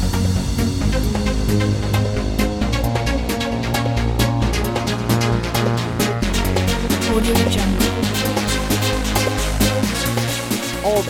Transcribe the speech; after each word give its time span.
Thank 0.00 0.16
you. 0.16 0.21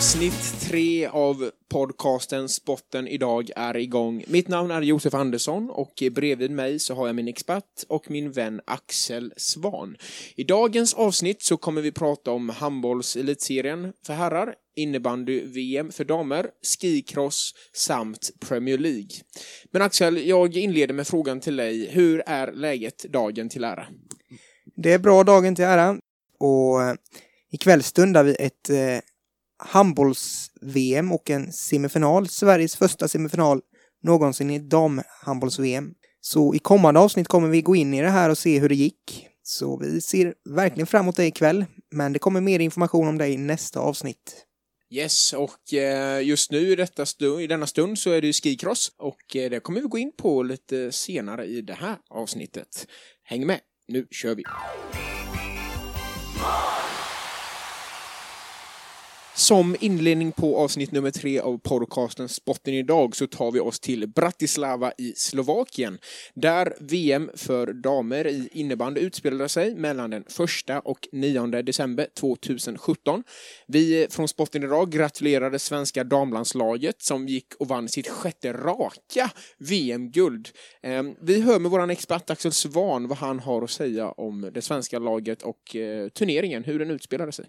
Avsnitt 0.03 0.61
tre 0.61 1.07
av 1.07 1.51
podcasten 1.71 2.49
Spotten 2.49 3.09
idag 3.09 3.51
är 3.57 3.77
igång. 3.77 4.25
Mitt 4.27 4.49
namn 4.49 4.71
är 4.71 4.83
Josef 4.83 5.15
Andersson 5.15 5.71
och 5.71 6.03
bredvid 6.13 6.51
mig 6.51 6.79
så 6.79 6.95
har 6.95 7.07
jag 7.07 7.17
min 7.17 7.29
expert 7.29 7.85
och 7.89 8.11
min 8.11 8.33
vän 8.33 8.61
Axel 8.65 9.33
Svan. 9.37 9.97
I 10.37 10.45
dagens 10.45 10.95
avsnitt 10.95 11.43
så 11.43 11.57
kommer 11.57 11.83
vi 11.83 11.93
prata 11.93 12.31
om 12.31 12.49
handbollselitserien 12.49 13.93
för 14.07 14.15
herrar, 14.15 14.55
innebandy-VM 14.77 15.93
för 15.93 16.05
damer, 16.05 16.47
skicross 16.81 17.55
samt 17.73 18.31
Premier 18.41 18.79
League. 18.79 19.11
Men 19.71 19.83
Axel, 19.83 20.29
jag 20.29 20.57
inleder 20.57 20.95
med 20.95 21.07
frågan 21.07 21.41
till 21.41 21.57
dig. 21.57 21.91
Hur 21.91 22.23
är 22.27 22.53
läget 22.53 23.03
dagen 23.03 23.49
till 23.49 23.65
ära? 23.65 23.87
Det 24.77 24.93
är 24.93 24.99
bra 24.99 25.25
dagen 25.25 25.55
till 25.55 25.65
ära 25.65 25.99
och 26.39 26.83
eh, 26.83 26.95
ikväll 27.51 27.83
stundar 27.83 28.25
vi 28.25 28.37
ett 28.39 28.71
eh, 28.71 28.99
handbolls-VM 29.67 31.13
och 31.13 31.31
en 31.31 31.53
semifinal, 31.53 32.29
Sveriges 32.29 32.77
första 32.77 33.09
semifinal 33.09 33.61
någonsin 34.03 34.51
i 34.51 34.59
damhandbolls-VM. 34.59 35.95
Så 36.21 36.55
i 36.55 36.59
kommande 36.59 37.01
avsnitt 37.01 37.29
kommer 37.29 37.49
vi 37.49 37.63
gå 37.63 37.77
in 37.77 37.95
i 37.95 38.03
det 38.03 38.11
här 38.11 38.31
och 38.31 38.39
se 38.39 38.59
hur 38.59 38.69
det 38.69 38.75
gick. 38.75 39.29
Så 39.43 39.79
vi 39.79 40.01
ser 40.01 40.35
verkligen 40.51 40.87
fram 40.87 41.05
emot 41.05 41.17
det 41.17 41.27
ikväll, 41.27 41.65
men 41.91 42.13
det 42.13 42.19
kommer 42.19 42.41
mer 42.41 42.61
information 42.61 43.09
om 43.09 43.19
det 43.19 43.29
i 43.29 43.37
nästa 43.37 43.81
avsnitt. 43.81 44.47
Yes, 44.91 45.33
och 45.33 45.75
eh, 45.75 46.23
just 46.23 46.51
nu 46.51 46.59
i, 46.59 46.77
detta 46.77 47.07
stund, 47.07 47.41
i 47.41 47.47
denna 47.47 47.67
stund 47.67 47.99
så 47.99 48.11
är 48.11 48.21
det 48.21 48.27
ju 48.27 48.33
skicross 48.33 48.93
och 48.99 49.37
eh, 49.37 49.51
det 49.51 49.61
kommer 49.61 49.81
vi 49.81 49.87
gå 49.87 49.99
in 49.99 50.13
på 50.17 50.43
lite 50.43 50.93
senare 50.93 51.47
i 51.47 51.61
det 51.63 51.75
här 51.75 51.97
avsnittet. 52.11 52.87
Häng 53.23 53.47
med, 53.47 53.61
nu 53.89 54.07
kör 54.11 54.35
vi! 54.35 54.45
Som 59.43 59.77
inledning 59.81 60.33
på 60.33 60.59
avsnitt 60.59 60.93
nummer 60.93 61.11
tre 61.11 61.41
av 61.41 61.59
podcasten 61.59 62.29
Spotten 62.29 62.75
idag 62.75 63.17
så 63.17 63.27
tar 63.27 63.51
vi 63.51 63.61
oss 63.61 63.81
till 63.81 64.09
Bratislava 64.09 64.93
i 64.99 65.13
Slovakien 65.17 65.99
där 66.35 66.77
VM 66.81 67.31
för 67.35 67.73
damer 67.73 68.27
i 68.27 68.49
innebandy 68.53 69.01
utspelade 69.01 69.49
sig 69.49 69.75
mellan 69.75 70.11
den 70.11 70.23
1 70.23 70.81
och 70.85 71.09
9 71.13 71.47
december 71.47 72.07
2017. 72.21 73.23
Vi 73.67 74.07
från 74.11 74.29
Spotten 74.29 74.63
idag 74.63 74.91
gratulerade 74.91 75.59
svenska 75.59 76.05
damlandslaget 76.05 77.03
som 77.03 77.29
gick 77.29 77.55
och 77.59 77.69
vann 77.69 77.89
sitt 77.89 78.09
sjätte 78.09 78.53
raka 78.53 79.31
VM-guld. 79.59 80.49
Ehm, 80.83 81.15
vi 81.21 81.41
hör 81.41 81.59
med 81.59 81.71
vår 81.71 81.91
expert 81.91 82.31
Axel 82.31 82.53
Svan 82.53 83.09
vad 83.09 83.19
han 83.19 83.41
har 83.41 83.63
att 83.63 83.71
säga 83.71 84.11
om 84.11 84.51
det 84.55 84.63
svenska 84.63 84.99
laget 84.99 85.43
och 85.43 85.77
eh, 85.77 86.09
turneringen, 86.09 86.65
hur 86.65 86.79
den 86.79 86.91
utspelade 86.91 87.33
sig. 87.33 87.47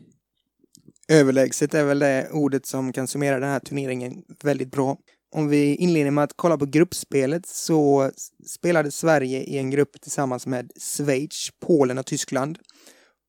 Överlägset 1.08 1.74
är 1.74 1.86
väl 1.86 2.00
det 2.00 2.30
ordet 2.32 2.66
som 2.66 2.94
kan 2.94 3.08
summera 3.08 3.40
den 3.40 3.50
här 3.50 3.60
turneringen 3.60 4.24
väldigt 4.44 4.72
bra. 4.72 4.98
Om 5.36 5.48
vi 5.48 5.76
inleder 5.76 6.12
med 6.12 6.24
att 6.24 6.34
kolla 6.36 6.58
på 6.58 6.66
gruppspelet 6.66 7.46
så 7.46 8.12
spelade 8.48 8.92
Sverige 8.92 9.44
i 9.44 9.58
en 9.58 9.70
grupp 9.70 10.02
tillsammans 10.02 10.48
med 10.48 10.72
Schweiz, 10.80 11.50
Polen 11.66 11.98
och 11.98 12.06
Tyskland. 12.06 12.60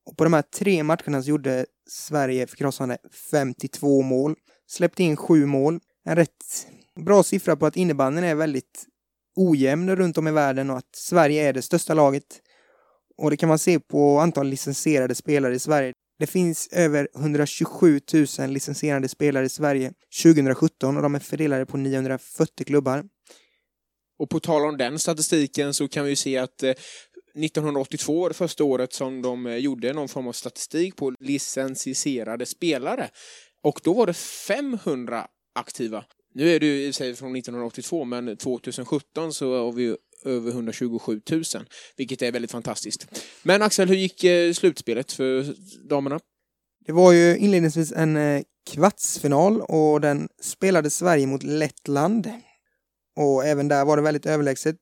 Och 0.06 0.16
på 0.16 0.24
de 0.24 0.32
här 0.32 0.42
tre 0.42 0.82
matcherna 0.82 1.22
så 1.22 1.28
gjorde 1.28 1.66
Sverige 1.90 2.46
förkrossande 2.46 2.98
52 3.30 4.02
mål, 4.02 4.34
släppte 4.70 5.02
in 5.02 5.16
sju 5.16 5.46
mål. 5.46 5.80
En 6.04 6.16
rätt 6.16 6.66
bra 7.00 7.22
siffra 7.22 7.56
på 7.56 7.66
att 7.66 7.76
innebandyn 7.76 8.24
är 8.24 8.34
väldigt 8.34 8.86
ojämn 9.36 9.96
runt 9.96 10.18
om 10.18 10.28
i 10.28 10.30
världen 10.30 10.70
och 10.70 10.78
att 10.78 10.96
Sverige 10.96 11.48
är 11.48 11.52
det 11.52 11.62
största 11.62 11.94
laget. 11.94 12.40
Och 13.16 13.30
det 13.30 13.36
kan 13.36 13.48
man 13.48 13.58
se 13.58 13.80
på 13.80 14.18
antal 14.18 14.46
licensierade 14.46 15.14
spelare 15.14 15.54
i 15.54 15.58
Sverige. 15.58 15.93
Det 16.24 16.30
finns 16.30 16.68
över 16.72 17.08
127 17.16 18.00
000 18.38 18.50
licensierade 18.50 19.08
spelare 19.08 19.46
i 19.46 19.48
Sverige 19.48 19.92
2017 20.22 20.96
och 20.96 21.02
de 21.02 21.14
är 21.14 21.18
fördelade 21.18 21.66
på 21.66 21.76
940 21.76 22.64
klubbar. 22.64 23.04
Och 24.18 24.30
på 24.30 24.40
tal 24.40 24.68
om 24.68 24.76
den 24.76 24.98
statistiken 24.98 25.74
så 25.74 25.88
kan 25.88 26.04
vi 26.04 26.10
ju 26.10 26.16
se 26.16 26.38
att 26.38 26.62
eh, 26.62 26.70
1982 26.70 28.20
var 28.20 28.28
det 28.28 28.34
första 28.34 28.64
året 28.64 28.92
som 28.92 29.22
de 29.22 29.46
eh, 29.46 29.56
gjorde 29.56 29.92
någon 29.92 30.08
form 30.08 30.26
av 30.26 30.32
statistik 30.32 30.96
på 30.96 31.14
licensierade 31.20 32.46
spelare. 32.46 33.10
Och 33.62 33.80
då 33.84 33.94
var 33.94 34.06
det 34.06 34.14
500 34.14 35.26
aktiva. 35.54 36.04
Nu 36.34 36.50
är 36.50 36.60
det 36.60 36.66
ju 36.66 36.86
i 36.86 36.92
sig 36.92 37.14
från 37.14 37.36
1982, 37.36 38.04
men 38.04 38.36
2017 38.36 39.32
så 39.32 39.64
har 39.64 39.72
vi 39.72 39.96
över 40.24 40.50
127 40.50 41.20
000, 41.30 41.42
vilket 41.96 42.22
är 42.22 42.32
väldigt 42.32 42.50
fantastiskt. 42.50 43.06
Men 43.42 43.62
Axel, 43.62 43.88
hur 43.88 43.96
gick 43.96 44.24
eh, 44.24 44.52
slutspelet 44.52 45.12
för 45.12 45.54
damerna? 45.88 46.20
Det 46.86 46.92
var 46.92 47.12
ju 47.12 47.36
inledningsvis 47.36 47.92
en 47.92 48.16
eh, 48.16 48.42
kvartsfinal 48.70 49.60
och 49.60 50.00
den 50.00 50.28
spelade 50.40 50.90
Sverige 50.90 51.26
mot 51.26 51.42
Lettland. 51.42 52.30
Och 53.16 53.44
även 53.44 53.68
där 53.68 53.84
var 53.84 53.96
det 53.96 54.02
väldigt 54.02 54.26
överlägset. 54.26 54.76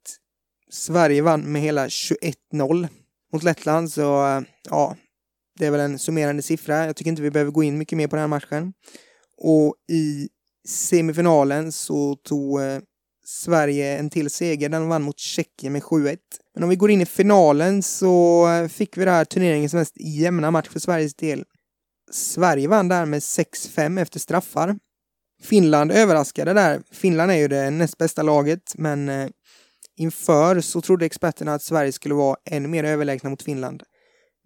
Sverige 0.70 1.22
vann 1.22 1.52
med 1.52 1.62
hela 1.62 1.86
21-0 1.86 2.88
mot 3.32 3.42
Lettland, 3.42 3.92
så 3.92 4.26
eh, 4.26 4.42
ja, 4.70 4.96
det 5.58 5.66
är 5.66 5.70
väl 5.70 5.80
en 5.80 5.98
summerande 5.98 6.42
siffra. 6.42 6.86
Jag 6.86 6.96
tycker 6.96 7.10
inte 7.10 7.22
vi 7.22 7.30
behöver 7.30 7.52
gå 7.52 7.62
in 7.62 7.78
mycket 7.78 7.96
mer 7.96 8.06
på 8.06 8.16
den 8.16 8.20
här 8.20 8.28
matchen. 8.28 8.72
Och 9.36 9.74
i 9.92 10.28
semifinalen 10.68 11.72
så 11.72 12.16
tog 12.16 12.60
Sverige 13.32 13.98
en 13.98 14.10
till 14.10 14.30
seger. 14.30 14.68
Den 14.68 14.88
vann 14.88 15.02
mot 15.02 15.18
Tjeckien 15.18 15.72
med 15.72 15.82
7-1. 15.82 16.18
Men 16.54 16.62
om 16.62 16.68
vi 16.68 16.76
går 16.76 16.90
in 16.90 17.00
i 17.00 17.06
finalen 17.06 17.82
så 17.82 18.46
fick 18.72 18.96
vi 18.96 19.04
det 19.04 19.10
här 19.10 19.24
turneringens 19.24 19.74
mest 19.74 19.94
jämna 20.00 20.50
match 20.50 20.68
för 20.68 20.80
Sveriges 20.80 21.14
del. 21.14 21.44
Sverige 22.10 22.68
vann 22.68 22.88
där 22.88 23.06
med 23.06 23.20
6-5 23.20 24.00
efter 24.00 24.20
straffar. 24.20 24.76
Finland 25.42 25.92
överraskade 25.92 26.52
där. 26.52 26.82
Finland 26.90 27.30
är 27.30 27.36
ju 27.36 27.48
det 27.48 27.70
näst 27.70 27.98
bästa 27.98 28.22
laget, 28.22 28.72
men 28.74 29.08
eh, 29.08 29.28
inför 29.96 30.60
så 30.60 30.80
trodde 30.80 31.06
experterna 31.06 31.54
att 31.54 31.62
Sverige 31.62 31.92
skulle 31.92 32.14
vara 32.14 32.36
ännu 32.50 32.68
mer 32.68 32.84
överlägsna 32.84 33.30
mot 33.30 33.42
Finland. 33.42 33.82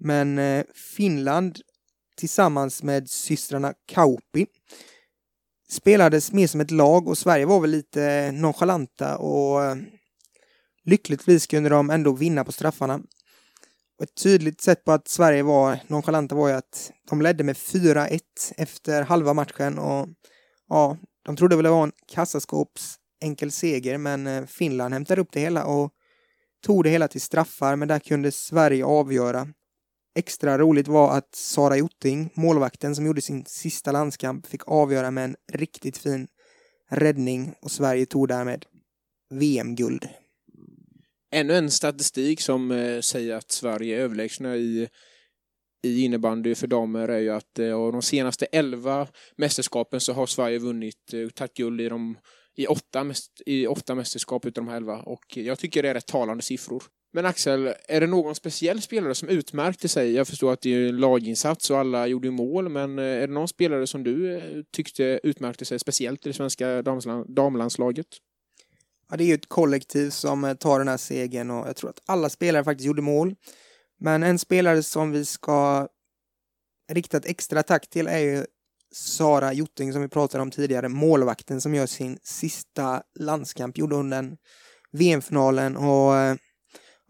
Men 0.00 0.38
eh, 0.38 0.64
Finland 0.96 1.58
tillsammans 2.16 2.82
med 2.82 3.10
systrarna 3.10 3.74
Kauppi 3.88 4.46
spelades 5.70 6.32
mer 6.32 6.46
som 6.46 6.60
ett 6.60 6.70
lag 6.70 7.08
och 7.08 7.18
Sverige 7.18 7.46
var 7.46 7.60
väl 7.60 7.70
lite 7.70 8.32
nonchalanta 8.32 9.16
och 9.16 9.64
eh, 9.64 9.76
lyckligtvis 10.84 11.46
kunde 11.46 11.68
de 11.68 11.90
ändå 11.90 12.12
vinna 12.12 12.44
på 12.44 12.52
straffarna. 12.52 13.00
Och 13.98 14.04
ett 14.04 14.22
tydligt 14.22 14.60
sätt 14.60 14.84
på 14.84 14.92
att 14.92 15.08
Sverige 15.08 15.42
var 15.42 15.78
nonchalanta 15.86 16.34
var 16.34 16.48
ju 16.48 16.54
att 16.54 16.92
de 17.08 17.22
ledde 17.22 17.44
med 17.44 17.56
4-1 17.56 18.20
efter 18.56 19.02
halva 19.02 19.34
matchen 19.34 19.78
och 19.78 20.08
ja, 20.68 20.96
de 21.24 21.36
trodde 21.36 21.56
väl 21.56 21.64
det 21.64 21.70
var 21.70 21.82
en 21.82 21.92
kassaskåps 22.12 22.96
enkel 23.20 23.52
seger 23.52 23.98
men 23.98 24.26
eh, 24.26 24.46
Finland 24.46 24.94
hämtade 24.94 25.20
upp 25.20 25.32
det 25.32 25.40
hela 25.40 25.64
och 25.64 25.92
tog 26.66 26.84
det 26.84 26.90
hela 26.90 27.08
till 27.08 27.20
straffar 27.20 27.76
men 27.76 27.88
där 27.88 27.98
kunde 27.98 28.32
Sverige 28.32 28.84
avgöra. 28.84 29.48
Extra 30.16 30.58
roligt 30.58 30.88
var 30.88 31.16
att 31.16 31.34
Sara 31.34 31.76
Jotting, 31.76 32.30
målvakten 32.34 32.96
som 32.96 33.06
gjorde 33.06 33.20
sin 33.20 33.44
sista 33.46 33.92
landskamp, 33.92 34.46
fick 34.46 34.60
avgöra 34.66 35.10
med 35.10 35.24
en 35.24 35.36
riktigt 35.52 35.98
fin 35.98 36.28
räddning 36.90 37.54
och 37.62 37.70
Sverige 37.70 38.06
tog 38.06 38.28
därmed 38.28 38.66
VM-guld. 39.30 40.08
Ännu 41.32 41.54
en 41.54 41.70
statistik 41.70 42.40
som 42.40 42.70
eh, 42.70 43.00
säger 43.00 43.34
att 43.34 43.50
Sverige 43.50 43.96
är 43.96 44.00
överlägsna 44.00 44.56
i, 44.56 44.88
i 45.84 46.04
innebandy 46.04 46.54
för 46.54 46.66
damer 46.66 47.08
är 47.08 47.18
ju 47.18 47.30
att 47.30 47.58
eh, 47.58 47.74
av 47.74 47.92
de 47.92 48.02
senaste 48.02 48.46
elva 48.46 49.08
mästerskapen 49.36 50.00
så 50.00 50.12
har 50.12 50.26
Sverige 50.26 50.58
vunnit, 50.58 51.12
och 51.26 51.34
tagit 51.34 51.54
guld 51.56 51.80
i, 51.80 51.88
de, 51.88 52.18
i, 52.56 52.66
åtta, 52.66 53.12
i 53.46 53.66
åtta 53.66 53.94
mästerskap 53.94 54.46
utav 54.46 54.64
de 54.64 54.70
här 54.70 54.76
elva 54.76 54.98
och 54.98 55.36
jag 55.36 55.58
tycker 55.58 55.82
det 55.82 55.88
är 55.88 55.94
rätt 55.94 56.06
talande 56.06 56.42
siffror. 56.42 56.82
Men 57.16 57.26
Axel, 57.26 57.74
är 57.88 58.00
det 58.00 58.06
någon 58.06 58.34
speciell 58.34 58.82
spelare 58.82 59.14
som 59.14 59.28
utmärkte 59.28 59.88
sig? 59.88 60.12
Jag 60.12 60.28
förstår 60.28 60.52
att 60.52 60.60
det 60.60 60.74
är 60.74 60.88
en 60.88 60.96
laginsats 60.96 61.70
och 61.70 61.78
alla 61.78 62.06
gjorde 62.06 62.30
mål, 62.30 62.68
men 62.68 62.98
eh, 62.98 63.04
är 63.04 63.26
det 63.26 63.34
någon 63.34 63.48
spelare 63.48 63.86
som 63.86 64.04
du 64.04 64.36
eh, 64.36 64.62
tyckte 64.72 65.20
utmärkte 65.22 65.64
sig 65.64 65.78
speciellt 65.78 66.26
i 66.26 66.28
det 66.28 66.32
svenska 66.32 66.82
damlandslaget? 67.26 68.06
Ja, 69.10 69.16
det 69.16 69.24
är 69.24 69.26
ju 69.26 69.34
ett 69.34 69.48
kollektiv 69.48 70.10
som 70.10 70.44
eh, 70.44 70.54
tar 70.54 70.78
den 70.78 70.88
här 70.88 70.96
segern 70.96 71.50
och 71.50 71.68
jag 71.68 71.76
tror 71.76 71.90
att 71.90 72.02
alla 72.06 72.28
spelare 72.28 72.64
faktiskt 72.64 72.86
gjorde 72.86 73.02
mål. 73.02 73.34
Men 74.00 74.22
en 74.22 74.38
spelare 74.38 74.82
som 74.82 75.12
vi 75.12 75.24
ska 75.24 75.88
rikta 76.92 77.16
ett 77.16 77.26
extra 77.26 77.62
tack 77.62 77.90
till 77.90 78.06
är 78.06 78.18
ju 78.18 78.44
Sara 78.94 79.52
Jotting 79.52 79.92
som 79.92 80.02
vi 80.02 80.08
pratade 80.08 80.42
om 80.42 80.50
tidigare, 80.50 80.88
målvakten 80.88 81.60
som 81.60 81.74
gör 81.74 81.86
sin 81.86 82.18
sista 82.22 83.02
landskamp, 83.18 83.78
gjorde 83.78 83.96
hon 83.96 84.10
den 84.10 84.36
VM-finalen 84.92 85.76
och 85.76 86.38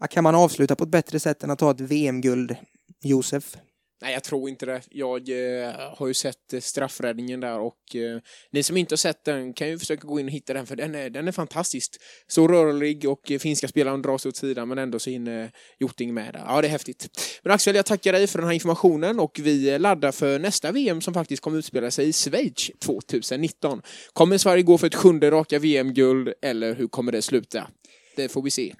kan 0.09 0.23
man 0.23 0.35
avsluta 0.35 0.75
på 0.75 0.83
ett 0.83 0.89
bättre 0.89 1.19
sätt 1.19 1.43
än 1.43 1.51
att 1.51 1.59
ta 1.59 1.71
ett 1.71 1.81
VM-guld, 1.81 2.55
Josef? 3.03 3.57
Nej, 4.01 4.13
jag 4.13 4.23
tror 4.23 4.49
inte 4.49 4.65
det. 4.65 4.81
Jag 4.89 5.29
eh, 5.29 5.73
har 5.97 6.07
ju 6.07 6.13
sett 6.13 6.53
eh, 6.53 6.59
straffräddningen 6.59 7.39
där 7.39 7.59
och 7.59 7.95
eh, 7.95 8.21
ni 8.51 8.63
som 8.63 8.77
inte 8.77 8.93
har 8.93 8.97
sett 8.97 9.23
den 9.23 9.53
kan 9.53 9.69
ju 9.69 9.79
försöka 9.79 10.07
gå 10.07 10.19
in 10.19 10.25
och 10.25 10.31
hitta 10.31 10.53
den 10.53 10.65
för 10.65 10.75
den 10.75 10.95
är, 10.95 11.09
den 11.09 11.27
är 11.27 11.31
fantastisk. 11.31 11.95
Så 12.27 12.47
rörlig 12.47 13.09
och 13.09 13.31
eh, 13.31 13.39
finska 13.39 13.67
spelaren 13.67 14.01
dras 14.01 14.25
åt 14.25 14.35
sidan 14.35 14.67
men 14.67 14.77
ändå 14.77 14.99
så 14.99 15.09
hinner 15.09 15.51
Joting 15.79 16.13
med 16.13 16.33
där. 16.33 16.43
Ja, 16.47 16.61
det 16.61 16.67
är 16.67 16.69
häftigt. 16.69 17.07
Men 17.43 17.53
Axel, 17.53 17.75
jag 17.75 17.85
tackar 17.85 18.13
dig 18.13 18.27
för 18.27 18.39
den 18.39 18.47
här 18.47 18.53
informationen 18.53 19.19
och 19.19 19.39
vi 19.43 19.69
eh, 19.69 19.79
laddar 19.79 20.11
för 20.11 20.39
nästa 20.39 20.71
VM 20.71 21.01
som 21.01 21.13
faktiskt 21.13 21.43
kommer 21.43 21.57
utspela 21.57 21.91
sig 21.91 22.07
i 22.07 22.13
Schweiz 22.13 22.71
2019. 22.79 23.81
Kommer 24.13 24.37
Sverige 24.37 24.63
gå 24.63 24.77
för 24.77 24.87
ett 24.87 24.95
sjunde 24.95 25.31
raka 25.31 25.59
VM-guld 25.59 26.33
eller 26.41 26.75
hur 26.75 26.87
kommer 26.87 27.11
det 27.11 27.21
sluta? 27.21 27.67
Det 28.15 28.29
får 28.29 28.41
vi 28.41 28.49
se. 28.49 28.73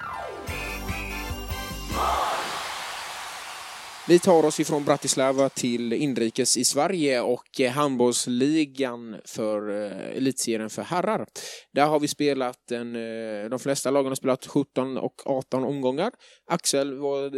Vi 4.09 4.19
tar 4.19 4.45
oss 4.45 4.59
ifrån 4.59 4.85
Bratislava 4.85 5.49
till 5.49 5.93
inrikes 5.93 6.57
i 6.57 6.65
Sverige 6.65 7.21
och 7.21 7.61
eh, 7.61 7.71
handbollsligan 7.71 9.15
för 9.25 9.85
eh, 9.85 10.17
elitserien 10.17 10.69
för 10.69 10.81
herrar. 10.81 11.27
Där 11.73 11.87
har 11.87 11.99
vi 11.99 12.07
spelat 12.07 12.71
en, 12.71 12.95
eh, 12.95 13.49
de 13.49 13.59
flesta 13.59 13.91
lagen 13.91 14.07
har 14.07 14.15
spelat 14.15 14.45
17 14.45 14.97
och 14.97 15.13
18 15.25 15.63
omgångar. 15.63 16.11
Axel, 16.45 16.97
vad 16.97 17.31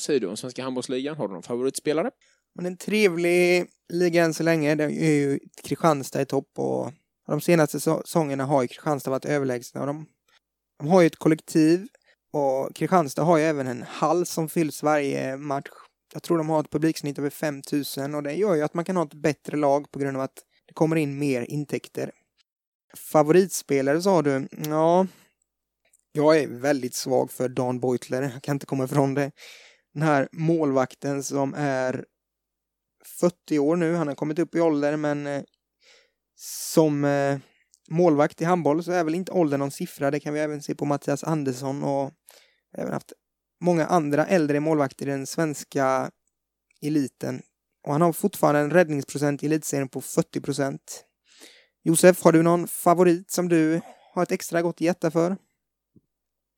säger 0.00 0.20
du 0.20 0.26
om 0.26 0.36
svenska 0.36 0.62
handbollsligan? 0.62 1.16
Har 1.16 1.28
du 1.28 1.34
någon 1.34 1.42
favoritspelare? 1.42 2.10
Men 2.54 2.66
en 2.66 2.76
trevlig 2.76 3.66
liga 3.92 4.24
än 4.24 4.34
så 4.34 4.42
länge. 4.42 4.74
Det 4.74 4.84
är 4.84 5.14
ju 5.14 5.38
Kristianstad 5.64 6.22
i 6.22 6.26
topp 6.26 6.48
och 6.56 6.92
de 7.26 7.40
senaste 7.40 7.80
säsongerna 7.80 8.44
har 8.44 8.62
ju 8.62 8.68
Kristianstad 8.68 9.10
varit 9.10 9.24
överlägsna. 9.24 9.86
De, 9.86 10.06
de 10.78 10.88
har 10.88 11.00
ju 11.00 11.06
ett 11.06 11.16
kollektiv 11.16 11.86
och 12.32 12.76
Kristianstad 12.76 13.22
har 13.22 13.38
ju 13.38 13.44
även 13.44 13.66
en 13.66 13.82
hall 13.82 14.26
som 14.26 14.48
fylls 14.48 14.82
varje 14.82 15.36
match 15.36 15.68
jag 16.14 16.22
tror 16.22 16.38
de 16.38 16.48
har 16.48 16.60
ett 16.60 16.70
publiksnitt 16.70 17.18
över 17.18 17.30
5000 17.30 18.14
och 18.14 18.22
det 18.22 18.32
gör 18.32 18.54
ju 18.54 18.62
att 18.62 18.74
man 18.74 18.84
kan 18.84 18.96
ha 18.96 19.04
ett 19.04 19.14
bättre 19.14 19.56
lag 19.56 19.90
på 19.90 19.98
grund 19.98 20.16
av 20.16 20.22
att 20.22 20.44
det 20.66 20.74
kommer 20.74 20.96
in 20.96 21.18
mer 21.18 21.42
intäkter. 21.42 22.10
Favoritspelare 22.96 24.02
sa 24.02 24.22
du? 24.22 24.48
Ja, 24.66 25.06
jag 26.12 26.38
är 26.38 26.48
väldigt 26.48 26.94
svag 26.94 27.30
för 27.30 27.48
Dan 27.48 27.80
Beutler, 27.80 28.22
jag 28.22 28.42
kan 28.42 28.56
inte 28.56 28.66
komma 28.66 28.84
ifrån 28.84 29.14
det. 29.14 29.30
Den 29.94 30.02
här 30.02 30.28
målvakten 30.32 31.22
som 31.22 31.54
är 31.54 32.04
40 33.20 33.58
år 33.58 33.76
nu, 33.76 33.94
han 33.94 34.08
har 34.08 34.14
kommit 34.14 34.38
upp 34.38 34.54
i 34.54 34.60
ålder 34.60 34.96
men 34.96 35.26
eh, 35.26 35.42
som 36.36 37.04
eh, 37.04 37.38
målvakt 37.88 38.40
i 38.40 38.44
handboll 38.44 38.84
så 38.84 38.92
är 38.92 39.04
väl 39.04 39.14
inte 39.14 39.32
åldern 39.32 39.60
någon 39.60 39.70
siffra, 39.70 40.10
det 40.10 40.20
kan 40.20 40.34
vi 40.34 40.40
även 40.40 40.62
se 40.62 40.74
på 40.74 40.84
Mattias 40.84 41.24
Andersson 41.24 41.82
och 41.82 42.10
även 42.78 42.92
haft 42.92 43.12
många 43.64 43.86
andra 43.86 44.26
äldre 44.26 44.60
målvakter 44.60 45.06
i 45.06 45.10
den 45.10 45.26
svenska 45.26 46.10
eliten. 46.82 47.42
Och 47.86 47.92
han 47.92 48.02
har 48.02 48.12
fortfarande 48.12 48.60
en 48.60 48.70
räddningsprocent 48.70 49.42
i 49.42 49.46
elitserien 49.46 49.88
på 49.88 50.00
40 50.00 50.40
procent. 50.40 51.04
Josef, 51.82 52.22
har 52.22 52.32
du 52.32 52.42
någon 52.42 52.68
favorit 52.68 53.30
som 53.30 53.48
du 53.48 53.80
har 54.14 54.22
ett 54.22 54.32
extra 54.32 54.62
gott 54.62 54.80
hjärta 54.80 55.10
för? 55.10 55.36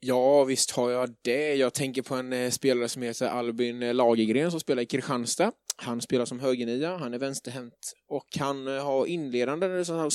Ja, 0.00 0.44
visst 0.44 0.70
har 0.70 0.90
jag 0.90 1.14
det. 1.22 1.54
Jag 1.54 1.74
tänker 1.74 2.02
på 2.02 2.14
en 2.14 2.32
eh, 2.32 2.50
spelare 2.50 2.88
som 2.88 3.02
heter 3.02 3.26
Albin 3.26 3.82
eh, 3.82 3.94
Lagergren 3.94 4.50
som 4.50 4.60
spelar 4.60 4.82
i 4.82 4.86
Kristianstad. 4.86 5.52
Han 5.76 6.00
spelar 6.00 6.24
som 6.24 6.40
högernia, 6.40 6.96
han 6.96 7.14
är 7.14 7.18
vänsterhänt 7.18 7.92
och 8.08 8.26
han 8.38 8.68
eh, 8.68 8.84
har 8.84 9.06
inledande 9.06 9.66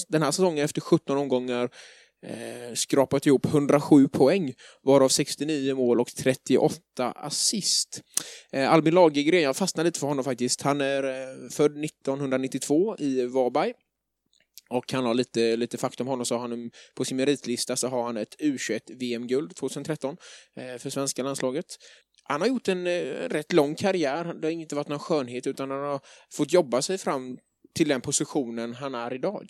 den 0.08 0.22
här 0.22 0.32
säsongen 0.32 0.66
efter 0.66 0.82
17 0.82 1.18
omgångar 1.18 1.70
eh, 2.24 2.74
skrapat 2.74 3.26
ihop 3.26 3.46
107 3.46 4.08
poäng, 4.08 4.54
varav 4.84 5.10
69 5.10 5.76
mål 5.76 6.02
och 6.02 6.16
38 6.16 7.12
assist. 7.16 8.02
Eh, 8.52 8.74
Albin 8.74 8.94
Lagergren, 8.94 9.42
jag 9.42 9.58
fastnade 9.58 9.88
lite 9.88 10.00
för 10.00 10.08
honom 10.08 10.24
faktiskt. 10.24 10.62
Han 10.62 10.82
är 10.82 11.04
eh, 11.04 11.50
född 11.50 11.86
1992 11.86 12.96
i 13.00 13.26
Varberg. 13.26 13.74
Och 14.70 14.92
han 14.92 15.06
har 15.06 15.14
lite, 15.14 15.56
lite 15.56 15.78
faktum 15.78 16.08
honom 16.08 16.26
så 16.26 16.36
har 16.36 16.42
han 16.42 16.72
på 16.96 17.06
sin 17.06 17.18
meritlista 17.18 17.76
så 17.76 17.88
har 17.88 18.04
han 18.04 18.18
ett 18.18 18.36
U21 18.40 18.80
VM-guld 19.00 19.56
2013 19.56 20.18
eh, 20.56 20.78
för 20.78 20.90
svenska 20.90 21.24
landslaget. 21.24 21.66
Han 22.24 22.42
har 22.42 22.48
gjort 22.48 22.68
en 22.68 22.88
eh, 22.88 23.04
rätt 23.30 23.54
lång 23.54 23.76
karriär. 23.76 24.34
Det 24.34 24.48
har 24.48 24.52
inte 24.52 24.76
varit 24.76 24.88
någon 24.88 25.00
skönhet 25.00 25.48
utan 25.48 25.72
han 25.72 25.80
har 25.80 26.00
fått 26.34 26.54
jobba 26.54 26.82
sig 26.82 26.98
fram 26.98 27.38
till 27.76 27.88
den 27.88 28.02
positionen 28.02 28.74
han 28.74 28.96
är 28.96 29.14
idag. 29.14 29.48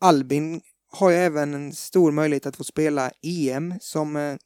Albin 0.00 0.60
har 0.90 1.10
jag 1.10 1.24
även 1.24 1.54
en 1.54 1.72
stor 1.72 2.12
möjlighet 2.12 2.46
att 2.46 2.56
få 2.56 2.64
spela 2.64 3.10
EM 3.22 3.74
som 3.80 4.16
eh, 4.16 4.36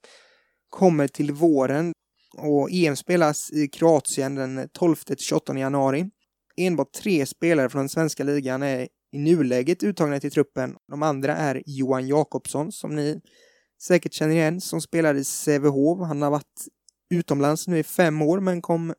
kommer 0.68 1.08
till 1.08 1.32
våren. 1.32 1.92
Och 2.36 2.68
EM 2.70 2.96
spelas 2.96 3.50
i 3.52 3.68
Kroatien 3.68 4.34
den 4.34 4.60
12-28 4.60 5.58
januari. 5.58 6.10
Enbart 6.56 6.92
tre 6.92 7.26
spelare 7.26 7.68
från 7.68 7.80
den 7.80 7.88
svenska 7.88 8.24
ligan 8.24 8.62
är 8.62 8.88
i 9.12 9.18
nuläget 9.18 9.82
uttagna 9.82 10.20
till 10.20 10.30
truppen. 10.30 10.76
De 10.90 11.02
andra 11.02 11.36
är 11.36 11.62
Johan 11.66 12.08
Jakobsson 12.08 12.72
som 12.72 12.94
ni 12.96 13.20
säkert 13.82 14.12
känner 14.12 14.34
igen 14.34 14.60
som 14.60 14.80
spelar 14.80 15.14
i 15.14 15.24
Sävehof. 15.24 15.98
Han 15.98 16.22
har 16.22 16.30
varit 16.30 16.66
utomlands 17.10 17.68
nu 17.68 17.78
i 17.78 17.82
fem 17.82 18.22
år 18.22 18.40
men 18.40 18.62
kom 18.62 18.94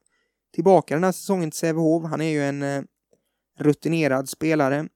tillbaka 0.54 0.94
den 0.94 1.04
här 1.04 1.12
säsongen 1.12 1.52
till 1.52 1.60
Sävehof. 1.60 2.04
Han 2.04 2.22
är 2.22 2.30
ju 2.30 2.44
en 2.44 2.64
eh, 2.64 2.84
rutinerad 3.60 4.30
spelare. 4.30 4.88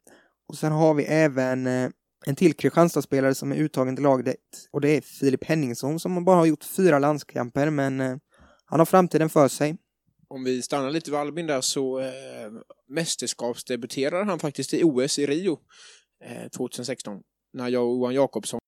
Och 0.47 0.57
sen 0.57 0.71
har 0.71 0.94
vi 0.94 1.03
även 1.03 1.67
eh, 1.67 1.89
en 2.25 2.35
till 2.35 2.53
Kristianstadsspelare 2.53 3.35
som 3.35 3.51
är 3.51 3.55
uttagen 3.55 3.95
till 3.95 4.03
laget 4.03 4.67
och 4.71 4.81
det 4.81 4.89
är 4.89 5.01
Filip 5.01 5.43
Henningsson 5.43 5.99
som 5.99 6.25
bara 6.25 6.35
har 6.35 6.45
gjort 6.45 6.63
fyra 6.63 6.99
landskamper 6.99 7.69
men 7.69 8.01
eh, 8.01 8.17
han 8.65 8.79
har 8.79 8.85
framtiden 8.85 9.29
för 9.29 9.47
sig. 9.47 9.77
Om 10.27 10.43
vi 10.43 10.61
stannar 10.61 10.91
lite 10.91 11.11
vid 11.11 11.19
Albin 11.19 11.47
där 11.47 11.61
så 11.61 11.99
eh, 11.99 12.11
mästerskapsdebuterade 12.87 14.25
han 14.25 14.39
faktiskt 14.39 14.73
i 14.73 14.83
OS 14.83 15.19
i 15.19 15.25
Rio 15.25 15.59
eh, 16.23 16.47
2016 16.47 17.21
när 17.53 17.69
jag 17.69 17.83
och 17.87 17.95
Johan 17.95 18.13
Jakobsson 18.13 18.59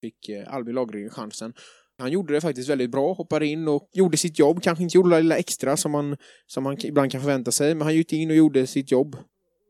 fick 0.00 0.28
eh, 0.28 0.54
Albin 0.54 0.74
Lagergren 0.74 1.10
chansen. 1.10 1.52
Han 1.98 2.10
gjorde 2.10 2.34
det 2.34 2.40
faktiskt 2.40 2.68
väldigt 2.68 2.90
bra, 2.90 3.12
hoppade 3.12 3.46
in 3.46 3.68
och 3.68 3.90
gjorde 3.92 4.16
sitt 4.16 4.38
jobb. 4.38 4.62
Kanske 4.62 4.84
inte 4.84 4.96
gjorde 4.96 5.10
det 5.10 5.20
lilla 5.20 5.36
extra 5.36 5.76
som 5.76 5.92
man, 5.92 6.16
som 6.46 6.64
man 6.64 6.76
ibland 6.84 7.12
kan 7.12 7.20
förvänta 7.20 7.52
sig, 7.52 7.74
men 7.74 7.82
han 7.82 7.94
gick 7.94 8.12
in 8.12 8.30
och 8.30 8.36
gjorde 8.36 8.66
sitt 8.66 8.90
jobb 8.90 9.16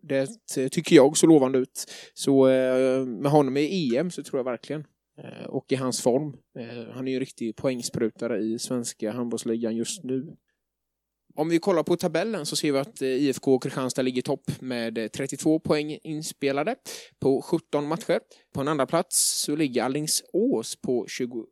det 0.03 0.29
tycker 0.71 0.97
jag 0.97 1.17
så 1.17 1.27
lovande 1.27 1.59
ut. 1.59 1.85
Så 2.15 2.49
eh, 2.49 3.07
med 3.07 3.31
honom 3.31 3.57
i 3.57 3.97
EM 3.97 4.11
så 4.11 4.23
tror 4.23 4.39
jag 4.39 4.45
verkligen. 4.45 4.85
Eh, 5.19 5.47
och 5.47 5.73
i 5.73 5.75
hans 5.75 6.03
form. 6.03 6.37
Eh, 6.59 6.93
han 6.95 7.09
är 7.09 7.11
ju 7.11 7.17
en 7.17 7.21
riktig 7.21 7.57
poängsprutare 7.57 8.39
i 8.39 8.59
svenska 8.59 9.13
handbollsligan 9.13 9.77
just 9.77 10.05
nu. 10.05 10.37
Om 11.35 11.49
vi 11.49 11.59
kollar 11.59 11.83
på 11.83 11.97
tabellen 11.97 12.47
så 12.47 12.57
ser 12.57 12.73
vi 12.73 12.79
att 12.79 13.03
eh, 13.03 13.09
IFK 13.09 13.59
Kristianstad 13.59 14.03
ligger 14.03 14.19
i 14.19 14.23
topp 14.23 14.51
med 14.61 14.99
eh, 14.99 15.07
32 15.07 15.61
poäng 15.61 15.99
inspelade 16.03 16.77
på 17.21 17.43
17 17.43 17.89
matcher. 17.89 18.21
På 18.55 18.61
en 18.61 18.69
andra 18.69 18.87
plats 18.87 19.43
så 19.45 19.57
ligger 19.57 19.83
Allingsås 19.83 20.77
på 20.83 21.07
20 21.09 21.47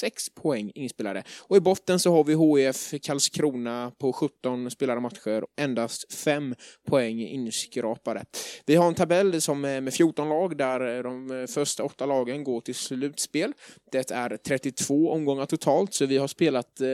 sex 0.00 0.30
poäng 0.34 0.72
inspelade. 0.74 1.22
Och 1.40 1.56
i 1.56 1.60
botten 1.60 1.98
så 1.98 2.12
har 2.12 2.24
vi 2.24 2.62
HIF 2.64 3.02
Karlskrona 3.02 3.92
på 3.98 4.12
17 4.12 4.70
spelade 4.70 5.00
matcher, 5.00 5.44
endast 5.56 6.12
fem 6.12 6.54
poäng 6.88 7.20
inskrapade. 7.20 8.24
Vi 8.66 8.74
har 8.74 8.88
en 8.88 8.94
tabell 8.94 9.40
som 9.40 9.64
är 9.64 9.80
med 9.80 9.94
14 9.94 10.28
lag 10.28 10.56
där 10.56 10.96
eh, 10.96 11.02
de 11.02 11.40
eh, 11.40 11.46
första 11.46 11.84
åtta 11.84 12.06
lagen 12.06 12.44
går 12.44 12.60
till 12.60 12.74
slutspel. 12.74 13.52
Det 13.92 14.10
är 14.10 14.36
32 14.36 15.10
omgångar 15.10 15.46
totalt, 15.46 15.94
så 15.94 16.06
vi 16.06 16.18
har 16.18 16.28
spelat 16.28 16.80
eh, 16.80 16.88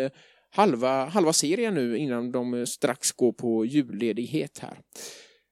halva, 0.51 1.05
halva 1.05 1.33
serien 1.33 1.75
nu 1.75 1.99
innan 1.99 2.33
de 2.33 2.67
strax 2.67 3.13
går 3.13 3.33
på 3.33 3.65
julledighet 3.65 4.59
här. 4.59 4.79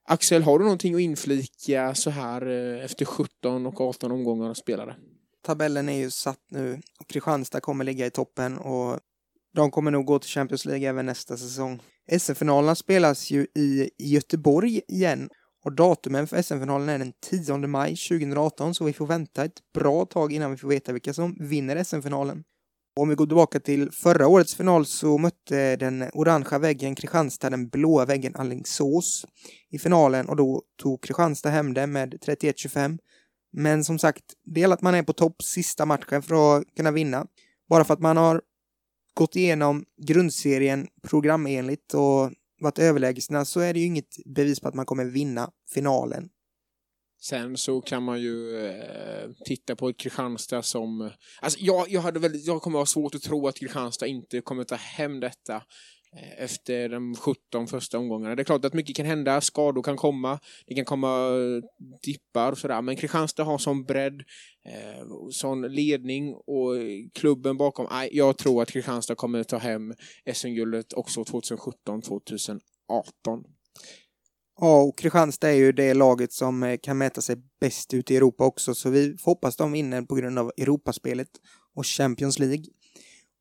Axel, 0.05 0.43
har 0.43 0.59
du 0.59 0.65
någonting 0.65 0.95
att 0.95 1.00
inflika 1.00 1.95
så 1.95 2.11
här 2.11 2.47
efter 2.85 3.05
17 3.05 3.67
och 3.67 3.81
18 3.81 4.12
omgångar 4.12 4.55
spelade? 4.55 4.97
Tabellen 5.42 5.88
är 5.88 5.99
ju 5.99 6.11
satt 6.11 6.40
nu. 6.50 6.80
Kristianstad 7.09 7.61
kommer 7.61 7.85
ligga 7.85 8.06
i 8.06 8.11
toppen 8.11 8.59
och 8.59 8.99
de 9.54 9.70
kommer 9.70 9.90
nog 9.90 10.04
gå 10.04 10.18
till 10.18 10.30
Champions 10.30 10.64
League 10.64 10.88
även 10.88 11.06
nästa 11.06 11.37
säsong. 11.37 11.82
SM-finalerna 12.18 12.75
spelas 12.75 13.30
ju 13.30 13.47
i 13.54 13.90
Göteborg 13.99 14.80
igen 14.88 15.30
och 15.64 15.73
datumen 15.73 16.26
för 16.26 16.42
SM-finalen 16.42 16.88
är 16.88 16.99
den 16.99 17.12
10 17.30 17.56
maj 17.56 17.97
2018 17.97 18.75
så 18.75 18.85
vi 18.85 18.92
får 18.92 19.06
vänta 19.06 19.44
ett 19.44 19.73
bra 19.75 20.04
tag 20.04 20.32
innan 20.32 20.50
vi 20.50 20.56
får 20.56 20.68
veta 20.68 20.92
vilka 20.92 21.14
som 21.14 21.37
vinner 21.40 21.85
SM-finalen. 21.85 22.44
Om 22.97 23.09
vi 23.09 23.14
går 23.14 23.26
tillbaka 23.26 23.61
till 23.61 23.90
förra 23.90 24.28
årets 24.28 24.54
final 24.54 24.87
så 24.87 25.18
mötte 25.18 25.76
den 25.76 26.04
orangea 26.12 26.59
väggen 26.59 26.94
Kristianstad 26.94 27.50
den 27.50 27.68
blåa 27.68 28.04
väggen 28.04 28.37
Alingsås 28.37 29.26
i 29.70 29.78
finalen 29.78 30.28
och 30.28 30.37
då 30.37 30.62
tog 30.82 31.02
Kristianstad 31.02 31.50
hem 31.50 31.75
det 31.75 31.87
med 31.87 32.14
31-25 32.14 32.99
men 33.52 33.85
som 33.85 33.99
sagt, 33.99 34.25
det 34.45 34.61
gäller 34.61 34.75
att 34.75 34.83
man 34.83 34.95
är 34.95 35.02
på 35.02 35.12
topp 35.12 35.42
sista 35.42 35.87
matchen 35.87 36.23
för 36.23 36.59
att 36.59 36.64
kunna 36.76 36.90
vinna. 36.90 37.26
Bara 37.69 37.85
för 37.85 37.95
att 37.95 38.00
man 38.00 38.16
har 38.16 38.42
gått 39.14 39.37
igenom 39.37 39.85
grundserien 40.07 40.88
programenligt 41.02 41.95
och 41.95 42.33
varit 42.61 42.78
överlägsna 42.78 43.45
så 43.45 43.61
är 43.61 43.75
det 43.75 43.80
ju 43.80 43.87
inget 43.87 44.16
bevis 44.25 44.61
på 44.61 44.69
att 44.69 44.75
man 44.75 44.87
kommer 44.87 45.04
vinna 45.04 45.50
finalen. 45.75 46.28
Sen 47.23 47.57
så 47.57 47.80
kan 47.80 48.02
man 48.02 48.21
ju 48.21 48.66
eh, 48.66 49.30
titta 49.45 49.76
på 49.76 49.88
ett 49.88 49.97
Kristianstad 49.97 50.62
som... 50.62 51.11
Alltså 51.40 51.59
jag, 51.61 51.88
jag, 51.88 52.00
hade 52.00 52.21
väldigt, 52.21 52.47
jag 52.47 52.62
kommer 52.62 52.78
ha 52.78 52.87
svårt 52.87 53.14
att 53.14 53.23
tro 53.23 53.49
att 53.49 53.59
Kristianstad 53.59 54.07
inte 54.07 54.40
kommer 54.40 54.64
ta 54.64 54.75
hem 54.75 55.21
detta. 55.21 55.62
Eh, 56.17 56.45
efter 56.45 56.88
de 56.88 57.14
17 57.14 57.67
första 57.67 57.99
omgångarna. 57.99 58.35
Det 58.35 58.43
är 58.43 58.45
klart 58.45 58.64
att 58.64 58.75
mycket 58.75 58.97
kan 58.97 59.07
hända, 59.07 59.40
skador 59.40 59.83
kan 59.83 59.97
komma, 59.97 60.38
det 60.67 60.75
kan 60.75 60.85
komma 60.85 61.09
eh, 61.09 61.62
dippar 62.02 62.52
och 62.52 62.59
sådär, 62.59 62.83
men 62.83 62.97
Kristianstad 62.97 63.45
har 63.45 63.59
sån 63.59 63.85
bredd, 63.85 64.23
eh, 64.64 65.05
sån 65.31 65.62
ledning 65.62 66.35
och 66.35 66.75
klubben 67.14 67.57
bakom. 67.57 67.87
Nej, 67.90 68.09
jag 68.12 68.38
tror 68.38 68.62
att 68.62 68.71
Kristianstad 68.71 69.14
kommer 69.14 69.45
ta 69.45 69.59
hem 69.59 69.95
SM-guldet 70.35 70.93
också 70.93 71.23
2017-2018. 71.23 72.61
Ja, 74.61 74.83
och 74.83 74.99
Kristianstad 74.99 75.49
är 75.49 75.55
ju 75.55 75.73
det 75.73 75.95
laget 75.95 76.33
som 76.33 76.62
eh, 76.62 76.79
kan 76.83 76.99
mäta 76.99 77.21
sig 77.21 77.37
bäst 77.61 77.95
ut 77.95 78.11
i 78.11 78.17
Europa 78.17 78.45
också, 78.45 78.75
så 78.75 78.90
vi 78.90 79.17
hoppas 79.25 79.57
de 79.57 79.73
vinner 79.73 80.02
på 80.02 80.14
grund 80.14 80.38
av 80.38 80.52
Europaspelet 80.57 81.31
och 81.75 81.87
Champions 81.87 82.38
League. 82.38 82.64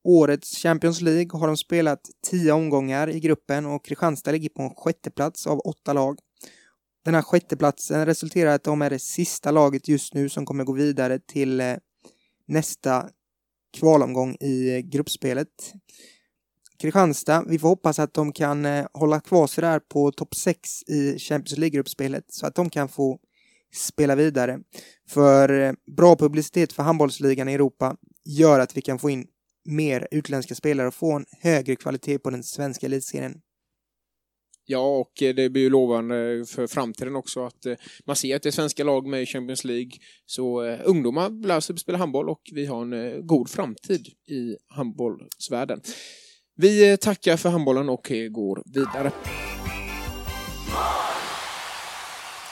Årets 0.03 0.57
Champions 0.57 1.01
League 1.01 1.39
har 1.39 1.47
de 1.47 1.57
spelat 1.57 1.99
tio 2.29 2.51
omgångar 2.51 3.09
i 3.09 3.19
gruppen 3.19 3.65
och 3.65 3.85
Kristianstad 3.85 4.31
ligger 4.31 4.49
på 4.49 4.61
en 4.61 4.75
sjätteplats 4.75 5.47
av 5.47 5.59
åtta 5.59 5.93
lag. 5.93 6.19
Den 7.05 7.15
här 7.15 7.21
sjätteplatsen 7.21 8.05
resulterar 8.05 8.51
i 8.51 8.53
att 8.53 8.63
de 8.63 8.81
är 8.81 8.89
det 8.89 8.99
sista 8.99 9.51
laget 9.51 9.87
just 9.87 10.13
nu 10.13 10.29
som 10.29 10.45
kommer 10.45 10.63
gå 10.63 10.73
vidare 10.73 11.19
till 11.19 11.61
eh, 11.61 11.75
nästa 12.47 13.09
kvalomgång 13.77 14.37
i 14.39 14.75
eh, 14.75 14.79
gruppspelet. 14.79 15.73
Kristianstad, 16.79 17.45
vi 17.47 17.59
får 17.59 17.69
hoppas 17.69 17.99
att 17.99 18.13
de 18.13 18.31
kan 18.31 18.65
eh, 18.65 18.85
hålla 18.93 19.19
kvar 19.19 19.47
sig 19.47 19.61
där 19.61 19.79
på 19.79 20.11
topp 20.11 20.35
6 20.35 20.83
i 20.83 21.19
Champions 21.19 21.57
League-gruppspelet 21.57 22.25
så 22.27 22.47
att 22.47 22.55
de 22.55 22.69
kan 22.69 22.89
få 22.89 23.19
spela 23.75 24.15
vidare. 24.15 24.59
För 25.09 25.75
bra 25.95 26.15
publicitet 26.15 26.73
för 26.73 26.83
handbollsligan 26.83 27.49
i 27.49 27.53
Europa 27.53 27.95
gör 28.25 28.59
att 28.59 28.77
vi 28.77 28.81
kan 28.81 28.99
få 28.99 29.09
in 29.09 29.27
mer 29.69 30.07
utländska 30.11 30.55
spelare 30.55 30.88
och 30.88 30.93
få 30.93 31.11
en 31.13 31.25
högre 31.41 31.75
kvalitet 31.75 32.19
på 32.19 32.29
den 32.29 32.43
svenska 32.43 32.85
elitserien. 32.85 33.41
Ja, 34.65 34.97
och 34.97 35.11
det 35.15 35.49
blir 35.49 35.61
ju 35.61 35.69
lovande 35.69 36.45
för 36.47 36.67
framtiden 36.67 37.15
också 37.15 37.45
att 37.45 37.65
man 38.05 38.15
ser 38.15 38.35
att 38.35 38.43
det 38.43 38.49
är 38.49 38.51
svenska 38.51 38.83
lag 38.83 39.07
med 39.07 39.21
i 39.21 39.25
Champions 39.25 39.63
League. 39.63 39.91
Så 40.25 40.61
ungdomar 40.63 41.47
lär 41.47 41.59
sig 41.59 41.77
spela 41.77 41.97
handboll 41.97 42.29
och 42.29 42.41
vi 42.51 42.65
har 42.65 42.81
en 42.81 43.27
god 43.27 43.49
framtid 43.49 44.07
i 44.27 44.55
handbollsvärlden. 44.67 45.81
Vi 46.55 46.97
tackar 46.97 47.38
för 47.38 47.49
handbollen 47.49 47.89
och 47.89 48.11
går 48.31 48.63
vidare. 48.73 49.11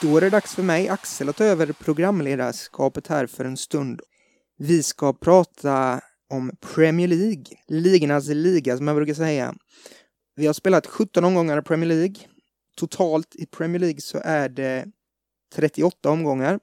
Då 0.02 0.16
är 0.16 0.20
det 0.20 0.30
dags 0.30 0.54
för 0.54 0.62
mig, 0.62 0.88
Axel, 0.88 1.28
att 1.28 1.36
ta 1.36 1.44
över 1.44 1.72
programledarskapet 1.72 3.06
här 3.06 3.26
för 3.26 3.44
en 3.44 3.56
stund. 3.56 4.00
Vi 4.58 4.82
ska 4.82 5.12
prata 5.12 6.00
om 6.30 6.52
Premier 6.74 7.08
League, 7.08 7.44
ligornas 7.66 8.28
liga 8.28 8.76
som 8.76 8.88
jag 8.88 8.96
brukar 8.96 9.14
säga. 9.14 9.54
Vi 10.36 10.46
har 10.46 10.54
spelat 10.54 10.86
17 10.86 11.24
omgångar 11.24 11.58
i 11.58 11.62
Premier 11.62 11.88
League. 11.88 12.16
Totalt 12.76 13.34
i 13.34 13.46
Premier 13.46 13.80
League 13.80 14.00
så 14.00 14.20
är 14.24 14.48
det 14.48 14.86
38 15.54 16.10
omgångar. 16.10 16.60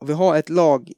Och 0.00 0.08
vi 0.08 0.12
har 0.12 0.36
ett 0.36 0.48
lag 0.48 0.92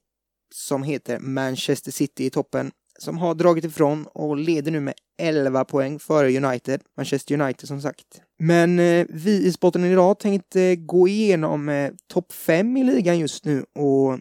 som 0.54 0.82
heter 0.82 1.18
Manchester 1.18 1.92
City 1.92 2.25
i 2.25 2.30
toppen 2.30 2.70
som 2.99 3.18
har 3.18 3.35
dragit 3.35 3.64
ifrån 3.64 4.06
och 4.06 4.37
leder 4.37 4.70
nu 4.70 4.80
med 4.80 4.94
11 5.18 5.64
poäng 5.64 5.99
före 5.99 6.37
United, 6.37 6.80
Manchester 6.97 7.40
United 7.40 7.68
som 7.68 7.80
sagt. 7.80 8.06
Men 8.38 8.78
eh, 8.78 9.06
vi 9.08 9.47
i 9.47 9.52
Sporten 9.52 9.85
idag 9.85 10.18
tänkte 10.18 10.76
gå 10.76 11.08
igenom 11.08 11.68
eh, 11.68 11.90
topp 12.06 12.32
5 12.32 12.76
i 12.76 12.85
ligan 12.85 13.18
just 13.18 13.44
nu 13.44 13.64
och 13.75 14.18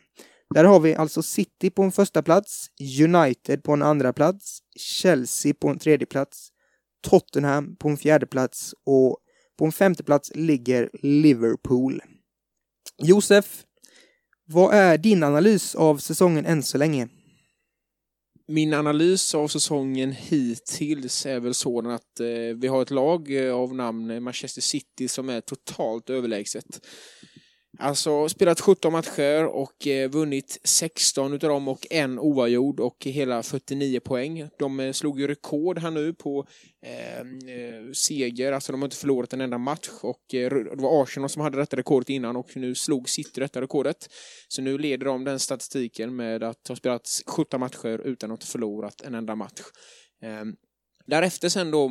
där 0.54 0.64
har 0.64 0.80
vi 0.80 0.96
alltså 0.96 1.24
City 1.24 1.70
på 1.70 1.84
en 1.84 1.92
första 1.92 2.24
plats, 2.24 2.68
United 3.04 3.64
på 3.64 3.74
en 3.74 3.82
andra 3.82 4.14
plats, 4.14 4.60
Chelsea 4.80 5.54
på 5.54 5.70
en 5.70 5.80
tredje 5.80 6.06
plats, 6.06 6.50
Tottenham 7.10 7.76
på 7.76 7.90
en 7.90 7.98
fjärde 7.98 8.26
plats 8.26 8.74
och 8.86 9.18
på 9.58 9.66
en 9.66 9.72
femte 9.72 10.04
plats 10.04 10.32
ligger 10.36 10.90
Liverpool. 11.02 12.02
Josef, 12.98 13.64
vad 14.46 14.74
är 14.74 14.98
din 14.98 15.24
analys 15.24 15.76
av 15.76 15.98
säsongen 15.98 16.46
än 16.46 16.64
så 16.64 16.78
länge? 16.78 17.08
Min 18.48 18.74
analys 18.74 19.36
av 19.36 19.48
säsongen 19.48 20.12
hittills 20.12 21.26
är 21.26 21.40
väl 21.40 21.54
sådan 21.54 21.92
att 21.92 22.20
eh, 22.20 22.56
vi 22.56 22.68
har 22.68 22.82
ett 22.82 22.92
lag 22.92 23.46
eh, 23.46 23.56
av 23.56 23.76
namn 23.76 24.24
Manchester 24.24 24.62
City 24.62 25.08
som 25.08 25.30
är 25.30 25.42
totalt 25.42 26.10
överlägset. 26.10 26.86
Alltså 27.80 28.30
spelat 28.30 28.60
17 28.60 28.92
matcher 28.92 29.46
och 29.46 29.88
eh, 29.88 30.10
vunnit 30.10 30.60
16 30.64 31.34
utav 31.34 31.50
dem 31.50 31.68
och 31.68 31.88
en 31.90 32.20
oavgjord 32.20 32.80
och 32.80 33.06
hela 33.06 33.44
49 33.44 34.00
poäng. 34.00 34.50
De 34.60 34.80
eh, 34.80 34.92
slog 34.92 35.20
ju 35.20 35.28
rekord 35.28 35.80
här 35.80 35.92
nu 35.92 36.14
på 36.14 36.48
ehm, 36.82 37.40
eh, 37.48 37.92
seger, 37.94 38.52
alltså 38.52 38.72
de 38.72 38.82
har 38.82 38.86
inte 38.86 38.98
förlorat 38.98 39.34
en 39.34 39.42
enda 39.42 39.58
match 39.58 39.90
och 40.02 40.34
eh, 40.34 40.50
det 40.50 40.82
var 40.82 41.04
Arsenal 41.04 41.30
som 41.30 41.42
hade 41.42 41.58
detta 41.58 41.78
rekordet 41.78 42.10
innan 42.10 42.36
och 42.36 42.58
nu 42.58 42.76
slog 42.76 43.10
City 43.10 43.40
detta 43.40 43.62
rekordet. 43.62 44.10
Så 44.48 44.62
nu 44.62 44.78
leder 44.78 45.06
de 45.06 45.24
den 45.24 45.40
statistiken 45.40 46.16
med 46.16 46.44
att 46.44 46.68
ha 46.68 46.76
spelat 46.76 47.08
17 47.28 47.60
matcher 47.60 48.02
utan 48.06 48.32
att 48.32 48.44
ha 48.44 48.48
förlorat 48.48 49.02
en 49.02 49.16
enda 49.16 49.36
match. 49.36 49.62
Eh, 50.24 50.46
Därefter 51.06 51.50
sen 51.50 51.72
då 51.72 51.90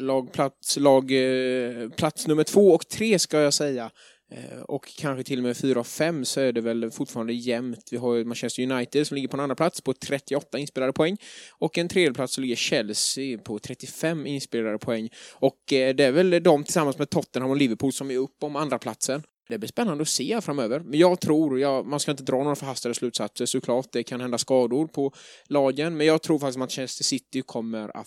lagplats, 0.00 0.76
lag, 0.76 1.12
eh, 1.12 1.88
plats 1.88 2.26
nummer 2.26 2.44
två 2.44 2.70
och 2.70 2.88
tre 2.88 3.18
ska 3.18 3.40
jag 3.40 3.54
säga 3.54 3.90
Eh, 4.30 4.60
och 4.60 4.88
kanske 4.96 5.24
till 5.24 5.38
och 5.38 5.42
med 5.42 5.56
4 5.56 5.80
av 5.80 5.84
5 5.84 6.24
så 6.24 6.40
är 6.40 6.52
det 6.52 6.60
väl 6.60 6.90
fortfarande 6.90 7.32
jämnt. 7.32 7.88
Vi 7.90 7.96
har 7.96 8.24
Manchester 8.24 8.72
United 8.72 9.06
som 9.06 9.14
ligger 9.14 9.28
på 9.28 9.36
en 9.36 9.40
andra 9.40 9.54
plats 9.54 9.80
på 9.80 9.92
38 9.92 10.58
inspelade 10.58 10.92
poäng. 10.92 11.16
Och 11.50 11.78
en 11.78 11.88
tredje 11.88 12.14
plats 12.14 12.34
så 12.34 12.40
ligger 12.40 12.56
Chelsea 12.56 13.38
på 13.38 13.58
35 13.58 14.26
inspelade 14.26 14.78
poäng. 14.78 15.08
Och 15.34 15.72
eh, 15.72 15.94
det 15.94 16.04
är 16.04 16.12
väl 16.12 16.42
de 16.42 16.64
tillsammans 16.64 16.98
med 16.98 17.10
Tottenham 17.10 17.50
och 17.50 17.56
Liverpool 17.56 17.92
som 17.92 18.10
är 18.10 18.16
upp 18.16 18.42
om 18.42 18.56
andra 18.56 18.78
platsen. 18.78 19.22
Det 19.48 19.58
blir 19.58 19.68
spännande 19.68 20.02
att 20.02 20.08
se 20.08 20.40
framöver. 20.40 20.80
Men 20.80 20.98
jag 20.98 21.20
tror, 21.20 21.60
jag, 21.60 21.86
man 21.86 22.00
ska 22.00 22.10
inte 22.10 22.22
dra 22.22 22.42
några 22.42 22.56
förhastade 22.56 22.94
slutsatser 22.94 23.46
såklart. 23.46 23.86
Det 23.92 24.02
kan 24.02 24.20
hända 24.20 24.38
skador 24.38 24.86
på 24.86 25.12
lagen. 25.48 25.96
Men 25.96 26.06
jag 26.06 26.22
tror 26.22 26.38
faktiskt 26.38 26.56
att 26.56 26.58
Manchester 26.58 27.04
City 27.04 27.42
kommer 27.42 27.96
att 27.96 28.06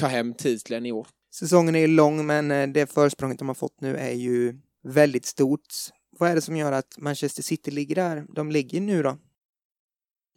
ta 0.00 0.06
hem 0.06 0.34
titeln 0.34 0.86
i 0.86 0.92
år. 0.92 1.06
Säsongen 1.34 1.76
är 1.76 1.88
lång, 1.88 2.26
men 2.26 2.50
eh, 2.50 2.68
det 2.68 2.92
försprånget 2.92 3.38
de 3.38 3.48
har 3.48 3.54
fått 3.54 3.80
nu 3.80 3.96
är 3.96 4.12
ju 4.12 4.54
väldigt 4.86 5.26
stort. 5.26 5.66
Vad 6.18 6.30
är 6.30 6.34
det 6.34 6.40
som 6.40 6.56
gör 6.56 6.72
att 6.72 6.98
Manchester 6.98 7.42
City 7.42 7.70
ligger 7.70 7.94
där 7.94 8.24
de 8.34 8.50
ligger 8.50 8.80
nu 8.80 9.02
då? 9.02 9.18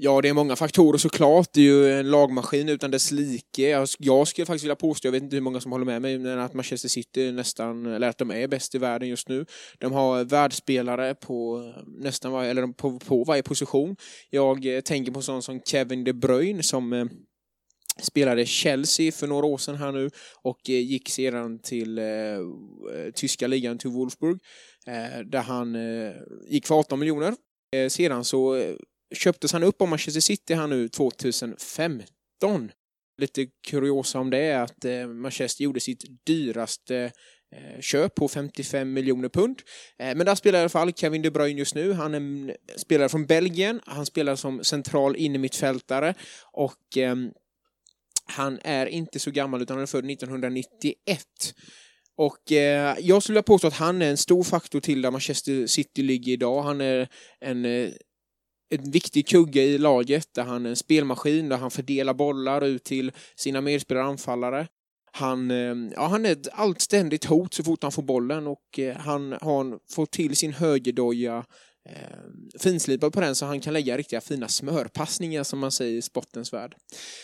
Ja, 0.01 0.21
det 0.21 0.29
är 0.29 0.33
många 0.33 0.55
faktorer 0.55 0.97
såklart. 0.97 1.49
Det 1.53 1.59
är 1.59 1.63
ju 1.63 1.91
en 1.91 2.11
lagmaskin 2.11 2.69
utan 2.69 2.91
dess 2.91 3.11
like. 3.11 3.87
Jag 3.99 4.27
skulle 4.27 4.45
faktiskt 4.45 4.63
vilja 4.63 4.75
påstå, 4.75 5.07
jag 5.07 5.11
vet 5.11 5.23
inte 5.23 5.35
hur 5.35 5.41
många 5.41 5.61
som 5.61 5.71
håller 5.71 5.85
med 5.85 6.01
mig, 6.01 6.17
men 6.17 6.39
att 6.39 6.53
Manchester 6.53 6.89
City 6.89 7.31
nästan, 7.31 7.85
eller 7.85 8.09
att 8.09 8.17
de 8.17 8.31
är 8.31 8.47
bäst 8.47 8.75
i 8.75 8.77
världen 8.77 9.09
just 9.09 9.29
nu. 9.29 9.45
De 9.77 9.91
har 9.93 10.23
världsspelare 10.23 11.15
på 11.15 11.63
nästan 11.87 12.31
varje, 12.31 12.49
eller 12.49 12.67
på, 12.67 12.99
på 12.99 13.23
varje 13.23 13.43
position. 13.43 13.95
Jag 14.29 14.75
eh, 14.75 14.81
tänker 14.81 15.11
på 15.11 15.21
sån 15.21 15.41
som 15.41 15.61
Kevin 15.65 16.03
De 16.03 16.13
Bruyne 16.13 16.63
som 16.63 16.93
eh, 16.93 17.05
spelade 18.01 18.45
Chelsea 18.45 19.11
för 19.11 19.27
några 19.27 19.45
år 19.45 19.57
sedan 19.57 19.75
här 19.75 19.91
nu 19.91 20.09
och 20.41 20.69
eh, 20.69 20.75
gick 20.75 21.09
sedan 21.09 21.59
till 21.59 21.97
eh, 21.97 22.05
eh, 22.05 22.39
tyska 23.15 23.47
ligan 23.47 23.77
till 23.77 23.89
Wolfsburg 23.89 24.39
eh, 24.87 25.19
där 25.25 25.41
han 25.41 25.75
eh, 25.75 26.13
gick 26.47 26.67
för 26.67 26.75
18 26.79 26.99
miljoner. 26.99 27.35
Eh, 27.75 27.89
sedan 27.89 28.23
så 28.23 28.55
eh, 28.55 28.75
köptes 29.15 29.53
han 29.53 29.63
upp 29.63 29.81
av 29.81 29.87
Manchester 29.87 30.21
City 30.21 30.53
här 30.53 30.67
nu 30.67 30.89
2015. 30.89 32.71
Lite 33.17 33.47
kuriosa 33.67 34.19
om 34.19 34.29
det 34.29 34.37
är 34.37 34.59
att 34.59 35.09
Manchester 35.09 35.63
gjorde 35.63 35.79
sitt 35.79 36.03
dyraste 36.25 37.11
köp 37.79 38.15
på 38.15 38.27
55 38.27 38.93
miljoner 38.93 39.29
pund. 39.29 39.61
Men 39.97 40.25
där 40.25 40.35
spelar 40.35 40.59
i 40.59 40.61
alla 40.61 40.69
fall 40.69 40.93
Kevin 40.93 41.21
De 41.21 41.29
Bruyne 41.29 41.59
just 41.59 41.75
nu. 41.75 41.93
Han 41.93 42.15
mm, 42.15 42.49
är 42.89 43.07
från 43.07 43.25
Belgien. 43.25 43.81
Han 43.85 44.05
spelar 44.05 44.35
som 44.35 44.63
central 44.63 45.15
innermittfältare 45.15 46.13
och 46.53 46.97
ehm, 46.97 47.31
han 48.29 48.59
är 48.63 48.85
inte 48.85 49.19
så 49.19 49.31
gammal 49.31 49.61
utan 49.61 49.77
han 49.77 49.81
är 49.81 49.87
född 49.87 50.11
1991. 50.11 50.95
Och 52.17 52.51
eh, 52.51 52.95
jag 52.99 53.23
skulle 53.23 53.33
vilja 53.33 53.43
påstå 53.43 53.67
att 53.67 53.73
han 53.73 54.01
är 54.01 54.09
en 54.09 54.17
stor 54.17 54.43
faktor 54.43 54.79
till 54.79 55.01
där 55.01 55.11
Manchester 55.11 55.67
City 55.67 56.01
ligger 56.01 56.33
idag. 56.33 56.61
Han 56.61 56.81
är 56.81 57.07
en, 57.39 57.65
eh, 57.65 57.89
en 58.69 58.91
viktig 58.91 59.27
kugge 59.27 59.61
i 59.61 59.77
laget, 59.77 60.27
där 60.35 60.43
han 60.43 60.65
är 60.65 60.69
en 60.69 60.75
spelmaskin, 60.75 61.49
där 61.49 61.57
han 61.57 61.71
fördelar 61.71 62.13
bollar 62.13 62.65
ut 62.65 62.83
till 62.83 63.11
sina 63.35 63.61
medspelare 63.61 64.03
och 64.03 64.09
anfallare. 64.09 64.67
Han, 65.11 65.51
eh, 65.51 65.75
ja, 65.95 66.07
han 66.07 66.25
är 66.25 66.31
ett 66.31 66.47
allt 66.51 66.81
ständigt 66.81 67.25
hot 67.25 67.53
så 67.53 67.63
fort 67.63 67.83
han 67.83 67.91
får 67.91 68.03
bollen 68.03 68.47
och 68.47 68.79
eh, 68.79 68.95
han 68.97 69.31
har 69.31 69.79
fått 69.95 70.11
till 70.11 70.35
sin 70.35 70.53
högerdoja 70.53 71.45
eh, 71.89 72.59
finslipad 72.59 73.13
på 73.13 73.21
den 73.21 73.35
så 73.35 73.45
han 73.45 73.61
kan 73.61 73.73
lägga 73.73 73.97
riktiga 73.97 74.21
fina 74.21 74.47
smörpassningar 74.47 75.43
som 75.43 75.59
man 75.59 75.71
säger 75.71 75.97
i 75.97 76.01
spottens 76.01 76.53
värld. 76.53 76.75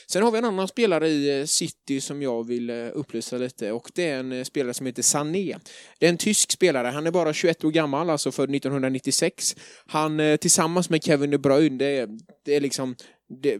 Sen 0.07 0.23
har 0.23 0.31
vi 0.31 0.37
en 0.37 0.45
annan 0.45 0.67
spelare 0.67 1.07
i 1.07 1.39
eh, 1.39 1.45
City 1.45 2.01
som 2.01 2.21
jag 2.21 2.47
vill 2.47 2.69
eh, 2.69 2.87
upplysa 2.93 3.37
lite 3.37 3.71
och 3.71 3.91
det 3.95 4.09
är 4.09 4.19
en 4.19 4.31
eh, 4.31 4.43
spelare 4.43 4.73
som 4.73 4.85
heter 4.85 5.03
Sané. 5.03 5.57
Det 5.99 6.05
är 6.05 6.09
en 6.09 6.17
tysk 6.17 6.51
spelare, 6.51 6.87
han 6.87 7.07
är 7.07 7.11
bara 7.11 7.33
21 7.33 7.63
år 7.63 7.71
gammal, 7.71 8.09
alltså 8.09 8.31
född 8.31 8.55
1996. 8.55 9.55
Han 9.85 10.37
tillsammans 10.41 10.89
med 10.89 11.03
Kevin 11.03 11.29
De 11.29 11.37
Bruyne, 11.37 11.77
det 11.77 11.97
är, 11.97 12.09
det 12.45 12.55
är 12.55 12.61
liksom 12.61 12.95
det, 13.27 13.59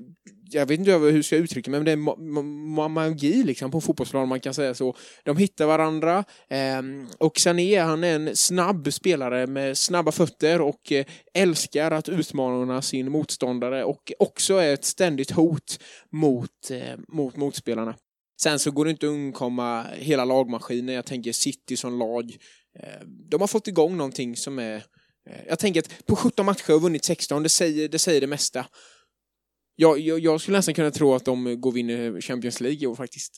jag 0.56 0.66
vet 0.66 0.80
inte 0.80 0.92
hur 0.92 1.16
jag 1.16 1.26
ska 1.26 1.36
uttrycka 1.36 1.72
mig, 1.72 1.80
men 1.80 1.86
det 1.86 1.92
är 1.92 1.96
ma 1.96 2.42
ma 2.42 2.88
magi 2.88 3.44
liksom 3.44 3.72
på 3.72 3.82
fotbollsplan 3.82 4.28
man 4.28 4.40
kan 4.40 4.54
säga 4.54 4.74
så. 4.74 4.96
De 5.24 5.38
hittar 5.38 5.66
varandra 5.66 6.24
eh, 6.50 6.82
och 7.18 7.40
Sané 7.40 7.80
han 7.80 8.04
är 8.04 8.16
en 8.16 8.36
snabb 8.36 8.94
spelare 8.94 9.48
med 9.48 9.78
snabba 9.78 10.12
fötter 10.12 10.62
och 10.62 10.92
eh, 10.92 11.06
älskar 11.34 11.92
att 11.92 12.10
utmana 12.10 12.82
sin 12.82 13.12
motståndare 13.12 13.84
och 13.84 14.12
också 14.20 14.56
är 14.56 14.74
ett 14.74 14.86
ständigt 14.86 15.32
hot 15.32 15.80
mot, 16.12 16.72
eh, 16.72 17.00
mot 17.08 17.36
motspelarna. 17.36 17.96
Sen 18.42 18.60
så 18.60 18.72
går 18.72 18.86
det 18.86 18.92
inte 18.92 19.06
att 19.06 19.12
undkomma 19.12 19.86
hela 19.98 20.26
lagmaskinen. 20.26 20.96
Jag 20.96 21.06
tänker 21.06 21.32
City 21.32 21.78
som 21.78 22.00
lag. 22.00 22.38
Ehm, 22.80 23.30
de 23.30 23.42
har 23.42 23.48
fått 23.48 23.68
igång 23.68 23.98
någonting 23.98 24.36
som 24.36 24.60
är... 24.60 24.76
Eh, 25.30 25.46
jag 25.48 25.60
tänker 25.60 25.80
att 25.80 26.06
på 26.06 26.16
17 26.16 26.46
matcher 26.46 26.74
och 26.74 26.82
vunnit 26.82 27.04
16, 27.04 27.44
det 27.44 27.50
säger 27.50 27.90
det, 27.90 28.00
säger 28.00 28.22
det 28.22 28.28
mesta. 28.28 28.66
Jag, 29.76 30.00
jag, 30.00 30.20
jag 30.20 30.42
skulle 30.42 30.58
nästan 30.58 30.74
kunna 30.74 30.92
tro 30.92 31.14
att 31.14 31.26
de 31.26 31.62
går 31.62 31.70
och 31.70 31.78
vinner 31.78 32.22
Champions 32.22 32.62
League 32.62 32.80
i 32.80 32.88
år 32.88 32.96
faktiskt. 32.96 33.38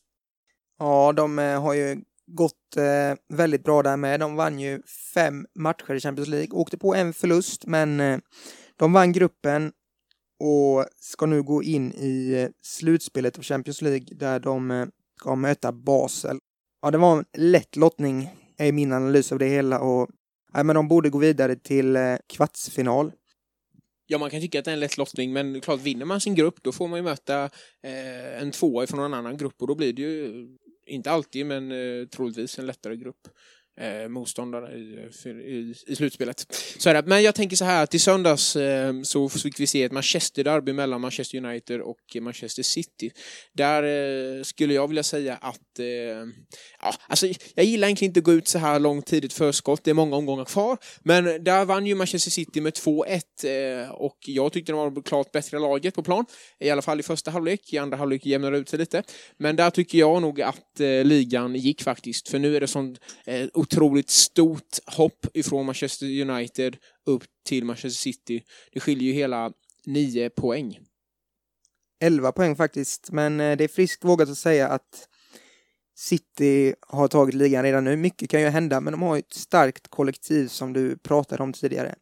Ja, 0.79 1.13
de 1.13 1.39
eh, 1.39 1.62
har 1.62 1.74
ju 1.74 2.01
gått 2.27 2.77
eh, 2.77 3.36
väldigt 3.38 3.63
bra 3.63 3.84
där 3.84 3.98
med. 3.98 4.20
De 4.20 4.36
vann 4.36 4.60
ju 4.60 4.82
fem 5.13 5.46
matcher 5.56 5.96
i 5.96 6.00
Champions 6.00 6.29
League, 6.29 6.51
åkte 6.51 6.77
på 6.77 6.96
en 6.96 7.13
förlust, 7.13 7.65
men 7.65 8.00
eh, 8.00 8.20
de 8.75 8.94
vann 8.94 9.12
gruppen 9.12 9.72
och 10.39 10.86
ska 11.00 11.25
nu 11.25 11.44
gå 11.44 11.63
in 11.63 11.91
i 11.91 12.34
eh, 12.34 12.50
slutspelet 12.62 13.38
av 13.38 13.44
Champions 13.44 13.82
League 13.82 14.08
där 14.12 14.39
de 14.39 14.72
eh, 14.72 14.86
ska 15.20 15.36
möta 15.36 15.72
Basel. 15.72 16.38
Ja, 16.82 16.91
det 16.91 16.98
var 16.98 17.17
en 17.17 17.25
lätt 17.34 17.75
lottning 17.75 18.29
är 18.58 18.72
min 18.72 18.94
analys 18.94 19.32
av 19.32 19.39
det 19.39 19.48
hela 19.48 19.79
och 19.79 20.10
ja, 20.53 20.63
men 20.63 20.75
de 20.75 20.88
borde 20.88 21.10
gå 21.10 21.17
vidare 21.17 21.56
till 21.56 21.96
eh, 21.96 22.15
kvartsfinal. 22.27 23.12
Ja, 24.09 24.17
man 24.17 24.29
kan 24.29 24.41
tycka 24.41 24.59
att 24.59 24.65
det 24.65 24.71
är 24.71 24.73
en 24.73 24.79
lätt 24.79 24.97
lottning, 24.97 25.33
men 25.33 25.61
klart 25.61 25.79
vinner 25.79 26.05
man 26.05 26.21
sin 26.21 26.35
grupp 26.35 26.63
då 26.63 26.71
får 26.71 26.87
man 26.87 26.99
ju 26.99 27.03
möta 27.03 27.43
eh, 27.83 28.41
en 28.41 28.51
tvåa 28.51 28.87
från 28.87 28.99
en 28.99 29.13
annan 29.13 29.37
grupp 29.37 29.61
och 29.61 29.67
då 29.67 29.75
blir 29.75 29.93
det 29.93 30.01
ju, 30.01 30.47
inte 30.85 31.11
alltid, 31.11 31.45
men 31.45 31.71
eh, 31.71 32.07
troligtvis 32.07 32.59
en 32.59 32.65
lättare 32.65 32.95
grupp 32.95 33.27
eh, 33.77 34.10
motståndare 34.10 34.74
i, 34.77 35.10
i, 35.25 35.74
i, 35.88 35.96
slutspelet. 35.96 36.46
Så 36.77 36.89
här. 36.89 37.03
Men 37.03 37.24
jag 37.24 37.36
tänker 37.36 37.55
så 37.55 37.65
här 37.65 37.84
att 37.84 37.93
i 37.93 38.00
söndags 38.00 38.55
eh, 38.55 39.01
så 39.01 39.29
fick 39.29 39.60
vi 39.60 39.67
se 39.67 39.84
ett 39.84 39.91
Manchester-derby 39.91 40.74
mellan 40.74 41.01
Manchester 41.01 41.38
United 41.46 41.81
och 41.81 41.98
Manchester 42.22 42.63
City. 42.63 43.12
Där 43.53 43.84
eh, 43.84 44.43
skulle 44.43 44.74
jag 44.74 44.88
vilja 44.88 45.03
säga 45.03 45.36
att 45.36 45.79
eh, 45.79 45.86
ja, 46.81 46.93
alltså, 47.07 47.27
jag 47.55 47.65
gillar 47.65 47.88
egentligen 47.88 48.10
inte 48.10 48.19
att 48.19 48.24
gå 48.24 48.34
ut 48.34 48.48
så 48.48 48.60
här 48.60 48.79
långt 48.79 49.05
tidigt 49.05 49.34
förskott. 49.34 49.84
Det 49.84 49.89
är 49.89 49.96
många 49.96 50.15
omgångar 50.15 50.46
kvar. 50.46 50.77
Men 51.03 51.43
där 51.43 51.65
vann 51.65 51.86
ju 51.86 51.96
Manchester 51.96 52.31
City 52.31 52.62
med 52.62 52.74
2-1 52.74 53.84
eh, 53.84 53.91
och 53.91 54.17
jag 54.25 54.53
tyckte 54.53 54.72
de 54.72 54.93
var 54.93 55.01
klart 55.01 55.31
bättre 55.31 55.60
laget 55.60 55.96
på 55.96 56.03
plan. 56.03 56.25
I 56.60 56.69
alla 56.69 56.81
fall 56.81 57.00
i 57.00 57.03
första 57.03 57.31
halvlek. 57.31 57.74
I 57.74 57.77
andra 57.77 57.98
halvlek 57.98 58.25
jämnade 58.25 58.57
ut 58.57 58.69
sig 58.69 58.79
lite. 58.79 59.03
Men 59.38 59.55
där 59.55 59.69
tycker 59.69 59.98
jag 59.98 60.22
nog 60.22 60.41
att 60.41 60.79
eh, 60.79 61.03
ligan 61.03 61.55
gick 61.55 61.81
faktiskt. 61.84 62.29
För 62.29 62.39
nu 62.39 62.55
är 62.55 62.60
det 62.60 62.67
sånt 62.67 63.00
eh, 63.25 63.46
otroligt 63.67 64.09
stort 64.09 64.77
hopp 64.86 65.25
ifrån 65.33 65.65
Manchester 65.65 66.29
United 66.29 66.77
upp 67.05 67.24
till 67.45 67.65
Manchester 67.65 67.89
City. 68.00 68.43
Det 68.71 68.79
skiljer 68.79 69.07
ju 69.07 69.13
hela 69.13 69.51
nio 69.86 70.29
poäng. 70.29 70.79
11 72.01 72.31
poäng 72.31 72.55
faktiskt, 72.55 73.12
men 73.12 73.39
eh, 73.39 73.57
det 73.57 73.63
är 73.63 73.67
friskt 73.67 74.03
vågat 74.03 74.29
att 74.29 74.38
säga 74.38 74.67
att 74.67 75.07
City 75.95 76.75
har 76.81 77.07
tagit 77.07 77.36
ligan 77.36 77.63
redan 77.63 77.83
nu. 77.83 77.95
Mycket 77.95 78.29
kan 78.29 78.41
ju 78.41 78.47
hända, 78.47 78.81
men 78.81 78.91
de 78.93 79.01
har 79.01 79.17
ett 79.17 79.33
starkt 79.33 79.88
kollektiv 79.88 80.47
som 80.47 80.74
du 80.74 80.97
pratade 80.97 81.43
om 81.43 81.53
tidigare. 81.53 81.95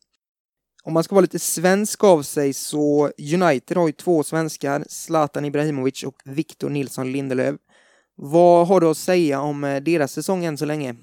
Om 0.83 0.93
man 0.93 1.03
ska 1.03 1.15
vara 1.15 1.21
lite 1.21 1.39
svensk 1.39 2.03
av 2.03 2.21
sig 2.21 2.53
så 2.53 3.11
United 3.33 3.77
har 3.77 3.87
ju 3.87 3.93
två 3.93 4.23
svenskar, 4.23 4.85
Zlatan 4.89 5.45
Ibrahimovic 5.45 6.03
och 6.03 6.15
Victor 6.25 6.69
Nilsson 6.69 7.11
Lindelöf. 7.11 7.55
Vad 8.15 8.67
har 8.67 8.81
du 8.81 8.87
att 8.87 8.97
säga 8.97 9.41
om 9.41 9.63
eh, 9.63 9.83
deras 9.83 10.11
säsong 10.11 10.45
än 10.45 10.57
så 10.57 10.65
länge? 10.65 10.95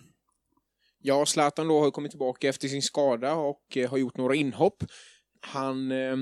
Ja, 1.04 1.26
Zlatan 1.26 1.68
då 1.68 1.80
har 1.80 1.90
kommit 1.90 2.12
tillbaka 2.12 2.48
efter 2.48 2.68
sin 2.68 2.82
skada 2.82 3.34
och 3.34 3.76
eh, 3.76 3.90
har 3.90 3.98
gjort 3.98 4.16
några 4.16 4.34
inhopp. 4.34 4.84
Han 5.40 5.92
eh, 5.92 6.16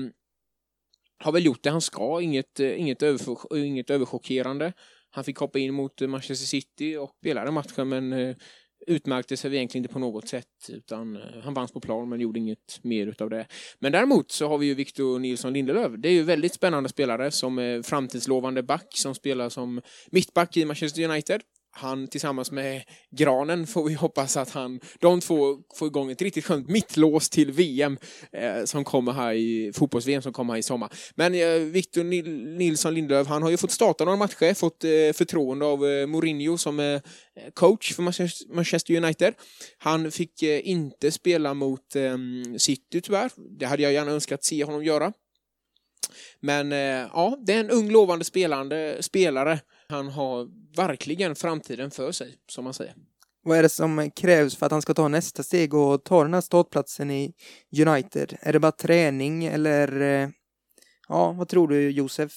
har 1.17 1.31
väl 1.31 1.45
gjort 1.45 1.63
det 1.63 1.69
han 1.69 1.81
ska, 1.81 2.21
inget, 2.21 2.59
eh, 2.59 2.79
inget, 2.79 3.03
över, 3.03 3.57
inget 3.57 3.89
överchockerande. 3.89 4.73
Han 5.09 5.23
fick 5.23 5.37
hoppa 5.37 5.59
in 5.59 5.73
mot 5.73 6.01
eh, 6.01 6.07
Manchester 6.07 6.45
City 6.45 6.95
och 6.95 7.09
spelade 7.19 7.51
matchen 7.51 7.89
men 7.89 8.13
eh, 8.13 8.35
utmärkte 8.87 9.37
sig 9.37 9.55
egentligen 9.55 9.83
inte 9.83 9.93
på 9.93 9.99
något 9.99 10.27
sätt 10.27 10.69
utan 10.69 11.15
eh, 11.15 11.21
han 11.43 11.53
vann 11.53 11.67
på 11.67 11.79
plan 11.79 12.09
men 12.09 12.19
gjorde 12.19 12.39
inget 12.39 12.79
mer 12.83 13.07
utav 13.07 13.29
det. 13.29 13.47
Men 13.79 13.91
däremot 13.91 14.31
så 14.31 14.47
har 14.47 14.57
vi 14.57 14.65
ju 14.65 14.73
Victor 14.73 15.19
Nilsson 15.19 15.53
Lindelöf. 15.53 15.91
Det 15.97 16.09
är 16.09 16.13
ju 16.13 16.23
väldigt 16.23 16.53
spännande 16.53 16.89
spelare 16.89 17.31
som 17.31 17.59
är 17.59 17.81
framtidslovande 17.81 18.63
back 18.63 18.87
som 18.95 19.15
spelar 19.15 19.49
som 19.49 19.81
mittback 20.11 20.57
i 20.57 20.65
Manchester 20.65 21.03
United 21.03 21.41
han 21.71 22.07
tillsammans 22.07 22.51
med 22.51 22.83
Granen 23.11 23.67
får 23.67 23.87
vi 23.87 23.93
hoppas 23.93 24.37
att 24.37 24.49
han, 24.49 24.79
de 24.99 25.21
två 25.21 25.57
får 25.75 25.87
igång 25.87 26.11
ett 26.11 26.21
riktigt 26.21 26.45
skönt 26.45 26.69
mittlås 26.69 27.29
till 27.29 27.51
VM 27.51 27.97
eh, 28.31 28.63
som 28.65 28.83
kommer 28.83 29.11
här 29.11 29.33
i 29.33 29.71
fotbolls-VM 29.75 30.21
som 30.21 30.33
kommer 30.33 30.53
här 30.53 30.59
i 30.59 30.63
sommar. 30.63 30.93
Men 31.15 31.33
eh, 31.33 31.49
Victor 31.49 32.03
Nilsson 32.57 32.93
Lindelöf, 32.93 33.27
han 33.27 33.43
har 33.43 33.49
ju 33.49 33.57
fått 33.57 33.71
starta 33.71 34.05
några 34.05 34.17
matcher, 34.17 34.53
fått 34.53 34.83
eh, 34.83 34.89
förtroende 35.13 35.65
av 35.65 35.85
eh, 35.85 36.07
Mourinho 36.07 36.57
som 36.57 36.79
eh, 36.79 37.01
coach 37.53 37.93
för 37.93 38.03
Manchester 38.55 38.95
United. 38.95 39.33
Han 39.77 40.11
fick 40.11 40.43
eh, 40.43 40.69
inte 40.69 41.11
spela 41.11 41.53
mot 41.53 41.95
eh, 41.95 42.17
City 42.57 43.01
tyvärr. 43.01 43.31
Det 43.59 43.65
hade 43.65 43.83
jag 43.83 43.93
gärna 43.93 44.11
önskat 44.11 44.43
se 44.43 44.63
honom 44.63 44.83
göra. 44.83 45.13
Men 46.39 46.71
eh, 46.71 47.09
ja, 47.13 47.37
det 47.45 47.53
är 47.53 47.59
en 47.59 47.69
ung 47.69 47.89
lovande 47.89 48.25
spelande, 48.25 48.97
spelare 48.99 49.59
han 49.91 50.07
har 50.07 50.47
verkligen 50.75 51.35
framtiden 51.35 51.91
för 51.91 52.11
sig, 52.11 52.37
som 52.47 52.63
man 52.63 52.73
säger. 52.73 52.95
Vad 53.43 53.57
är 53.57 53.63
det 53.63 53.69
som 53.69 54.11
krävs 54.11 54.55
för 54.55 54.65
att 54.65 54.71
han 54.71 54.81
ska 54.81 54.93
ta 54.93 55.07
nästa 55.07 55.43
steg 55.43 55.73
och 55.73 56.03
ta 56.03 56.23
den 56.23 56.33
här 56.33 56.41
startplatsen 56.41 57.11
i 57.11 57.33
United? 57.87 58.37
Är 58.41 58.53
det 58.53 58.59
bara 58.59 58.71
träning 58.71 59.45
eller 59.45 60.01
eh, 60.01 60.29
ja, 61.07 61.31
vad 61.31 61.47
tror 61.47 61.67
du 61.67 61.89
Josef? 61.89 62.31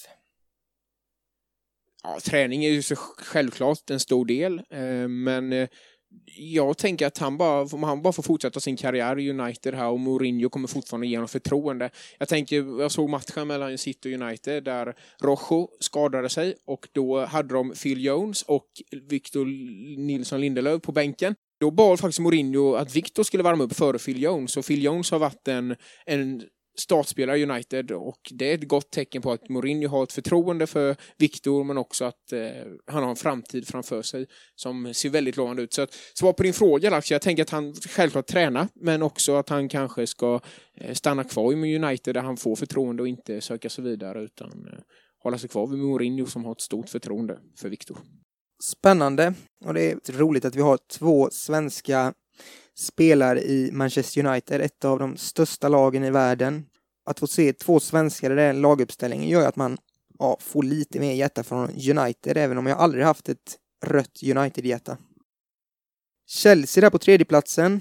Ja, 2.02 2.18
träning 2.24 2.64
är 2.64 2.70
ju 2.70 2.82
så 2.82 2.96
självklart 2.96 3.90
en 3.90 4.00
stor 4.00 4.26
del, 4.26 4.58
eh, 4.70 5.08
men 5.08 5.52
eh, 5.52 5.68
jag 6.36 6.78
tänker 6.78 7.06
att 7.06 7.18
han 7.18 7.38
bara, 7.38 7.62
om 7.62 7.82
han 7.82 8.02
bara 8.02 8.12
får 8.12 8.22
fortsätta 8.22 8.60
sin 8.60 8.76
karriär 8.76 9.18
i 9.18 9.30
United 9.30 9.74
här 9.74 9.88
och 9.88 10.00
Mourinho 10.00 10.48
kommer 10.48 10.68
fortfarande 10.68 11.06
ge 11.06 11.16
honom 11.16 11.28
förtroende. 11.28 11.90
Jag 12.18 12.28
tänker, 12.28 12.80
jag 12.80 12.92
såg 12.92 13.10
matchen 13.10 13.48
mellan 13.48 13.78
City 13.78 14.16
och 14.16 14.20
United 14.20 14.64
där 14.64 14.94
Rojo 15.22 15.68
skadade 15.80 16.28
sig 16.28 16.54
och 16.66 16.88
då 16.92 17.24
hade 17.24 17.54
de 17.54 17.70
Phil 17.70 18.04
Jones 18.04 18.42
och 18.42 18.66
Victor 19.08 19.46
Nilsson 19.98 20.40
Lindelöf 20.40 20.82
på 20.82 20.92
bänken. 20.92 21.34
Då 21.60 21.70
bad 21.70 22.00
faktiskt 22.00 22.20
Mourinho 22.20 22.74
att 22.74 22.96
Victor 22.96 23.22
skulle 23.22 23.42
värma 23.42 23.64
upp 23.64 23.76
före 23.76 23.98
Phil 23.98 24.22
Jones 24.22 24.56
och 24.56 24.66
Phil 24.66 24.84
Jones 24.84 25.10
har 25.10 25.18
varit 25.18 25.48
en, 25.48 25.76
en 26.06 26.42
startspelare 26.76 27.38
i 27.38 27.42
United 27.42 27.90
och 27.90 28.20
det 28.30 28.50
är 28.50 28.54
ett 28.54 28.68
gott 28.68 28.90
tecken 28.90 29.22
på 29.22 29.32
att 29.32 29.48
Mourinho 29.48 29.88
har 29.88 30.02
ett 30.02 30.12
förtroende 30.12 30.66
för 30.66 30.96
Victor 31.18 31.64
men 31.64 31.78
också 31.78 32.04
att 32.04 32.32
eh, 32.32 32.40
han 32.86 33.02
har 33.02 33.10
en 33.10 33.16
framtid 33.16 33.68
framför 33.68 34.02
sig 34.02 34.26
som 34.54 34.94
ser 34.94 35.08
väldigt 35.08 35.36
lovande 35.36 35.62
ut. 35.62 35.72
Så 35.72 35.82
att 35.82 35.94
svar 36.14 36.32
på 36.32 36.42
din 36.42 36.52
fråga 36.52 36.90
Lax, 36.90 37.10
jag 37.10 37.22
tänker 37.22 37.42
att 37.42 37.50
han 37.50 37.74
självklart 37.74 38.26
tränar 38.26 38.68
men 38.74 39.02
också 39.02 39.36
att 39.36 39.48
han 39.48 39.68
kanske 39.68 40.06
ska 40.06 40.40
eh, 40.80 40.94
stanna 40.94 41.24
kvar 41.24 41.52
i 41.52 41.76
United 41.76 42.14
där 42.14 42.22
han 42.22 42.36
får 42.36 42.56
förtroende 42.56 43.02
och 43.02 43.08
inte 43.08 43.40
söka 43.40 43.70
sig 43.70 43.84
vidare 43.84 44.22
utan 44.22 44.68
eh, 44.72 44.78
hålla 45.22 45.38
sig 45.38 45.48
kvar 45.48 45.66
vid 45.66 45.78
Mourinho 45.78 46.26
som 46.26 46.44
har 46.44 46.52
ett 46.52 46.60
stort 46.60 46.88
förtroende 46.88 47.38
för 47.58 47.68
Victor. 47.68 47.98
Spännande 48.62 49.34
och 49.64 49.74
det 49.74 50.08
är 50.08 50.12
roligt 50.12 50.44
att 50.44 50.56
vi 50.56 50.60
har 50.60 50.78
två 50.98 51.28
svenska 51.32 52.14
spelar 52.76 53.38
i 53.38 53.70
Manchester 53.72 54.26
United, 54.26 54.60
ett 54.60 54.84
av 54.84 54.98
de 54.98 55.16
största 55.16 55.68
lagen 55.68 56.04
i 56.04 56.10
världen. 56.10 56.66
Att 57.06 57.20
få 57.20 57.26
se 57.26 57.52
två 57.52 57.80
svenskar 57.80 58.30
i 58.30 58.34
den 58.34 58.60
laguppställningen 58.60 59.28
gör 59.28 59.48
att 59.48 59.56
man 59.56 59.78
ja, 60.18 60.36
får 60.40 60.62
lite 60.62 61.00
mer 61.00 61.12
hjärta 61.12 61.42
från 61.42 61.70
United, 61.70 62.36
även 62.36 62.58
om 62.58 62.66
jag 62.66 62.78
aldrig 62.78 63.04
haft 63.04 63.28
ett 63.28 63.58
rött 63.86 64.22
United-hjärta. 64.22 64.96
Chelsea 66.26 66.80
där 66.80 66.90
på 66.90 66.98
tredjeplatsen. 66.98 67.80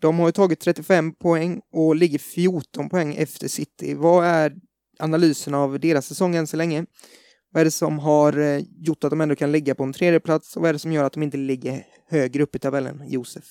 De 0.00 0.18
har 0.18 0.28
ju 0.28 0.32
tagit 0.32 0.60
35 0.60 1.12
poäng 1.14 1.60
och 1.72 1.96
ligger 1.96 2.18
14 2.18 2.88
poäng 2.88 3.14
efter 3.14 3.48
City. 3.48 3.94
Vad 3.94 4.24
är 4.24 4.56
analysen 4.98 5.54
av 5.54 5.80
deras 5.80 6.06
säsong 6.06 6.36
än 6.36 6.46
så 6.46 6.56
länge? 6.56 6.86
Vad 7.50 7.60
är 7.60 7.64
det 7.64 7.70
som 7.70 7.98
har 7.98 8.38
eh, 8.38 8.62
gjort 8.76 9.04
att 9.04 9.10
de 9.10 9.20
ändå 9.20 9.36
kan 9.36 9.52
ligga 9.52 9.74
på 9.74 9.84
en 9.84 9.92
tredjeplats 9.92 10.56
och 10.56 10.62
vad 10.62 10.68
är 10.68 10.72
det 10.72 10.78
som 10.78 10.92
gör 10.92 11.04
att 11.04 11.12
de 11.12 11.22
inte 11.22 11.36
ligger 11.36 11.86
högre 12.06 12.42
upp 12.42 12.56
i 12.56 12.58
tabellen, 12.58 13.02
Josef? 13.06 13.44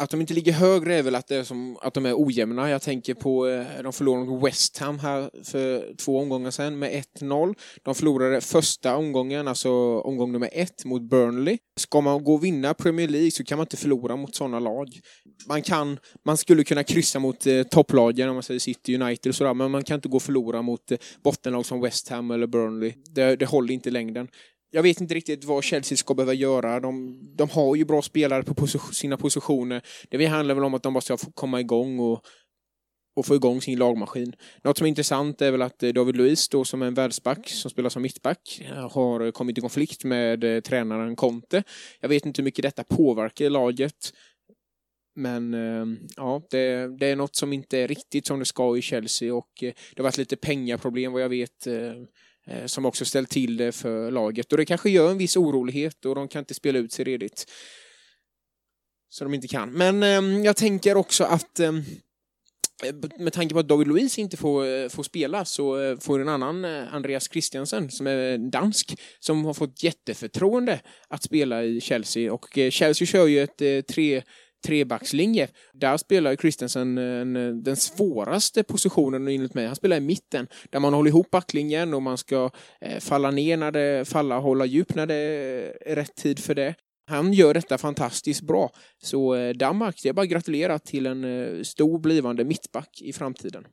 Att 0.00 0.10
de 0.10 0.20
inte 0.20 0.34
ligger 0.34 0.52
högre 0.52 0.94
är 0.94 1.02
väl 1.02 1.14
att, 1.14 1.28
det 1.28 1.36
är 1.36 1.44
som, 1.44 1.76
att 1.82 1.94
de 1.94 2.06
är 2.06 2.14
ojämna. 2.16 2.70
Jag 2.70 2.82
tänker 2.82 3.14
på, 3.14 3.48
eh, 3.48 3.82
de 3.82 3.92
förlorade 3.92 4.26
mot 4.26 4.44
West 4.44 4.78
Ham 4.78 4.98
här 4.98 5.30
för 5.44 5.94
två 5.96 6.18
omgångar 6.18 6.50
sedan 6.50 6.78
med 6.78 7.04
1-0. 7.20 7.54
De 7.82 7.94
förlorade 7.94 8.40
första 8.40 8.96
omgången, 8.96 9.48
alltså 9.48 9.70
omgång 10.00 10.32
nummer 10.32 10.50
ett, 10.52 10.84
mot 10.84 11.02
Burnley. 11.02 11.58
Ska 11.76 12.00
man 12.00 12.24
gå 12.24 12.34
och 12.34 12.44
vinna 12.44 12.74
Premier 12.74 13.08
League 13.08 13.30
så 13.30 13.44
kan 13.44 13.58
man 13.58 13.64
inte 13.64 13.76
förlora 13.76 14.16
mot 14.16 14.34
sådana 14.34 14.60
lag. 14.60 14.88
Man 15.48 15.62
kan, 15.62 15.98
man 16.24 16.36
skulle 16.36 16.64
kunna 16.64 16.84
kryssa 16.84 17.18
mot 17.18 17.46
eh, 17.46 17.62
topplagen, 17.62 18.28
om 18.28 18.34
man 18.34 18.42
säger 18.42 18.60
City 18.60 18.94
United 18.94 19.30
och 19.30 19.34
sådär, 19.34 19.54
men 19.54 19.70
man 19.70 19.84
kan 19.84 19.94
inte 19.94 20.08
gå 20.08 20.16
och 20.16 20.22
förlora 20.22 20.62
mot 20.62 20.90
eh, 20.90 20.98
bottenlag 21.24 21.66
som 21.66 21.80
West 21.80 22.08
Ham 22.08 22.30
eller 22.30 22.46
Burnley. 22.46 22.92
Det, 23.14 23.36
det 23.36 23.46
håller 23.46 23.74
inte 23.74 23.88
i 23.88 23.92
längden 23.92 24.28
jag 24.70 24.82
vet 24.82 25.00
inte 25.00 25.14
riktigt 25.14 25.44
vad 25.44 25.64
Chelsea 25.64 25.96
ska 25.96 26.14
behöva 26.14 26.34
göra. 26.34 26.80
De, 26.80 27.18
de 27.36 27.50
har 27.50 27.76
ju 27.76 27.84
bra 27.84 28.02
spelare 28.02 28.42
på 28.42 28.54
position, 28.54 28.94
sina 28.94 29.16
positioner. 29.16 29.82
Det 30.08 30.26
handlar 30.26 30.54
väl 30.54 30.64
om 30.64 30.74
att 30.74 30.82
de 30.82 30.94
bara 30.94 31.00
ska 31.00 31.16
få 31.16 31.32
komma 31.32 31.60
igång 31.60 31.98
och, 31.98 32.24
och 33.16 33.26
få 33.26 33.34
igång 33.34 33.60
sin 33.60 33.78
lagmaskin. 33.78 34.32
Något 34.64 34.78
som 34.78 34.84
är 34.84 34.88
intressant 34.88 35.42
är 35.42 35.50
väl 35.50 35.62
att 35.62 35.82
eh, 35.82 35.92
David 35.92 36.16
Luiz 36.16 36.48
då 36.48 36.64
som 36.64 36.82
är 36.82 36.86
en 36.86 36.94
världsback 36.94 37.48
som 37.48 37.70
spelar 37.70 37.90
som 37.90 38.02
mittback 38.02 38.62
eh, 38.70 38.90
har 38.90 39.30
kommit 39.30 39.58
i 39.58 39.60
konflikt 39.60 40.04
med 40.04 40.44
eh, 40.44 40.60
tränaren 40.60 41.16
Conte. 41.16 41.62
Jag 42.00 42.08
vet 42.08 42.26
inte 42.26 42.42
hur 42.42 42.44
mycket 42.44 42.62
detta 42.62 42.84
påverkar 42.84 43.50
laget. 43.50 44.12
Men 45.14 45.54
eh, 45.54 45.98
ja, 46.16 46.42
det, 46.50 46.98
det, 46.98 47.06
är 47.06 47.16
något 47.16 47.36
som 47.36 47.52
inte 47.52 47.78
är 47.78 47.88
riktigt 47.88 48.26
som 48.26 48.38
det 48.38 48.44
ska 48.44 48.76
i 48.76 48.82
Chelsea 48.82 49.34
och 49.34 49.50
det 49.60 49.74
har 49.96 50.02
varit 50.02 50.18
lite 50.18 50.36
pengaproblem 50.36 51.12
vad 51.12 51.22
jag 51.22 51.28
vet 51.28 51.66
Eh, 52.50 52.66
som 52.66 52.86
också 52.86 53.04
ställt 53.04 53.30
till 53.30 53.56
det 53.56 53.72
för 53.72 54.10
laget. 54.10 54.52
Och 54.52 54.58
det 54.58 54.64
kanske 54.64 54.90
gör 54.90 55.10
en 55.10 55.18
viss 55.18 55.36
orolighet 55.36 56.04
och 56.04 56.14
de 56.14 56.28
kan 56.28 56.38
inte 56.38 56.54
spela 56.54 56.78
ut 56.78 56.92
sig 56.92 57.04
redigt. 57.04 57.50
Så 59.08 59.24
de 59.24 59.34
inte 59.34 59.48
kan. 59.48 59.72
Men 59.72 60.02
eh, 60.02 60.44
jag 60.44 60.56
tänker 60.56 60.96
också 60.96 61.24
att 61.24 61.60
ehm, 61.60 61.82
eh, 62.84 62.94
med 63.18 63.32
tanke 63.32 63.54
på 63.54 63.58
att 63.58 63.68
David 63.68 63.88
Luiz 63.88 64.18
inte 64.18 64.36
får, 64.36 64.66
eh, 64.66 64.88
får 64.88 65.02
spela 65.02 65.44
så 65.44 65.80
eh, 65.80 65.98
får 65.98 66.20
en 66.20 66.28
annan 66.28 66.64
eh, 66.64 66.94
Andreas 66.94 67.30
Christiansen 67.32 67.90
som 67.90 68.06
är 68.06 68.38
dansk 68.38 69.00
som 69.20 69.44
har 69.44 69.54
fått 69.54 69.82
jätteförtroende 69.82 70.80
att 71.08 71.22
spela 71.22 71.64
i 71.64 71.80
Chelsea 71.80 72.32
och 72.32 72.58
Chelsea 72.70 73.06
kör 73.06 73.26
ju 73.26 73.42
ett 73.42 73.86
tre 73.88 74.22
trebackslinje. 74.66 75.48
Där 75.72 75.96
spelar 75.96 76.36
Christensen 76.36 76.98
eh, 76.98 77.42
eh, 77.42 77.54
den 77.54 77.76
svåraste 77.76 78.62
positionen 78.62 79.28
enligt 79.28 79.54
mig. 79.54 79.66
Han 79.66 79.76
spelar 79.76 79.96
i 79.96 80.00
mitten, 80.00 80.48
där 80.70 80.80
man 80.80 80.94
håller 80.94 81.08
ihop 81.08 81.30
backlinjen 81.30 81.94
och 81.94 82.02
man 82.02 82.18
ska 82.18 82.50
eh, 82.80 82.98
falla 83.00 83.30
ner 83.30 83.56
när 83.56 83.72
det 83.72 84.08
falla, 84.08 84.38
hålla 84.38 84.64
djup 84.64 84.94
när 84.94 85.06
det 85.06 85.14
är 85.86 85.94
rätt 85.94 86.14
tid 86.14 86.38
för 86.38 86.54
det. 86.54 86.74
Han 87.10 87.32
gör 87.32 87.54
detta 87.54 87.78
fantastiskt 87.78 88.42
bra. 88.42 88.70
Så 89.02 89.34
eh, 89.34 89.54
Danmark, 89.54 90.00
det 90.02 90.08
är 90.08 90.12
bara 90.12 90.22
att 90.22 90.28
gratulera 90.28 90.78
till 90.78 91.06
en 91.06 91.24
eh, 91.24 91.62
stor 91.62 91.98
blivande 91.98 92.44
mittback 92.44 93.02
i 93.02 93.12
framtiden. 93.12 93.66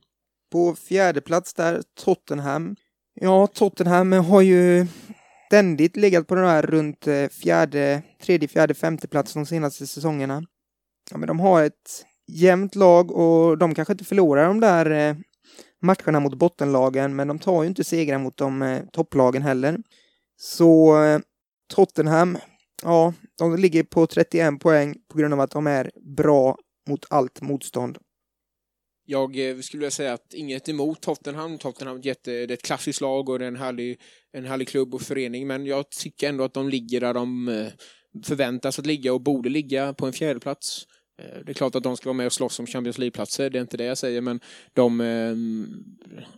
På 0.52 0.74
fjärde 0.74 1.20
plats 1.20 1.54
där, 1.54 1.82
Tottenham. 2.04 2.76
Ja, 3.20 3.46
Tottenham 3.46 4.12
har 4.12 4.40
ju 4.40 4.86
ständigt 5.48 5.96
legat 5.96 6.26
på 6.26 6.34
den 6.34 6.44
här 6.44 6.62
runt 6.62 7.06
eh, 7.06 7.28
fjärde, 7.28 8.02
tredje, 8.22 8.48
fjärde, 8.48 8.74
femte 8.74 9.08
plats 9.08 9.32
de 9.32 9.46
senaste 9.46 9.86
säsongerna 9.86 10.42
ja, 11.10 11.16
men 11.16 11.26
de 11.26 11.40
har 11.40 11.62
ett 11.62 12.06
jämnt 12.28 12.74
lag 12.74 13.10
och 13.10 13.58
de 13.58 13.74
kanske 13.74 13.92
inte 13.92 14.04
förlorar 14.04 14.46
de 14.46 14.60
där 14.60 14.90
eh, 14.90 15.16
matcherna 15.82 16.20
mot 16.20 16.34
bottenlagen, 16.34 17.16
men 17.16 17.28
de 17.28 17.38
tar 17.38 17.62
ju 17.62 17.68
inte 17.68 17.84
segrar 17.84 18.18
mot 18.18 18.36
de 18.36 18.62
eh, 18.62 18.82
topplagen 18.92 19.42
heller. 19.42 19.78
Så 20.36 21.02
eh, 21.04 21.20
Tottenham, 21.74 22.38
ja, 22.82 23.14
de 23.38 23.56
ligger 23.56 23.82
på 23.82 24.06
31 24.06 24.60
poäng 24.60 24.96
på 25.08 25.18
grund 25.18 25.34
av 25.34 25.40
att 25.40 25.50
de 25.50 25.66
är 25.66 25.90
bra 26.16 26.56
mot 26.88 27.06
allt 27.10 27.40
motstånd. 27.40 27.98
Jag 29.10 29.30
skulle 29.64 29.80
vilja 29.80 29.90
säga 29.90 30.12
att 30.12 30.34
inget 30.34 30.68
emot 30.68 31.00
Tottenham. 31.00 31.58
Tottenham 31.58 31.96
är 31.96 32.10
ett, 32.10 32.24
det 32.24 32.32
är 32.32 32.50
ett 32.50 32.62
klassiskt 32.62 33.00
lag 33.00 33.28
och 33.28 33.38
det 33.38 33.44
är 33.44 33.48
en 33.48 33.56
härlig, 33.56 34.00
en 34.32 34.44
härlig 34.44 34.68
klubb 34.68 34.94
och 34.94 35.02
förening, 35.02 35.46
men 35.46 35.66
jag 35.66 35.90
tycker 35.90 36.28
ändå 36.28 36.44
att 36.44 36.54
de 36.54 36.68
ligger 36.68 37.00
där 37.00 37.14
de 37.14 37.70
förväntas 38.24 38.78
att 38.78 38.86
ligga 38.86 39.12
och 39.12 39.20
borde 39.20 39.48
ligga 39.48 39.94
på 39.94 40.06
en 40.06 40.12
fjärdeplats. 40.12 40.84
plats. 40.84 40.97
Eh, 41.18 41.38
det 41.44 41.52
är 41.52 41.54
klart 41.54 41.74
att 41.74 41.82
de 41.82 41.96
ska 41.96 42.08
vara 42.08 42.16
med 42.16 42.26
och 42.26 42.32
slåss 42.32 42.58
om 42.58 42.66
Champions 42.66 42.98
League-platser, 42.98 43.50
det 43.50 43.58
är 43.58 43.62
inte 43.62 43.76
det 43.76 43.84
jag 43.84 43.98
säger, 43.98 44.20
men 44.20 44.40
de, 44.72 45.00
ehm, 45.00 45.84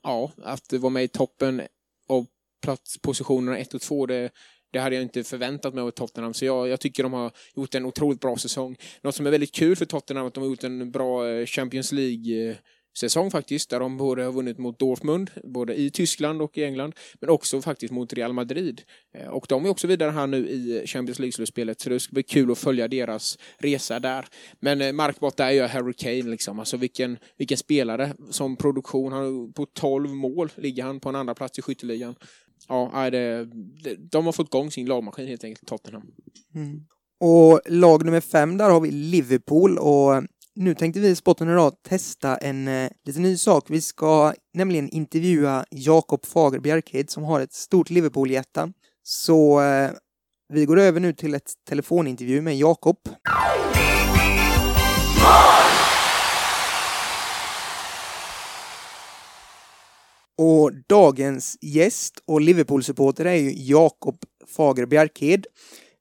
ja, 0.02 0.32
att 0.42 0.72
vara 0.72 0.90
med 0.90 1.04
i 1.04 1.08
toppen 1.08 1.62
av 2.08 2.26
platspositionerna 2.62 3.58
1 3.58 3.74
och 3.74 3.80
2, 3.80 4.06
det, 4.06 4.30
det 4.72 4.78
hade 4.78 4.94
jag 4.94 5.02
inte 5.02 5.24
förväntat 5.24 5.74
mig 5.74 5.82
av 5.82 5.90
Tottenham, 5.90 6.34
så 6.34 6.44
jag, 6.44 6.68
jag, 6.68 6.80
tycker 6.80 7.02
de 7.02 7.12
har 7.12 7.32
gjort 7.56 7.74
en 7.74 7.84
otroligt 7.84 8.20
bra 8.20 8.36
säsong. 8.36 8.76
Något 9.02 9.14
som 9.14 9.26
är 9.26 9.30
väldigt 9.30 9.54
kul 9.54 9.76
för 9.76 9.84
Tottenham 9.84 10.24
är 10.24 10.28
att 10.28 10.34
de 10.34 10.40
har 10.40 10.50
gjort 10.50 10.64
en 10.64 10.90
bra 10.90 11.28
eh, 11.28 11.46
Champions 11.46 11.92
League 11.92 12.50
eh, 12.50 12.56
säsong 12.98 13.30
faktiskt, 13.30 13.70
där 13.70 13.80
de 13.80 13.96
både 13.96 14.24
har 14.24 14.32
vunnit 14.32 14.58
mot 14.58 14.78
Dortmund, 14.78 15.30
både 15.44 15.80
i 15.80 15.90
Tyskland 15.90 16.42
och 16.42 16.58
i 16.58 16.64
England, 16.64 16.94
men 17.20 17.30
också 17.30 17.62
faktiskt 17.62 17.92
mot 17.92 18.12
Real 18.12 18.32
Madrid. 18.32 18.82
Eh, 19.14 19.28
och 19.28 19.46
de 19.48 19.64
är 19.64 19.68
också 19.68 19.86
vidare 19.86 20.10
här 20.10 20.26
nu 20.26 20.48
i 20.48 20.86
Champions 20.86 21.18
League-slutspelet, 21.18 21.80
så 21.80 21.90
det 21.90 22.00
ska 22.00 22.12
bli 22.12 22.22
kul 22.22 22.50
att 22.50 22.58
följa 22.58 22.88
deras 22.88 23.38
resa 23.58 24.00
där. 24.00 24.26
Men 24.60 24.80
eh, 24.80 25.10
där 25.36 25.44
är 25.44 25.50
ju 25.50 25.62
Harry 25.62 25.92
Kane, 25.92 26.30
liksom. 26.30 26.58
alltså 26.58 26.76
vilken, 26.76 27.18
vilken 27.38 27.58
spelare 27.58 28.14
som 28.30 28.56
produktion. 28.56 29.12
Han, 29.12 29.52
på 29.52 29.66
12 29.66 30.10
mål 30.10 30.52
ligger 30.56 30.82
han 30.82 31.00
på 31.00 31.08
en 31.08 31.16
andra 31.16 31.34
plats 31.34 31.58
i 31.58 31.62
skytteligan. 31.62 32.14
Ja, 32.68 33.10
det, 33.10 33.48
de 33.98 34.26
har 34.26 34.32
fått 34.32 34.46
igång 34.46 34.70
sin 34.70 34.86
lagmaskin 34.86 35.26
helt 35.26 35.44
enkelt, 35.44 35.68
Tottenham. 35.68 36.02
Mm. 36.54 36.80
Och 37.20 37.60
lag 37.66 38.04
nummer 38.04 38.20
fem, 38.20 38.56
där 38.56 38.70
har 38.70 38.80
vi 38.80 38.90
Liverpool 38.90 39.78
och 39.78 40.22
nu 40.56 40.74
tänkte 40.74 41.00
vi 41.00 41.08
i 41.08 41.16
Spotten 41.16 41.48
idag 41.48 41.74
testa 41.82 42.36
en 42.36 42.68
eh, 42.68 42.90
lite 43.06 43.20
ny 43.20 43.36
sak. 43.36 43.64
Vi 43.68 43.80
ska 43.80 44.34
nämligen 44.54 44.88
intervjua 44.88 45.64
Jakob 45.70 46.26
Fager 46.26 46.58
Bjerkhed 46.58 47.10
som 47.10 47.24
har 47.24 47.40
ett 47.40 47.52
stort 47.52 47.90
Liverpool-hjärta. 47.90 48.72
Så 49.02 49.60
eh, 49.60 49.90
vi 50.52 50.64
går 50.64 50.78
över 50.78 51.00
nu 51.00 51.12
till 51.12 51.34
ett 51.34 51.52
telefonintervju 51.68 52.40
med 52.40 52.56
Jakob. 52.56 52.96
Och 60.38 60.72
dagens 60.88 61.58
gäst 61.60 62.22
och 62.26 62.40
Liverpool-supporter 62.40 63.24
är 63.24 63.34
ju 63.34 63.52
Jakob 63.56 64.16
Fager 64.56 64.86
Bjerkhed. 64.86 65.46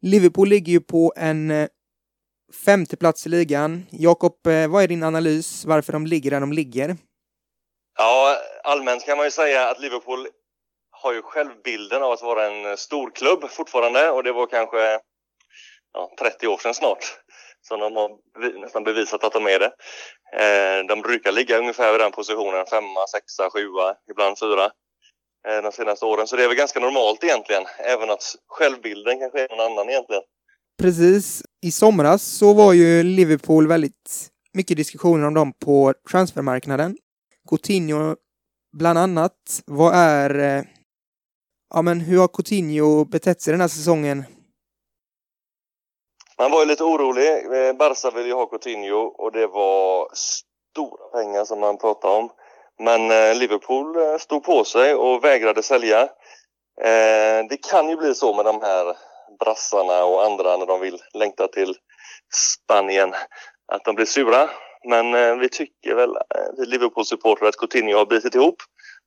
Liverpool 0.01 0.49
ligger 0.49 0.71
ju 0.71 0.79
på 0.79 1.13
en 1.17 1.51
eh, 1.51 1.67
Femte 2.53 2.97
plats 2.97 3.25
i 3.25 3.29
ligan. 3.29 3.85
Jakob, 3.91 4.47
eh, 4.47 4.67
vad 4.67 4.83
är 4.83 4.87
din 4.87 5.03
analys 5.03 5.65
varför 5.65 5.93
de 5.93 6.05
ligger 6.05 6.31
där 6.31 6.39
de 6.39 6.53
ligger? 6.53 6.97
Ja, 7.97 8.37
allmänt 8.63 9.05
kan 9.05 9.17
man 9.17 9.25
ju 9.25 9.31
säga 9.31 9.69
att 9.69 9.79
Liverpool 9.79 10.27
har 10.91 11.13
ju 11.13 11.21
självbilden 11.21 12.03
av 12.03 12.11
att 12.11 12.21
vara 12.21 12.45
en 12.51 12.77
stor 12.77 13.11
klubb 13.11 13.49
fortfarande 13.49 14.11
och 14.11 14.23
det 14.23 14.31
var 14.31 14.47
kanske 14.47 14.99
ja, 15.93 16.11
30 16.19 16.47
år 16.47 16.57
sedan 16.57 16.73
snart 16.73 17.03
som 17.67 17.79
de 17.79 17.95
har 17.95 18.09
nästan 18.61 18.83
bevisat 18.83 19.23
att 19.23 19.33
de 19.33 19.47
är 19.47 19.59
det. 19.59 19.71
Eh, 20.33 20.85
de 20.87 21.01
brukar 21.01 21.31
ligga 21.31 21.57
ungefär 21.57 21.91
vid 21.91 22.01
den 22.01 22.11
positionen, 22.11 22.65
femma, 22.65 23.07
sexa, 23.07 23.49
sjua, 23.49 23.95
ibland 24.11 24.39
fyra 24.39 24.71
eh, 25.47 25.61
de 25.61 25.71
senaste 25.71 26.05
åren. 26.05 26.27
Så 26.27 26.35
det 26.35 26.43
är 26.43 26.47
väl 26.47 26.57
ganska 26.57 26.79
normalt 26.79 27.23
egentligen, 27.23 27.63
även 27.77 28.09
att 28.09 28.35
självbilden 28.47 29.19
kanske 29.19 29.43
är 29.43 29.49
någon 29.49 29.71
annan 29.71 29.89
egentligen. 29.89 30.23
Precis. 30.81 31.43
I 31.61 31.71
somras 31.71 32.23
så 32.23 32.53
var 32.53 32.73
ju 32.73 33.03
Liverpool 33.03 33.67
väldigt 33.67 34.29
mycket 34.53 34.77
diskussioner 34.77 35.27
om 35.27 35.33
dem 35.33 35.53
på 35.65 35.93
transfermarknaden. 36.11 36.97
Coutinho 37.49 38.15
bland 38.77 38.99
annat. 38.99 39.61
Vad 39.65 39.93
är... 39.95 40.39
Eh, 40.39 40.63
ja, 41.73 41.81
men 41.81 41.99
hur 41.99 42.19
har 42.19 42.27
Coutinho 42.27 43.05
betett 43.05 43.41
sig 43.41 43.51
den 43.51 43.61
här 43.61 43.67
säsongen? 43.67 44.23
Man 46.37 46.51
var 46.51 46.59
ju 46.59 46.65
lite 46.65 46.83
orolig. 46.83 47.29
Eh, 47.29 47.73
Barca 47.73 48.11
ville 48.11 48.27
ju 48.27 48.33
ha 48.33 48.45
Coutinho 48.45 48.97
och 48.97 49.31
det 49.31 49.47
var 49.47 50.09
stora 50.13 51.07
pengar 51.13 51.45
som 51.45 51.59
man 51.59 51.77
pratade 51.77 52.13
om. 52.13 52.29
Men 52.79 53.11
eh, 53.11 53.35
Liverpool 53.35 54.19
stod 54.19 54.43
på 54.43 54.63
sig 54.63 54.95
och 54.95 55.23
vägrade 55.23 55.63
sälja. 55.63 56.09
Det 57.49 57.57
kan 57.69 57.89
ju 57.89 57.97
bli 57.97 58.15
så 58.15 58.33
med 58.33 58.45
de 58.45 58.61
här 58.61 58.95
brassarna 59.39 60.03
och 60.03 60.25
andra 60.25 60.57
när 60.57 60.65
de 60.65 60.81
vill 60.81 60.97
längta 61.13 61.47
till 61.47 61.75
Spanien 62.33 63.13
att 63.71 63.85
de 63.85 63.95
blir 63.95 64.05
sura. 64.05 64.49
Men 64.83 65.13
eh, 65.13 65.35
vi 65.35 65.49
tycker 65.49 65.95
väl, 65.95 66.15
eh, 66.15 66.49
vi 66.57 66.65
Liverpool-supportrar, 66.65 67.47
att 67.47 67.57
Coutinho 67.57 67.97
har 67.97 68.05
bitit 68.05 68.35
ihop 68.35 68.55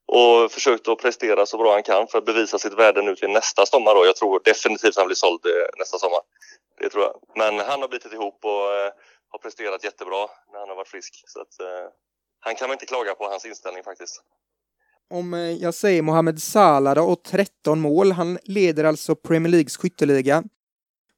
och 0.06 0.52
försökt 0.52 0.88
att 0.88 0.98
prestera 0.98 1.46
så 1.46 1.58
bra 1.58 1.72
han 1.72 1.82
kan 1.82 2.08
för 2.08 2.18
att 2.18 2.24
bevisa 2.24 2.58
sitt 2.58 2.72
värde 2.72 3.02
nu 3.02 3.16
till 3.16 3.30
nästa 3.30 3.66
sommar. 3.66 3.94
Då. 3.94 4.06
Jag 4.06 4.16
tror 4.16 4.40
definitivt 4.44 4.96
han 4.96 5.06
blir 5.06 5.16
såld 5.16 5.46
eh, 5.46 5.78
nästa 5.78 5.98
sommar. 5.98 6.20
Det 6.80 6.88
tror 6.88 7.04
jag. 7.04 7.14
Men 7.36 7.58
han 7.58 7.80
har 7.80 7.88
bitit 7.88 8.12
ihop 8.12 8.44
och 8.44 8.74
eh, 8.74 8.92
har 9.28 9.38
presterat 9.38 9.84
jättebra 9.84 10.28
när 10.52 10.60
han 10.60 10.68
har 10.68 10.76
varit 10.76 10.88
frisk. 10.88 11.22
Så 11.26 11.40
att, 11.40 11.54
han 12.44 12.54
kan 12.54 12.68
man 12.68 12.74
inte 12.74 12.86
klaga 12.86 13.14
på 13.14 13.24
hans 13.24 13.44
inställning 13.46 13.84
faktiskt. 13.84 14.22
Om 15.10 15.34
eh, 15.34 15.40
jag 15.40 15.74
säger 15.74 16.02
Mohamed 16.02 16.42
Salah 16.42 16.94
då, 16.94 17.02
och 17.02 17.22
13 17.22 17.80
mål, 17.80 18.12
han 18.12 18.38
leder 18.44 18.84
alltså 18.84 19.14
Premier 19.14 19.50
Leagues 19.50 19.76
skytteliga. 19.76 20.44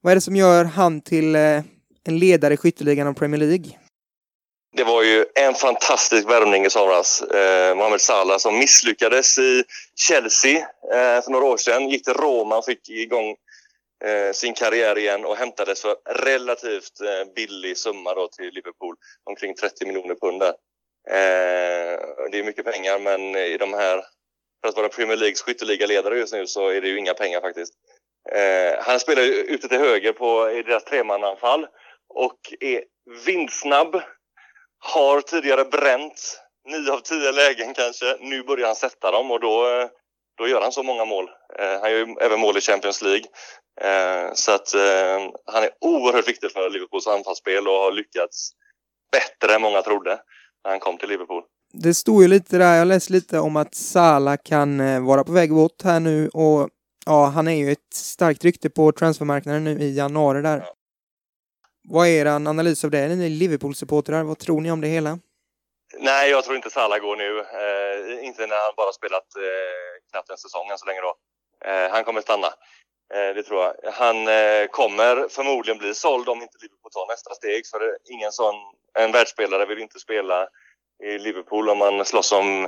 Vad 0.01 0.11
är 0.11 0.15
det 0.15 0.21
som 0.21 0.35
gör 0.35 0.65
han 0.65 1.01
till 1.01 1.35
eh, 1.35 1.61
en 2.07 2.19
ledare 2.19 2.53
i 2.53 2.57
skytteligan 2.57 3.07
av 3.07 3.13
Premier 3.13 3.39
League. 3.39 3.79
Det 4.75 4.83
var 4.83 5.03
ju 5.03 5.25
en 5.35 5.53
fantastisk 5.53 6.29
värvning 6.29 6.65
i 6.65 6.69
somras. 6.69 7.21
Eh, 7.21 7.75
Mohamed 7.75 8.01
Salah 8.01 8.37
som 8.37 8.57
misslyckades 8.59 9.39
i 9.39 9.63
Chelsea 9.95 10.57
eh, 10.93 11.23
för 11.23 11.31
några 11.31 11.45
år 11.45 11.57
sedan. 11.57 11.89
Gick 11.89 12.03
till 12.03 12.13
Roma 12.13 12.57
och 12.57 12.65
fick 12.65 12.89
igång 12.89 13.29
eh, 14.05 14.33
sin 14.33 14.53
karriär 14.53 14.97
igen 14.97 15.25
och 15.25 15.35
hämtades 15.35 15.81
för 15.81 15.95
relativt 16.25 17.01
eh, 17.01 17.33
billig 17.35 17.77
summa 17.77 18.13
då 18.13 18.27
till 18.27 18.53
Liverpool. 18.53 18.95
Omkring 19.23 19.55
30 19.55 19.85
miljoner 19.85 20.15
pund 20.15 20.39
där. 20.39 20.53
Eh, 21.07 21.99
det 22.31 22.39
är 22.39 22.43
mycket 22.43 22.65
pengar 22.65 22.99
men 22.99 23.35
i 23.35 23.57
de 23.57 23.73
här, 23.73 24.03
för 24.61 24.69
att 24.69 24.75
vara 24.75 24.89
Premier 24.89 25.17
Leagues 25.17 25.41
skytteligaledare 25.41 26.17
just 26.17 26.33
nu 26.33 26.47
så 26.47 26.69
är 26.69 26.81
det 26.81 26.87
ju 26.87 26.99
inga 26.99 27.13
pengar 27.13 27.41
faktiskt. 27.41 27.73
Eh, 28.31 28.83
han 28.83 28.99
spelar 28.99 29.23
ju 29.23 29.33
ute 29.33 29.67
till 29.67 29.79
höger 29.79 30.13
på, 30.13 30.51
i 30.51 30.63
deras 30.63 30.83
tremananfall 30.83 31.67
och 32.09 32.39
är 32.59 32.83
vindsnabb. 33.25 34.01
Har 34.79 35.21
tidigare 35.21 35.65
bränt 35.65 36.41
nio 36.65 36.91
av 36.91 36.99
tio 36.99 37.31
lägen 37.31 37.73
kanske. 37.73 38.17
Nu 38.19 38.43
börjar 38.43 38.67
han 38.67 38.75
sätta 38.75 39.11
dem 39.11 39.31
och 39.31 39.39
då, 39.39 39.89
då 40.37 40.47
gör 40.47 40.61
han 40.61 40.71
så 40.71 40.83
många 40.83 41.05
mål. 41.05 41.29
Eh, 41.59 41.81
han 41.81 41.91
gör 41.91 41.97
ju 41.97 42.15
även 42.21 42.39
mål 42.39 42.57
i 42.57 42.61
Champions 42.61 43.01
League. 43.01 43.25
Eh, 43.81 44.33
så 44.33 44.51
att 44.51 44.73
eh, 44.73 45.29
han 45.45 45.63
är 45.63 45.71
oerhört 45.81 46.27
viktig 46.27 46.51
för 46.51 46.69
Liverpools 46.69 47.07
anfallsspel 47.07 47.67
och 47.67 47.73
har 47.73 47.91
lyckats 47.91 48.51
bättre 49.11 49.55
än 49.55 49.61
många 49.61 49.81
trodde 49.81 50.19
när 50.65 50.71
han 50.71 50.79
kom 50.79 50.97
till 50.97 51.09
Liverpool. 51.09 51.43
Det 51.73 51.93
stod 51.93 52.21
ju 52.21 52.27
lite 52.27 52.57
där, 52.57 52.77
jag 52.77 52.87
läste 52.87 53.13
lite 53.13 53.39
om 53.39 53.55
att 53.55 53.75
Salah 53.75 54.37
kan 54.43 54.79
eh, 54.79 55.05
vara 55.05 55.23
på 55.23 55.31
väg 55.31 55.53
bort 55.53 55.81
här 55.83 55.99
nu 55.99 56.29
och 56.29 56.69
ja, 57.05 57.25
han 57.25 57.47
är 57.47 57.55
ju 57.55 57.71
ett 57.71 57.93
starkt 57.93 58.43
rykte 58.43 58.69
på 58.69 58.91
transfermarknaden 58.91 59.63
nu 59.63 59.71
i 59.79 59.95
januari 59.97 60.41
där. 60.41 60.57
Ja. 60.57 60.73
Vad 61.89 62.07
är 62.07 62.11
er 62.11 62.25
analys 62.25 62.83
av 62.83 62.91
det? 62.91 63.07
Ni 63.07 63.29
Liverpool-supportrar, 63.29 64.23
vad 64.23 64.39
tror 64.39 64.61
ni 64.61 64.71
om 64.71 64.81
det 64.81 64.87
hela? 64.87 65.19
Nej, 65.99 66.29
jag 66.29 66.43
tror 66.43 66.55
inte 66.55 66.69
Salah 66.69 66.99
går 66.99 67.15
nu. 67.15 67.39
Eh, 67.39 68.25
inte 68.27 68.47
när 68.47 68.55
han 68.65 68.73
bara 68.77 68.91
spelat 68.91 69.35
eh, 69.35 70.11
knappt 70.11 70.29
en 70.29 70.37
säsong 70.37 70.69
än 70.69 70.77
så 70.77 70.85
länge 70.85 71.01
då. 71.01 71.13
Eh, 71.69 71.91
han 71.91 72.03
kommer 72.03 72.21
stanna. 72.21 72.47
Eh, 73.13 73.35
det 73.35 73.43
tror 73.43 73.59
jag. 73.63 73.91
Han 73.91 74.17
eh, 74.27 74.65
kommer 74.79 75.27
förmodligen 75.29 75.77
bli 75.77 75.93
såld 75.93 76.29
om 76.29 76.41
inte 76.41 76.57
Liverpool 76.61 76.91
tar 76.91 77.07
nästa 77.13 77.33
steg. 77.33 77.61
För 77.71 77.81
ingen 78.15 78.31
sån, 78.31 78.55
en 78.95 79.11
världsspelare 79.11 79.65
vill 79.65 79.79
inte 79.79 79.99
spela 79.99 80.47
i 81.03 81.17
Liverpool 81.17 81.69
om 81.69 81.77
man 81.77 82.05
slåss 82.05 82.31
om 82.31 82.67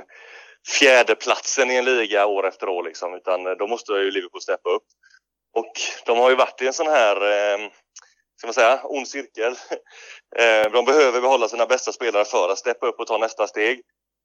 fjärdeplatsen 0.68 1.70
i 1.70 1.76
en 1.76 1.84
liga 1.84 2.26
år 2.26 2.48
efter 2.48 2.68
år. 2.68 2.82
Liksom. 2.82 3.14
Utan 3.14 3.46
eh, 3.46 3.52
då 3.52 3.66
måste 3.66 3.92
ju 3.92 4.10
Liverpool 4.10 4.40
steppa 4.40 4.70
upp. 4.70 4.86
Och 5.54 5.72
de 6.06 6.18
har 6.18 6.30
ju 6.30 6.36
varit 6.36 6.62
i 6.62 6.66
en 6.66 6.72
sån 6.72 6.86
här 6.86 7.16
eh, 7.16 7.70
ska 8.36 8.46
man 8.46 8.54
säga, 8.54 8.80
ond 8.84 9.08
cirkel. 9.08 9.54
Eh, 10.36 10.70
de 10.72 10.84
behöver 10.84 11.20
behålla 11.20 11.48
sina 11.48 11.66
bästa 11.66 11.92
spelare 11.92 12.24
för 12.24 12.48
att 12.48 12.58
steppa 12.58 12.86
upp 12.86 13.00
och 13.00 13.06
ta 13.06 13.18
nästa 13.18 13.46
steg. 13.46 13.80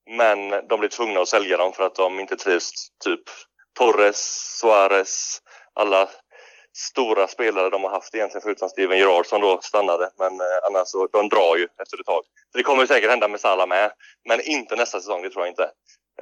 Men 0.10 0.68
de 0.68 0.80
blir 0.80 0.90
tvungna 0.90 1.22
att 1.22 1.28
sälja 1.28 1.58
dem 1.58 1.74
för 1.74 1.84
att 1.84 1.96
de 1.96 2.20
inte 2.20 2.36
trivs. 2.36 2.72
Typ 3.04 3.22
Torres, 3.80 4.18
Suarez, 4.60 5.40
alla 5.74 6.10
stora 6.74 7.28
spelare 7.28 7.70
de 7.70 7.84
har 7.84 7.92
haft 7.92 8.16
egentligen 8.16 8.42
förutom 8.42 8.70
Steven 8.70 8.98
Gerrard 8.98 9.26
som 9.26 9.42
då 9.42 9.60
stannade. 9.62 10.10
Men 10.18 10.42
eh, 10.42 10.60
annars 10.68 10.88
så, 10.88 11.08
de 11.08 11.30
drar 11.30 11.56
ju 11.58 11.68
efter 11.82 12.00
ett 12.00 12.06
tag. 12.06 12.24
Så 12.52 12.58
det 12.58 12.64
kommer 12.64 12.86
säkert 12.86 13.10
hända 13.10 13.28
med 13.28 13.40
Salah 13.40 13.68
med. 13.68 13.92
Men 14.30 14.42
inte 14.42 14.76
nästa 14.76 15.00
säsong, 15.00 15.22
det 15.22 15.30
tror 15.30 15.46
jag 15.46 15.52
inte. 15.52 15.72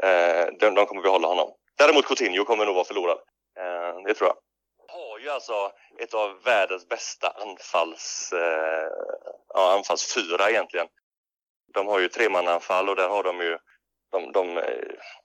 Eh, 0.01 0.45
de, 0.59 0.75
de 0.75 0.85
kommer 0.85 1.01
behålla 1.01 1.27
honom. 1.27 1.49
Däremot 1.77 2.05
Coutinho 2.05 2.43
kommer 2.43 2.65
nog 2.65 2.75
vara 2.75 2.85
förlorad. 2.85 3.17
Eh, 3.59 4.03
det 4.05 4.13
tror 4.13 4.27
jag 4.27 4.35
har 4.91 5.19
ju 5.19 5.29
alltså 5.29 5.71
ett 5.99 6.13
av 6.13 6.43
världens 6.43 6.87
bästa 6.87 7.27
anfalls, 7.27 8.33
eh, 8.33 8.89
ja, 9.53 9.73
anfallsfyra 9.73 10.49
egentligen. 10.49 10.87
De 11.73 11.87
har 11.87 11.99
ju 11.99 12.07
tremananfall 12.07 12.89
och 12.89 12.95
där 12.95 13.09
har 13.09 13.23
de 13.23 13.39
ju 13.39 13.57
de, 14.11 14.31
de, 14.31 14.57
eh, 14.57 14.63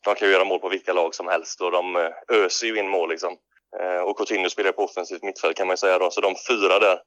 de 0.05 0.15
kan 0.15 0.29
ju 0.29 0.35
göra 0.35 0.45
mål 0.45 0.61
på 0.61 0.69
vilka 0.69 0.93
lag 0.93 1.15
som 1.15 1.29
helst 1.29 1.61
och 1.61 1.71
de 1.71 1.97
eh, 1.97 2.13
öser 2.29 2.67
ju 2.67 2.79
in 2.79 2.89
mål 2.89 3.09
liksom. 3.09 3.37
Eh, 3.81 4.01
och 4.01 4.17
Coutinho 4.19 4.51
spelar 4.51 4.73
på 4.73 4.85
offensivt 4.85 5.23
mittfält 5.23 5.57
kan 5.57 5.67
man 5.67 5.73
ju 5.75 5.79
säga 5.79 5.99
då, 5.99 6.11
så 6.11 6.21
de 6.21 6.35
fyra 6.49 6.79
där. 6.79 6.99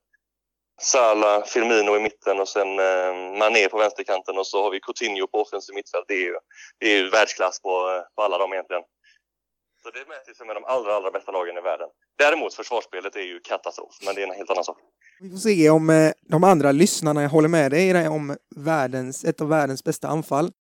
Salah, 0.81 1.43
Firmino 1.45 1.95
i 1.95 1.99
mitten 1.99 2.39
och 2.39 2.49
sen 2.49 2.79
eh, 2.79 3.13
Mané 3.39 3.67
på 3.67 3.77
vänsterkanten 3.77 4.37
och 4.37 4.47
så 4.47 4.63
har 4.63 4.71
vi 4.71 4.79
Coutinho 4.79 5.27
på 5.27 5.41
offensivt 5.41 5.75
mittfält. 5.75 6.05
Det 6.07 6.13
är 6.13 6.25
ju, 6.29 6.35
det 6.79 6.85
är 6.93 6.97
ju 6.97 7.09
världsklass 7.09 7.61
på, 7.61 7.69
eh, 7.69 8.15
på 8.15 8.21
alla 8.21 8.37
dem 8.37 8.53
egentligen. 8.53 8.83
Så 9.83 9.89
det 9.89 9.99
mäts 10.07 10.41
ju 10.41 10.45
med 10.45 10.55
de 10.55 10.65
allra, 10.65 10.95
allra 10.95 11.11
bästa 11.11 11.31
lagen 11.31 11.57
i 11.57 11.61
världen. 11.61 11.87
Däremot 12.17 12.53
försvarsspelet 12.53 13.15
är 13.15 13.21
ju 13.21 13.39
katastrof, 13.39 13.95
men 14.05 14.15
det 14.15 14.21
är 14.21 14.27
en 14.27 14.35
helt 14.35 14.49
annan 14.49 14.63
sak. 14.63 14.77
Vi 15.19 15.29
får 15.29 15.37
se 15.37 15.69
om 15.69 15.89
eh, 15.89 16.11
de 16.21 16.43
andra 16.43 16.71
lyssnarna 16.71 17.27
håller 17.27 17.49
med 17.49 17.71
dig 17.71 18.07
om 18.07 18.37
världens, 18.55 19.25
ett 19.25 19.41
av 19.41 19.49
världens 19.49 19.83
bästa 19.83 20.07
anfall. 20.07 20.51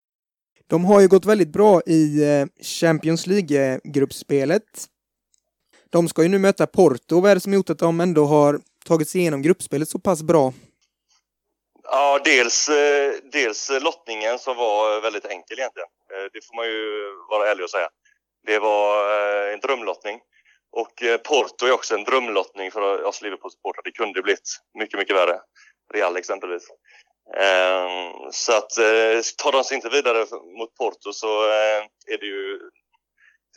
De 0.66 0.84
har 0.84 1.00
ju 1.00 1.08
gått 1.08 1.26
väldigt 1.26 1.52
bra 1.52 1.80
i 1.86 2.22
Champions 2.62 3.26
League-gruppspelet. 3.26 4.88
De 5.90 6.08
ska 6.08 6.22
ju 6.22 6.28
nu 6.28 6.38
möta 6.38 6.66
Porto. 6.66 7.20
Vad 7.20 7.30
är 7.30 7.34
det 7.34 7.40
som 7.40 7.52
gjort 7.52 7.70
att 7.70 7.78
de 7.78 8.00
ändå 8.00 8.24
har 8.24 8.60
tagit 8.84 9.08
sig 9.08 9.20
igenom 9.20 9.42
gruppspelet 9.42 9.88
så 9.88 9.98
pass 9.98 10.22
bra? 10.22 10.52
Ja, 11.90 12.20
dels, 12.24 12.68
eh, 12.68 13.12
dels 13.32 13.70
lottningen 13.80 14.38
som 14.38 14.56
var 14.56 15.00
väldigt 15.00 15.24
enkel 15.24 15.58
egentligen. 15.58 15.88
Eh, 16.12 16.26
det 16.32 16.46
får 16.46 16.56
man 16.56 16.66
ju 16.66 17.12
vara 17.30 17.50
ärlig 17.50 17.64
och 17.64 17.70
säga. 17.70 17.88
Det 18.46 18.58
var 18.58 18.88
eh, 19.12 19.52
en 19.52 19.60
drömlottning. 19.60 20.20
Och 20.72 21.22
Porto 21.24 21.66
är 21.66 21.72
också 21.72 21.94
en 21.94 22.04
drömlottning 22.04 22.70
för 22.70 23.04
oss 23.04 23.22
Liverpool-supportrar. 23.22 23.82
Det 23.84 23.90
kunde 23.90 24.22
blivit 24.22 24.48
mycket, 24.78 24.98
mycket 24.98 25.16
värre. 25.16 25.40
Real 25.94 26.16
exempelvis. 26.16 26.62
Ehm, 27.36 28.32
så 28.32 28.52
att 28.52 28.70
tar 29.36 29.52
de 29.52 29.64
sig 29.64 29.74
inte 29.74 29.88
vidare 29.88 30.26
mot 30.58 30.74
Porto 30.74 31.12
så 31.12 31.42
är 32.06 32.18
det 32.20 32.26
ju, 32.26 32.60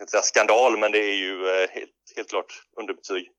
inte 0.01 0.11
säga 0.11 0.21
skandal, 0.21 0.77
men 0.77 0.91
det 0.91 0.99
är 0.99 1.15
ju 1.15 1.47
eh, 1.47 1.69
helt, 1.69 1.91
helt 2.15 2.29
klart 2.29 2.63
underbetyg. 2.79 3.31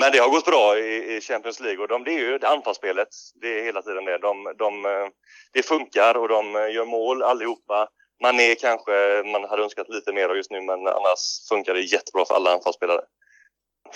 Men 0.00 0.12
det 0.12 0.18
har 0.18 0.30
gått 0.30 0.44
bra 0.44 0.78
i, 0.78 1.20
Champions 1.20 1.60
League 1.60 1.82
och 1.82 1.88
de, 1.88 2.04
det 2.04 2.10
är 2.10 2.18
ju 2.18 2.38
anfallsspelet. 2.42 3.08
Det 3.40 3.60
är 3.60 3.64
hela 3.64 3.82
tiden 3.82 4.04
det. 4.04 4.18
De, 4.18 4.54
de, 4.58 4.84
eh, 4.84 5.08
det 5.52 5.62
funkar 5.62 6.14
och 6.14 6.28
de 6.28 6.56
eh, 6.56 6.74
gör 6.74 6.84
mål 6.84 7.22
allihopa. 7.22 7.88
Man 8.22 8.40
är 8.40 8.54
kanske, 8.54 9.22
man 9.32 9.44
hade 9.44 9.62
önskat 9.62 9.88
lite 9.88 10.12
mer 10.12 10.34
just 10.34 10.50
nu 10.50 10.60
men 10.60 10.86
annars 10.86 11.48
funkar 11.48 11.74
det 11.74 11.80
jättebra 11.80 12.24
för 12.24 12.34
alla 12.34 12.52
anfallsspelare. 12.52 13.00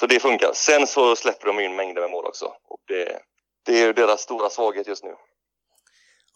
Så 0.00 0.06
det 0.06 0.20
funkar. 0.20 0.50
Sen 0.54 0.86
så 0.86 1.16
släpper 1.16 1.46
de 1.46 1.60
in 1.60 1.76
mängder 1.76 2.00
med 2.00 2.10
mål 2.10 2.24
också. 2.26 2.44
Och 2.44 2.80
det, 2.88 3.18
det 3.66 3.80
är 3.80 3.86
ju 3.86 3.92
deras 3.92 4.20
stora 4.20 4.50
svaghet 4.50 4.88
just 4.88 5.04
nu. 5.04 5.14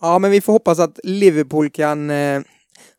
Ja, 0.01 0.19
men 0.19 0.31
vi 0.31 0.41
får 0.41 0.53
hoppas 0.53 0.79
att 0.79 1.01
Liverpool 1.05 1.71
kan 1.71 2.11
eh, 2.11 2.41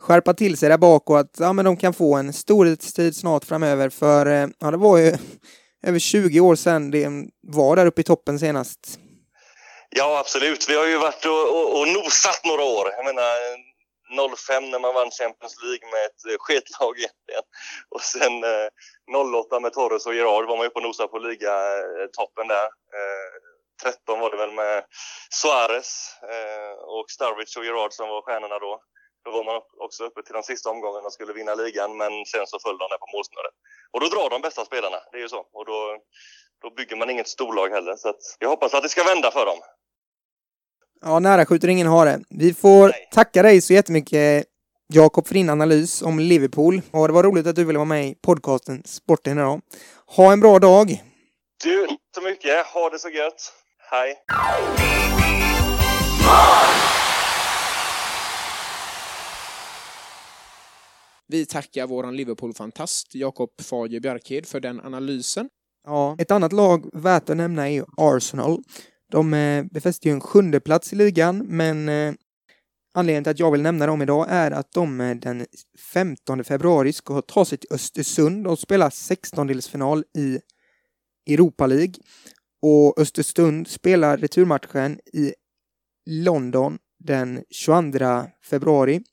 skärpa 0.04 0.34
till 0.34 0.58
sig 0.58 0.70
där 0.70 0.78
bak 0.78 1.10
och 1.10 1.20
att 1.20 1.36
ja, 1.40 1.54
men 1.54 1.66
de 1.66 1.78
kan 1.78 1.94
få 1.94 2.16
en 2.16 2.34
storhetstid 2.34 3.16
snart 3.16 3.46
framöver. 3.46 3.90
För 3.90 4.26
eh, 4.26 4.48
ja, 4.60 4.72
det 4.72 4.78
var 4.78 4.98
ju 4.98 5.14
över 5.88 6.00
20 6.00 6.40
år 6.40 6.56
sedan 6.56 6.92
det 6.92 7.08
var 7.48 7.76
där 7.76 7.86
uppe 7.86 8.02
i 8.02 8.04
toppen 8.04 8.40
senast. 8.40 8.80
Ja, 9.90 10.20
absolut. 10.20 10.70
Vi 10.70 10.76
har 10.76 10.88
ju 10.88 10.98
varit 10.98 11.26
och, 11.26 11.46
och, 11.58 11.80
och 11.80 11.88
nosat 11.88 12.42
några 12.46 12.64
år. 12.64 12.88
Jag 12.98 13.06
menar, 13.06 13.34
05 14.36 14.72
när 14.72 14.80
man 14.80 14.94
vann 14.94 15.12
Champions 15.12 15.56
League 15.64 15.86
med 15.94 16.02
ett 16.10 16.22
eh, 16.30 16.38
sketlag 16.40 16.94
egentligen. 16.98 17.46
Och 17.94 18.02
sen 18.02 18.44
eh, 18.44 18.68
08 19.36 19.60
med 19.60 19.74
Torres 19.74 20.06
och 20.06 20.16
Gerard 20.16 20.46
var 20.48 20.58
man 20.58 20.66
ju 20.66 20.70
på 20.70 20.80
nosa 20.80 21.08
på 21.08 21.18
ligatoppen 21.18 22.48
där. 22.48 22.68
Eh, 22.98 23.34
13 23.84 24.20
var 24.20 24.32
det 24.32 24.38
väl 24.38 24.52
med 24.52 24.84
Suarez 25.30 25.90
eh, 26.34 26.74
och 26.96 27.06
Starwich 27.10 27.58
och 27.58 27.66
Gerard 27.66 27.94
som 27.94 28.10
var 28.10 28.22
stjärnorna 28.22 28.60
då. 28.60 28.74
Då 29.26 29.32
var 29.32 29.44
man 29.44 29.62
också 29.86 30.04
uppe 30.04 30.24
till 30.24 30.34
de 30.34 30.44
sista 30.44 30.70
omgångarna 30.70 31.06
och 31.08 31.14
skulle 31.14 31.34
vinna 31.34 31.56
ligan 31.56 31.98
men 31.98 32.12
sen 32.26 32.48
så 32.48 32.60
föll 32.60 32.78
de 32.78 32.88
där 32.90 32.98
på 32.98 33.10
målsnöret. 33.16 33.56
Och 33.92 34.00
då 34.00 34.08
drar 34.08 34.30
de 34.30 34.42
bästa 34.42 34.66
spelarna, 34.66 34.98
det 35.12 35.18
är 35.18 35.22
ju 35.22 35.30
så. 35.30 35.42
Och 35.58 35.66
då, 35.66 35.98
då 36.62 36.70
bygger 36.78 36.96
man 36.96 37.10
inget 37.10 37.28
storlag 37.28 37.70
heller. 37.70 37.96
Så 37.96 38.14
jag 38.40 38.50
hoppas 38.50 38.74
att 38.74 38.84
det 38.84 38.90
ska 38.90 39.04
vända 39.04 39.32
för 39.32 39.46
dem. 39.46 39.60
Ja, 41.02 41.20
nära 41.20 41.46
skjuter 41.46 41.68
ingen 41.68 41.88
har 41.88 42.06
det. 42.06 42.20
Vi 42.30 42.54
får 42.54 42.88
Nej. 42.88 43.10
tacka 43.12 43.44
dig 43.44 43.62
så 43.62 43.74
jättemycket 43.74 44.46
Jakob 44.94 45.28
för 45.28 45.34
din 45.34 45.50
analys 45.50 46.02
om 46.02 46.20
Liverpool. 46.20 46.82
Och 46.92 47.08
det 47.08 47.14
var 47.14 47.24
roligt 47.24 47.48
att 47.48 47.56
du 47.56 47.66
ville 47.66 47.80
vara 47.80 47.86
med 47.86 48.08
i 48.08 48.16
podcasten 48.22 48.84
Sporten 48.86 49.38
idag. 49.38 49.62
Ha 50.08 50.32
en 50.34 50.40
bra 50.40 50.60
dag! 50.60 51.04
Du, 51.64 51.88
så 52.16 52.22
mycket. 52.22 52.66
Ha 52.66 52.90
det 52.90 53.00
så 53.00 53.10
gött. 53.10 53.54
Hej! 53.92 54.24
Vi 61.34 61.46
tackar 61.46 61.88
våran 61.88 62.16
Liverpool-fantast 62.16 63.16
Jakob 63.16 63.50
Fager 63.62 64.00
Bjarkhed 64.00 64.46
för 64.46 64.60
den 64.60 64.80
analysen. 64.80 65.50
Ja, 65.84 66.16
ett 66.20 66.32
annat 66.32 66.54
lag 66.54 66.90
värt 66.94 67.30
att 67.30 67.38
nämna 67.38 67.70
är 67.70 67.86
Arsenal. 67.98 68.64
De 69.12 69.34
eh, 69.34 69.66
befäste 69.72 70.08
ju 70.08 70.14
en 70.14 70.22
sjunde 70.22 70.60
plats 70.60 70.94
i 70.94 70.96
ligan, 70.96 71.38
men 71.38 71.90
eh, 71.90 72.14
anledningen 72.94 73.24
till 73.24 73.32
att 73.32 73.40
jag 73.40 73.52
vill 73.52 73.62
nämna 73.62 73.86
dem 73.86 74.02
idag 74.02 74.26
är 74.30 74.52
att 74.52 74.72
de 74.72 75.02
eh, 75.02 75.16
den 75.16 75.46
15 75.94 76.44
februari 76.44 76.94
ska 76.94 77.22
ta 77.22 77.46
sig 77.46 77.58
till 77.58 77.74
Östersund 77.74 78.48
och 78.48 78.60
spela 78.60 78.90
16-delsfinal 78.90 80.04
i 80.18 80.40
Europa 81.34 81.68
League. 81.68 81.94
Och 82.62 83.00
Östersund 83.00 83.68
spelar 83.68 84.18
returmatchen 84.18 85.00
i 85.14 85.34
London 86.10 86.78
den 87.00 87.44
22 87.50 88.26
februari. 88.50 89.04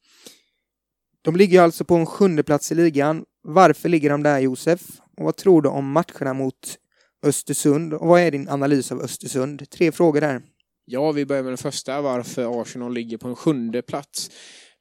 De 1.22 1.36
ligger 1.36 1.62
alltså 1.62 1.84
på 1.84 1.94
en 1.94 2.06
sjunde 2.06 2.42
plats 2.42 2.72
i 2.72 2.74
ligan. 2.74 3.24
Varför 3.42 3.88
ligger 3.88 4.10
de 4.10 4.22
där 4.22 4.38
Josef? 4.38 4.80
Och 5.16 5.24
vad 5.24 5.36
tror 5.36 5.62
du 5.62 5.68
om 5.68 5.92
matcherna 5.92 6.34
mot 6.34 6.78
Östersund? 7.26 7.94
Och 7.94 8.06
vad 8.06 8.20
är 8.20 8.30
din 8.30 8.48
analys 8.48 8.92
av 8.92 9.00
Östersund? 9.02 9.70
Tre 9.70 9.92
frågor 9.92 10.20
där. 10.20 10.42
Ja, 10.84 11.12
vi 11.12 11.26
börjar 11.26 11.42
med 11.42 11.50
den 11.50 11.58
första, 11.58 12.00
varför 12.00 12.62
Arsenal 12.62 12.94
ligger 12.94 13.18
på 13.18 13.28
en 13.28 13.36
sjunde 13.36 13.82
plats. 13.82 14.30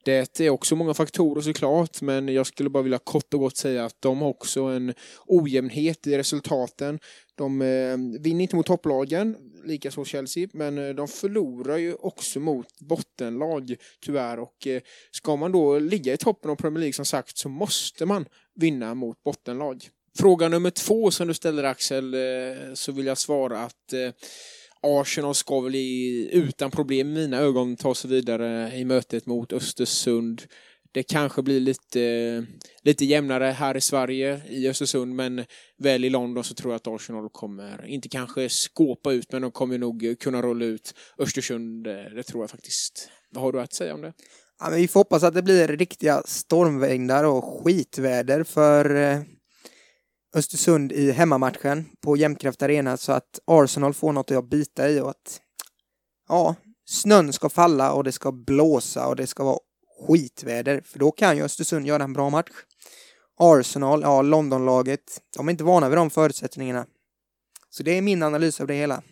Det 0.03 0.39
är 0.39 0.49
också 0.49 0.75
många 0.75 0.93
faktorer 0.93 1.41
såklart, 1.41 2.01
men 2.01 2.27
jag 2.29 2.47
skulle 2.47 2.69
bara 2.69 2.83
vilja 2.83 2.99
kort 2.99 3.33
och 3.33 3.39
gott 3.39 3.57
säga 3.57 3.85
att 3.85 3.95
de 3.99 4.21
har 4.21 4.29
också 4.29 4.61
en 4.61 4.93
ojämnhet 5.25 6.07
i 6.07 6.17
resultaten. 6.17 6.99
De 7.35 7.61
eh, 7.61 8.21
vinner 8.21 8.41
inte 8.41 8.55
mot 8.55 8.65
topplagen, 8.65 9.35
likaså 9.65 10.05
Chelsea, 10.05 10.47
men 10.53 10.77
eh, 10.77 10.95
de 10.95 11.07
förlorar 11.07 11.77
ju 11.77 11.93
också 11.93 12.39
mot 12.39 12.79
bottenlag 12.79 13.75
tyvärr 14.05 14.39
och 14.39 14.67
eh, 14.67 14.81
ska 15.11 15.35
man 15.35 15.51
då 15.51 15.79
ligga 15.79 16.13
i 16.13 16.17
toppen 16.17 16.51
av 16.51 16.55
Premier 16.55 16.79
League 16.79 16.93
som 16.93 17.05
sagt 17.05 17.37
så 17.37 17.49
måste 17.49 18.05
man 18.05 18.25
vinna 18.55 18.93
mot 18.93 19.23
bottenlag. 19.23 19.89
Fråga 20.17 20.49
nummer 20.49 20.69
två 20.69 21.11
som 21.11 21.27
du 21.27 21.33
ställer 21.33 21.63
Axel, 21.63 22.13
eh, 22.13 22.73
så 22.73 22.91
vill 22.91 23.05
jag 23.05 23.17
svara 23.17 23.59
att 23.59 23.93
eh, 23.93 24.11
Arsenal 24.81 25.35
ska 25.35 25.59
väl 25.59 25.75
i, 25.75 26.29
utan 26.31 26.71
problem 26.71 27.07
i 27.07 27.13
mina 27.13 27.37
ögon 27.37 27.75
ta 27.75 27.95
sig 27.95 28.09
vidare 28.09 28.77
i 28.77 28.85
mötet 28.85 29.25
mot 29.25 29.53
Östersund. 29.53 30.41
Det 30.91 31.03
kanske 31.03 31.41
blir 31.41 31.59
lite, 31.59 32.45
lite 32.83 33.05
jämnare 33.05 33.45
här 33.45 33.77
i 33.77 33.81
Sverige 33.81 34.41
i 34.49 34.67
Östersund 34.69 35.15
men 35.15 35.45
väl 35.77 36.05
i 36.05 36.09
London 36.09 36.43
så 36.43 36.53
tror 36.53 36.73
jag 36.73 36.75
att 36.75 36.87
Arsenal 36.87 37.29
kommer, 37.29 37.85
inte 37.85 38.09
kanske 38.09 38.49
skåpa 38.49 39.11
ut 39.11 39.31
men 39.31 39.41
de 39.41 39.51
kommer 39.51 39.77
nog 39.77 40.15
kunna 40.19 40.41
rulla 40.41 40.65
ut 40.65 40.93
Östersund. 41.17 41.87
Eh, 41.87 41.93
det 41.93 42.23
tror 42.23 42.43
jag 42.43 42.49
faktiskt. 42.49 43.09
Vad 43.29 43.43
har 43.43 43.51
du 43.51 43.61
att 43.61 43.73
säga 43.73 43.93
om 43.93 44.01
det? 44.01 44.13
Ja, 44.59 44.69
men 44.69 44.79
vi 44.79 44.87
får 44.87 44.99
hoppas 44.99 45.23
att 45.23 45.33
det 45.33 45.41
blir 45.41 45.67
riktiga 45.67 46.21
stormvägnar 46.25 47.23
och 47.23 47.63
skitväder 47.63 48.43
för 48.43 48.95
eh, 48.95 49.19
Östersund 50.35 50.91
i 50.91 51.11
hemmamatchen 51.11 51.85
på 52.01 52.17
Jämtkraft 52.17 52.61
Arena 52.61 52.97
så 52.97 53.11
att 53.11 53.39
Arsenal 53.45 53.93
får 53.93 54.13
något 54.13 54.31
att 54.31 54.49
bita 54.49 54.89
i 54.89 54.99
och 54.99 55.09
att 55.09 55.41
ja, 56.27 56.55
snön 56.89 57.33
ska 57.33 57.49
falla 57.49 57.93
och 57.93 58.03
det 58.03 58.11
ska 58.11 58.31
blåsa 58.31 59.07
och 59.07 59.15
det 59.15 59.27
ska 59.27 59.43
vara 59.43 59.59
skitväder 60.07 60.81
för 60.85 60.99
då 60.99 61.11
kan 61.11 61.37
ju 61.37 61.43
Östersund 61.43 61.87
göra 61.87 62.03
en 62.03 62.13
bra 62.13 62.29
match. 62.29 62.51
Arsenal, 63.39 64.01
ja, 64.01 64.21
Londonlaget, 64.21 65.21
de 65.37 65.47
är 65.47 65.51
inte 65.51 65.63
vana 65.63 65.89
vid 65.89 65.97
de 65.97 66.09
förutsättningarna. 66.09 66.85
Så 67.69 67.83
det 67.83 67.97
är 67.97 68.01
min 68.01 68.23
analys 68.23 68.61
av 68.61 68.67
det 68.67 68.73
hela 68.73 69.03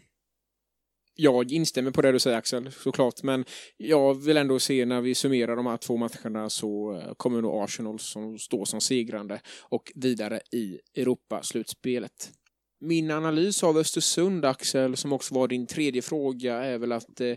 jag 1.18 1.52
instämmer 1.52 1.92
på 1.92 2.02
det 2.02 2.12
du 2.12 2.20
säger 2.20 2.38
Axel, 2.38 2.72
såklart. 2.72 3.24
Men 3.24 3.46
jag 3.78 4.14
vill 4.14 4.38
ändå 4.38 4.60
se 4.60 4.86
när 4.86 5.02
vi 5.02 5.16
summerar 5.16 5.56
de 5.56 5.66
här 5.66 5.78
två 5.78 5.98
matcherna 5.98 6.50
så 6.50 6.94
eh, 6.96 7.14
kommer 7.18 7.42
nog 7.42 7.64
Arsenal 7.64 8.00
som 8.00 8.38
står 8.38 8.66
som 8.66 8.82
segrande 8.82 9.42
och 9.62 9.92
vidare 9.96 10.40
i 10.52 10.80
Europa-slutspelet. 10.96 12.32
Min 12.80 13.12
analys 13.12 13.64
av 13.64 13.78
Östersund, 13.78 14.46
Axel, 14.46 14.98
som 14.98 15.14
också 15.14 15.36
var 15.36 15.48
din 15.48 15.68
tredje 15.68 16.02
fråga, 16.02 16.56
är 16.56 16.78
väl 16.78 16.92
att 16.92 17.22
eh, 17.22 17.36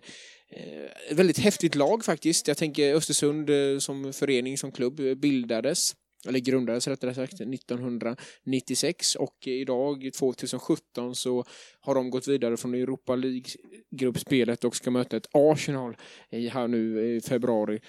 ett 1.10 1.16
väldigt 1.16 1.38
häftigt 1.38 1.74
lag 1.74 2.04
faktiskt. 2.04 2.48
Jag 2.48 2.56
tänker 2.56 2.94
Östersund 2.94 3.50
eh, 3.50 3.78
som 3.78 4.12
förening, 4.12 4.58
som 4.58 4.72
klubb, 4.72 5.00
eh, 5.00 5.14
bildades 5.14 5.92
eller 6.28 6.38
grundades 6.38 6.88
rättare 6.88 7.14
sagt 7.14 7.40
1996 7.40 9.14
och 9.14 9.46
idag 9.46 10.10
2017 10.18 11.14
så 11.14 11.44
har 11.80 11.94
de 11.94 12.10
gått 12.10 12.28
vidare 12.28 12.56
från 12.56 12.74
Europa 12.74 13.16
League-gruppspelet 13.16 14.64
och 14.64 14.76
ska 14.76 14.90
möta 14.90 15.16
ett 15.16 15.28
Arsenal 15.32 15.96
i 16.30 16.48
här 16.48 16.68
nu 16.68 17.16
i 17.16 17.20
februari. 17.20 17.80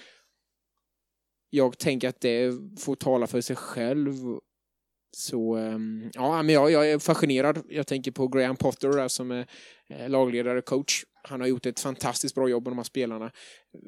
Jag 1.50 1.78
tänker 1.78 2.08
att 2.08 2.20
det 2.20 2.54
får 2.80 2.94
tala 2.96 3.26
för 3.26 3.40
sig 3.40 3.56
själv. 3.56 4.14
Så 5.16 5.56
ehm, 5.56 6.10
ja, 6.14 6.42
men 6.42 6.54
jag, 6.54 6.70
jag 6.70 6.90
är 6.90 6.98
fascinerad. 6.98 7.62
Jag 7.68 7.86
tänker 7.86 8.10
på 8.10 8.28
Graham 8.28 8.56
Potter 8.56 8.88
där 8.88 9.08
som 9.08 9.30
är 9.30 9.46
eh, 9.88 10.08
lagledare 10.08 10.58
och 10.58 10.64
coach 10.64 11.04
han 11.22 11.40
har 11.40 11.48
gjort 11.48 11.66
ett 11.66 11.80
fantastiskt 11.80 12.34
bra 12.34 12.48
jobb 12.48 12.64
med 12.64 12.72
de 12.72 12.78
här 12.78 12.84
spelarna. 12.84 13.30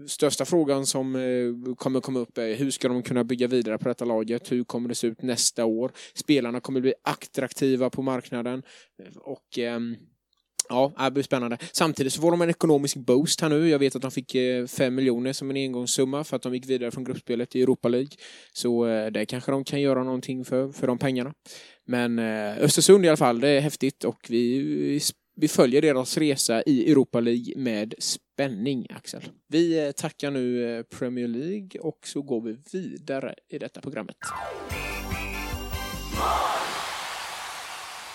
Största 0.06 0.44
frågan 0.44 0.86
som 0.86 1.16
eh, 1.16 1.74
kommer 1.74 2.00
komma 2.00 2.18
upp 2.18 2.38
är 2.38 2.54
hur 2.54 2.70
ska 2.70 2.88
de 2.88 3.02
kunna 3.02 3.24
bygga 3.24 3.46
vidare 3.46 3.78
på 3.78 3.88
detta 3.88 4.04
laget? 4.04 4.52
Hur 4.52 4.64
kommer 4.64 4.88
det 4.88 4.94
se 4.94 5.06
ut 5.06 5.22
nästa 5.22 5.64
år? 5.64 5.92
Spelarna 6.14 6.60
kommer 6.60 6.80
bli 6.80 6.94
attraktiva 7.02 7.90
på 7.90 8.02
marknaden 8.02 8.62
och 9.16 9.58
ehm, 9.58 9.96
Ja, 10.68 10.92
det 11.04 11.10
blir 11.10 11.22
spännande. 11.22 11.58
Samtidigt 11.72 12.12
så 12.12 12.20
får 12.20 12.30
de 12.30 12.42
en 12.42 12.50
ekonomisk 12.50 12.96
boost 12.96 13.40
här 13.40 13.48
nu. 13.48 13.68
Jag 13.68 13.78
vet 13.78 13.96
att 13.96 14.02
de 14.02 14.10
fick 14.10 14.34
eh, 14.34 14.66
5 14.66 14.94
miljoner 14.94 15.32
som 15.32 15.50
en 15.50 15.56
engångssumma 15.56 16.24
för 16.24 16.36
att 16.36 16.42
de 16.42 16.54
gick 16.54 16.66
vidare 16.66 16.90
från 16.90 17.04
gruppspelet 17.04 17.56
i 17.56 17.62
Europa 17.62 17.88
League. 17.88 18.10
Så 18.52 18.86
eh, 18.86 19.10
det 19.10 19.26
kanske 19.26 19.50
de 19.50 19.64
kan 19.64 19.80
göra 19.80 20.04
någonting 20.04 20.44
för, 20.44 20.72
för 20.72 20.86
de 20.86 20.98
pengarna. 20.98 21.32
Men 21.86 22.18
Östersund 22.18 23.04
i 23.04 23.08
alla 23.08 23.16
fall, 23.16 23.40
det 23.40 23.48
är 23.48 23.60
häftigt 23.60 24.04
och 24.04 24.26
vi 24.28 25.00
vi 25.36 25.48
följer 25.48 25.82
deras 25.82 26.18
resa 26.18 26.62
i 26.62 26.90
Europa 26.90 27.20
League 27.20 27.52
med 27.56 27.94
spänning, 27.98 28.86
Axel. 28.90 29.22
Vi 29.48 29.86
eh, 29.86 29.92
tackar 29.92 30.30
nu 30.30 30.76
eh, 30.78 30.82
Premier 30.82 31.28
League 31.28 31.80
och 31.80 31.98
så 32.06 32.22
går 32.22 32.40
vi 32.40 32.56
vidare 32.72 33.34
i 33.48 33.58
detta 33.58 33.80
programmet. 33.80 34.16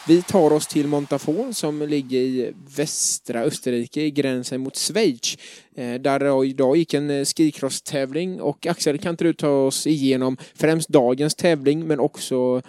Vi 0.07 0.21
tar 0.21 0.53
oss 0.53 0.67
till 0.67 0.87
Montafon 0.87 1.53
som 1.53 1.81
ligger 1.81 2.19
i 2.19 2.53
västra 2.77 3.41
Österrike 3.41 4.01
i 4.01 4.11
gränsen 4.11 4.61
mot 4.61 4.77
Schweiz. 4.77 5.37
Eh, 5.75 5.93
där 5.93 6.45
idag 6.45 6.77
gick 6.77 6.93
en 6.93 7.25
skikross-tävling 7.25 8.41
och 8.41 8.67
Axel 8.67 8.97
kan 8.97 9.09
inte 9.09 9.23
du 9.23 9.33
ta 9.33 9.49
oss 9.49 9.87
igenom 9.87 10.37
främst 10.55 10.89
dagens 10.89 11.35
tävling 11.35 11.87
men 11.87 11.99
också 11.99 12.61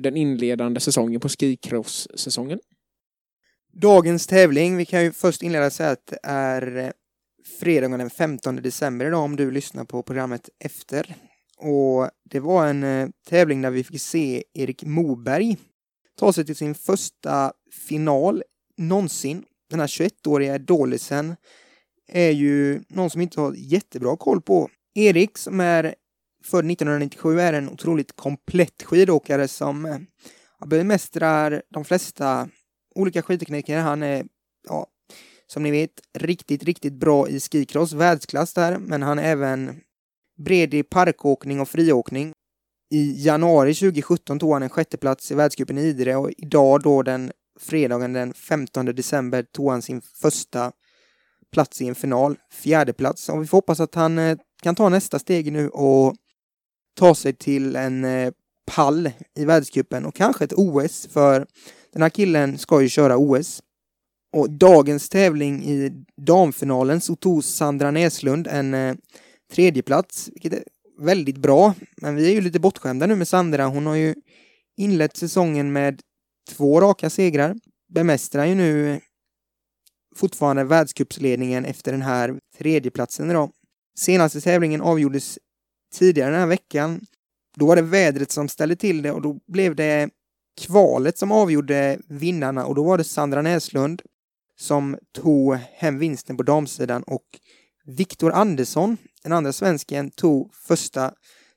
den 0.00 0.16
inledande 0.16 0.80
säsongen 0.80 1.20
på 1.20 1.28
skikross-säsongen? 1.28 2.58
Dagens 3.80 4.26
tävling, 4.26 4.76
vi 4.76 4.86
kan 4.86 5.02
ju 5.02 5.12
först 5.12 5.42
inleda 5.42 5.66
och 5.66 5.72
säga 5.72 5.90
att 5.90 6.06
det 6.06 6.18
är 6.22 6.76
eh, 6.76 6.90
fredagen 7.60 7.98
den 7.98 8.10
15 8.10 8.56
december 8.56 9.06
idag 9.06 9.20
om 9.20 9.36
du 9.36 9.50
lyssnar 9.50 9.84
på 9.84 10.02
programmet 10.02 10.48
efter. 10.58 11.14
Och 11.56 12.10
det 12.30 12.40
var 12.40 12.66
en 12.66 12.84
eh, 12.84 13.08
tävling 13.28 13.62
där 13.62 13.70
vi 13.70 13.84
fick 13.84 14.00
se 14.00 14.44
Erik 14.54 14.84
Moberg 14.84 15.56
ta 16.18 16.32
sig 16.32 16.46
till 16.46 16.56
sin 16.56 16.74
första 16.74 17.52
final 17.86 18.42
någonsin. 18.76 19.44
Den 19.70 19.80
här 19.80 19.86
21-åriga 19.86 20.54
idolisen 20.54 21.36
är 22.08 22.30
ju 22.30 22.82
någon 22.88 23.10
som 23.10 23.20
inte 23.20 23.40
har 23.40 23.54
jättebra 23.56 24.16
koll 24.16 24.40
på. 24.40 24.70
Erik 24.94 25.38
som 25.38 25.60
är 25.60 25.94
född 26.44 26.70
1997 26.70 27.40
är 27.40 27.52
en 27.52 27.68
otroligt 27.68 28.16
komplett 28.16 28.82
skidåkare 28.82 29.48
som 29.48 29.86
eh, 29.86 29.98
bemästrar 30.66 31.62
de 31.68 31.84
flesta 31.84 32.48
olika 32.94 33.22
skidtekniker. 33.22 33.78
Han 33.78 34.02
är, 34.02 34.24
ja, 34.68 34.86
som 35.46 35.62
ni 35.62 35.70
vet, 35.70 35.90
riktigt, 36.18 36.64
riktigt 36.64 36.92
bra 36.92 37.28
i 37.28 37.40
skikross, 37.40 37.92
världsklass 37.92 38.52
där, 38.54 38.78
men 38.78 39.02
han 39.02 39.18
är 39.18 39.22
även 39.22 39.80
bred 40.38 40.74
i 40.74 40.82
parkåkning 40.82 41.60
och 41.60 41.68
friåkning. 41.68 42.32
I 42.94 43.24
januari 43.24 43.74
2017 43.74 44.38
tog 44.38 44.52
han 44.52 44.62
en 44.62 44.68
sjätteplats 44.68 45.30
i 45.30 45.34
världscupen 45.34 45.78
i 45.78 45.82
Idre 45.82 46.16
och 46.16 46.30
idag 46.38 46.82
då 46.82 47.02
den 47.02 47.32
fredagen 47.60 48.12
den 48.12 48.34
15 48.34 48.86
december 48.86 49.42
tog 49.42 49.70
han 49.70 49.82
sin 49.82 50.00
första 50.00 50.72
plats 51.52 51.82
i 51.82 51.88
en 51.88 51.94
final, 51.94 52.36
fjärde 52.52 52.92
plats. 52.92 53.28
Och 53.28 53.42
vi 53.42 53.46
får 53.46 53.58
hoppas 53.58 53.80
att 53.80 53.94
han 53.94 54.18
eh, 54.18 54.38
kan 54.62 54.74
ta 54.74 54.88
nästa 54.88 55.18
steg 55.18 55.52
nu 55.52 55.68
och 55.68 56.14
ta 56.94 57.14
sig 57.14 57.32
till 57.32 57.76
en 57.76 58.04
eh, 58.04 58.32
pall 58.66 59.10
i 59.34 59.44
världscupen 59.44 60.06
och 60.06 60.14
kanske 60.14 60.44
ett 60.44 60.52
OS 60.52 61.08
för 61.12 61.46
den 61.92 62.02
här 62.02 62.10
killen 62.10 62.58
ska 62.58 62.82
ju 62.82 62.88
köra 62.88 63.16
OS. 63.16 63.62
Och 64.32 64.50
dagens 64.50 65.08
tävling 65.08 65.64
i 65.64 66.04
damfinalen 66.16 67.00
så 67.00 67.16
tog 67.16 67.44
Sandra 67.44 67.90
Näslund 67.90 68.46
en 68.46 68.74
eh, 68.74 68.94
tredjeplats, 69.52 70.30
vilket 70.32 70.52
är 70.52 70.64
väldigt 70.98 71.36
bra. 71.36 71.74
Men 71.96 72.16
vi 72.16 72.30
är 72.30 72.34
ju 72.34 72.40
lite 72.40 72.60
bortskämda 72.60 73.06
nu 73.06 73.16
med 73.16 73.28
Sandra. 73.28 73.66
Hon 73.66 73.86
har 73.86 73.94
ju 73.94 74.14
inlett 74.76 75.16
säsongen 75.16 75.72
med 75.72 76.00
två 76.48 76.80
raka 76.80 77.10
segrar. 77.10 77.56
Bemästrar 77.94 78.44
ju 78.44 78.54
nu 78.54 79.00
fortfarande 80.16 80.64
världscupsledningen 80.64 81.64
efter 81.64 81.92
den 81.92 82.02
här 82.02 82.38
tredjeplatsen 82.58 83.30
idag. 83.30 83.50
Senaste 83.98 84.40
tävlingen 84.40 84.80
avgjordes 84.80 85.38
tidigare 85.94 86.30
den 86.30 86.40
här 86.40 86.46
veckan. 86.46 87.00
Då 87.56 87.66
var 87.66 87.76
det 87.76 87.82
vädret 87.82 88.30
som 88.30 88.48
ställde 88.48 88.76
till 88.76 89.02
det 89.02 89.12
och 89.12 89.22
då 89.22 89.40
blev 89.46 89.74
det 89.76 90.10
kvalet 90.56 91.18
som 91.18 91.32
avgjorde 91.32 91.98
vinnarna 92.08 92.66
och 92.66 92.74
då 92.74 92.84
var 92.84 92.98
det 92.98 93.04
Sandra 93.04 93.42
Näslund 93.42 94.02
som 94.58 94.98
tog 95.12 95.54
hem 95.54 95.98
vinsten 95.98 96.36
på 96.36 96.42
damsidan 96.42 97.02
och 97.02 97.24
Viktor 97.86 98.32
Andersson, 98.32 98.96
den 99.22 99.32
andra 99.32 99.52
svensken, 99.52 100.10
tog 100.10 100.54
första 100.54 101.12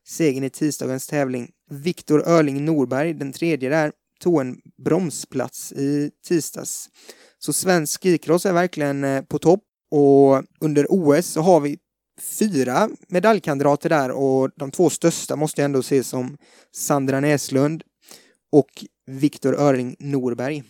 segern 0.07 0.43
i 0.43 0.49
tisdagens 0.49 1.07
tävling. 1.07 1.51
Viktor 1.69 2.27
Örling 2.27 2.65
Norberg, 2.65 3.13
den 3.13 3.31
tredje 3.31 3.69
där, 3.69 3.91
tog 4.19 4.41
en 4.41 4.57
bromsplats 4.85 5.71
i 5.71 6.11
tisdags. 6.27 6.89
Så 7.37 7.53
svensk 7.53 8.03
skikross 8.03 8.45
är 8.45 8.53
verkligen 8.53 9.03
eh, 9.03 9.21
på 9.21 9.39
topp 9.39 9.63
och 9.91 10.43
under 10.59 10.85
OS 10.89 11.25
så 11.25 11.41
har 11.41 11.59
vi 11.59 11.77
fyra 12.21 12.89
medaljkandidater 13.07 13.89
där 13.89 14.11
och 14.11 14.49
de 14.55 14.71
två 14.71 14.89
största 14.89 15.35
måste 15.35 15.61
jag 15.61 15.65
ändå 15.65 15.83
se 15.83 16.03
som 16.03 16.37
Sandra 16.71 17.19
Näslund 17.19 17.83
och 18.53 18.85
Viktor 19.05 19.53
Öring 19.53 19.95
Norberg. 19.99 20.63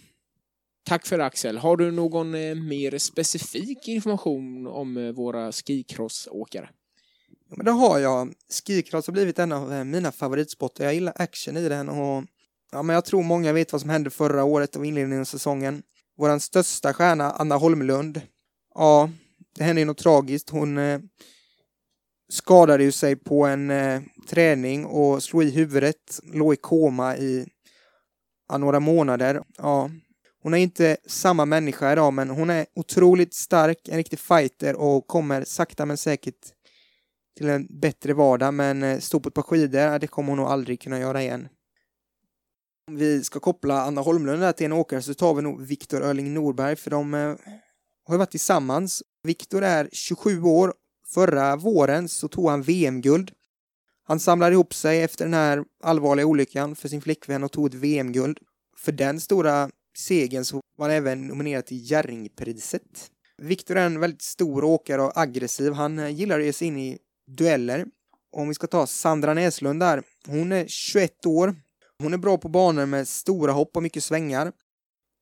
Tack 0.85 1.07
för 1.07 1.19
Axel. 1.19 1.57
Har 1.57 1.77
du 1.77 1.91
någon 1.91 2.35
eh, 2.35 2.55
mer 2.55 2.97
specifik 2.97 3.87
information 3.87 4.67
om 4.67 4.97
eh, 4.97 5.11
våra 5.11 5.51
skikrossåkare? 5.51 6.69
Ja, 7.49 7.55
men 7.57 7.65
det 7.65 7.71
har 7.71 7.99
jag. 7.99 8.33
Skikross 8.67 9.07
har 9.07 9.11
blivit 9.13 9.39
en 9.39 9.51
av 9.51 9.73
eh, 9.73 9.83
mina 9.83 10.11
favoritsporter. 10.11 10.83
Jag 10.83 10.93
gillar 10.93 11.13
action 11.15 11.57
i 11.57 11.69
den 11.69 11.89
och 11.89 12.23
ja, 12.71 12.83
men 12.83 12.93
jag 12.93 13.05
tror 13.05 13.23
många 13.23 13.53
vet 13.53 13.71
vad 13.71 13.81
som 13.81 13.89
hände 13.89 14.09
förra 14.09 14.43
året 14.43 14.75
och 14.75 14.85
inledningen 14.85 15.21
av 15.21 15.25
säsongen. 15.25 15.83
Vår 16.17 16.39
största 16.39 16.93
stjärna, 16.93 17.31
Anna 17.31 17.55
Holmlund. 17.55 18.21
Ja, 18.75 19.09
det 19.55 19.63
hände 19.63 19.81
ju 19.81 19.85
något 19.85 19.97
tragiskt. 19.97 20.49
Hon 20.49 20.79
skadade 22.31 22.83
ju 22.83 22.91
sig 22.91 23.15
på 23.15 23.45
en 23.45 23.71
träning 24.29 24.85
och 24.85 25.23
slog 25.23 25.43
i 25.43 25.51
huvudet, 25.51 26.19
låg 26.23 26.53
i 26.53 26.57
koma 26.57 27.17
i 27.17 27.47
ja, 28.53 28.57
några 28.57 28.79
månader. 28.79 29.43
Ja, 29.57 29.89
hon 30.43 30.53
är 30.53 30.57
inte 30.57 30.97
samma 31.05 31.45
människa 31.45 31.91
idag, 31.91 32.13
men 32.13 32.29
hon 32.29 32.49
är 32.49 32.65
otroligt 32.75 33.33
stark, 33.33 33.87
en 33.87 33.97
riktig 33.97 34.19
fighter 34.19 34.75
och 34.75 35.07
kommer 35.07 35.43
sakta 35.43 35.85
men 35.85 35.97
säkert 35.97 36.53
till 37.37 37.49
en 37.49 37.67
bättre 37.69 38.13
vardag, 38.13 38.53
men 38.53 38.83
eh, 38.83 38.99
stå 38.99 39.19
på 39.19 39.29
ett 39.29 39.35
par 39.35 39.41
skidor, 39.41 39.99
det 39.99 40.07
kommer 40.07 40.29
hon 40.29 40.37
nog 40.37 40.47
aldrig 40.47 40.81
kunna 40.81 40.99
göra 40.99 41.21
igen. 41.21 41.47
Om 42.87 42.97
vi 42.97 43.23
ska 43.23 43.39
koppla 43.39 43.81
Anna 43.81 44.01
Holmlund 44.01 44.41
där 44.41 44.51
till 44.51 44.65
en 44.65 44.73
åkare 44.73 45.01
så 45.01 45.13
tar 45.13 45.33
vi 45.33 45.41
nog 45.41 45.61
Viktor 45.61 46.01
Örling 46.01 46.33
Norberg, 46.33 46.75
för 46.75 46.91
de 46.91 47.13
eh, 47.13 47.35
har 48.05 48.13
ju 48.13 48.17
varit 48.17 48.31
tillsammans. 48.31 49.03
Viktor 49.23 49.63
är 49.63 49.89
27 49.91 50.43
år. 50.43 50.73
Förra 51.13 51.55
våren 51.55 52.09
så 52.09 52.27
tog 52.27 52.49
han 52.49 52.61
VM-guld. 52.61 53.31
Han 54.03 54.19
samlade 54.19 54.53
ihop 54.53 54.73
sig 54.73 55.01
efter 55.01 55.25
den 55.25 55.33
här 55.33 55.63
allvarliga 55.83 56.25
olyckan 56.25 56.75
för 56.75 56.89
sin 56.89 57.01
flickvän 57.01 57.43
och 57.43 57.51
tog 57.51 57.67
ett 57.67 57.73
VM-guld. 57.73 58.39
För 58.77 58.91
den 58.91 59.19
stora 59.19 59.69
segern 59.97 60.45
så 60.45 60.61
var 60.77 60.89
han 60.89 60.97
även 60.97 61.27
nominerad 61.27 61.65
till 61.65 61.91
Jerringpriset. 61.91 63.11
Viktor 63.37 63.77
är 63.77 63.85
en 63.85 63.99
väldigt 63.99 64.21
stor 64.21 64.63
åkare 64.63 65.01
och 65.01 65.17
aggressiv. 65.17 65.73
Han 65.73 65.99
eh, 65.99 66.09
gillar 66.09 66.39
att 66.39 66.45
ge 66.45 66.53
sig 66.53 66.67
in 66.67 66.77
i 66.77 66.97
dueller. 67.27 67.85
Om 68.31 68.47
vi 68.47 68.53
ska 68.53 68.67
ta 68.67 68.87
Sandra 68.87 69.33
Näslund 69.33 69.79
där. 69.79 70.03
Hon 70.27 70.51
är 70.51 70.65
21 70.67 71.25
år. 71.25 71.55
Hon 71.99 72.13
är 72.13 72.17
bra 72.17 72.37
på 72.37 72.49
banor 72.49 72.85
med 72.85 73.07
stora 73.07 73.51
hopp 73.51 73.77
och 73.77 73.83
mycket 73.83 74.03
svängar. 74.03 74.51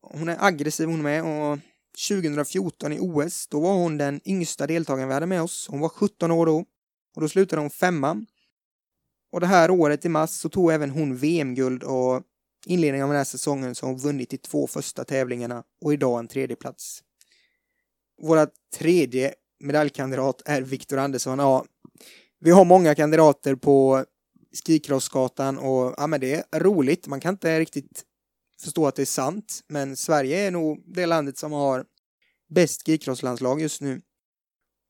Hon 0.02 0.28
är 0.28 0.36
aggressiv 0.40 0.88
hon 0.88 1.02
med 1.02 1.22
och 1.22 1.58
2014 2.08 2.92
i 2.92 2.98
OS, 3.00 3.46
då 3.46 3.60
var 3.60 3.74
hon 3.74 3.98
den 3.98 4.20
yngsta 4.24 4.66
deltagaren 4.66 5.08
vi 5.08 5.14
hade 5.14 5.26
med 5.26 5.42
oss. 5.42 5.66
Hon 5.70 5.80
var 5.80 5.88
17 5.88 6.30
år 6.30 6.46
då. 6.46 6.64
Och 7.14 7.22
då 7.22 7.28
slutade 7.28 7.62
hon 7.62 7.70
femma. 7.70 8.24
Och 9.32 9.40
det 9.40 9.46
här 9.46 9.70
året 9.70 10.04
i 10.04 10.08
mars 10.08 10.30
så 10.30 10.48
tog 10.48 10.72
även 10.72 10.90
hon 10.90 11.16
VM-guld 11.16 11.82
och 11.82 12.22
inledningen 12.66 13.04
av 13.04 13.10
den 13.10 13.16
här 13.16 13.24
säsongen 13.24 13.74
så 13.74 13.86
har 13.86 13.92
hon 13.92 14.00
vunnit 14.00 14.30
de 14.30 14.38
två 14.38 14.66
första 14.66 15.04
tävlingarna 15.04 15.64
och 15.80 15.92
idag 15.92 16.18
en 16.18 16.28
tredje 16.28 16.56
plats. 16.56 17.02
Våra 18.22 18.46
tredje 18.78 19.34
medaljkandidat 19.60 20.42
är 20.44 20.62
Viktor 20.62 20.98
Andersson. 20.98 21.38
Ja, 21.38 21.64
vi 22.40 22.50
har 22.50 22.64
många 22.64 22.94
kandidater 22.94 23.54
på 23.54 24.04
Skikrossgatan 24.66 25.58
och 25.58 25.94
ja, 25.96 26.06
men 26.06 26.20
det 26.20 26.44
är 26.50 26.60
roligt. 26.60 27.06
Man 27.06 27.20
kan 27.20 27.34
inte 27.34 27.60
riktigt 27.60 28.04
förstå 28.62 28.86
att 28.86 28.94
det 28.94 29.02
är 29.02 29.06
sant, 29.06 29.60
men 29.68 29.96
Sverige 29.96 30.46
är 30.46 30.50
nog 30.50 30.82
det 30.86 31.06
landet 31.06 31.38
som 31.38 31.52
har 31.52 31.84
bäst 32.48 32.86
skikrosslandslag 32.86 33.60
just 33.60 33.80
nu. 33.80 34.02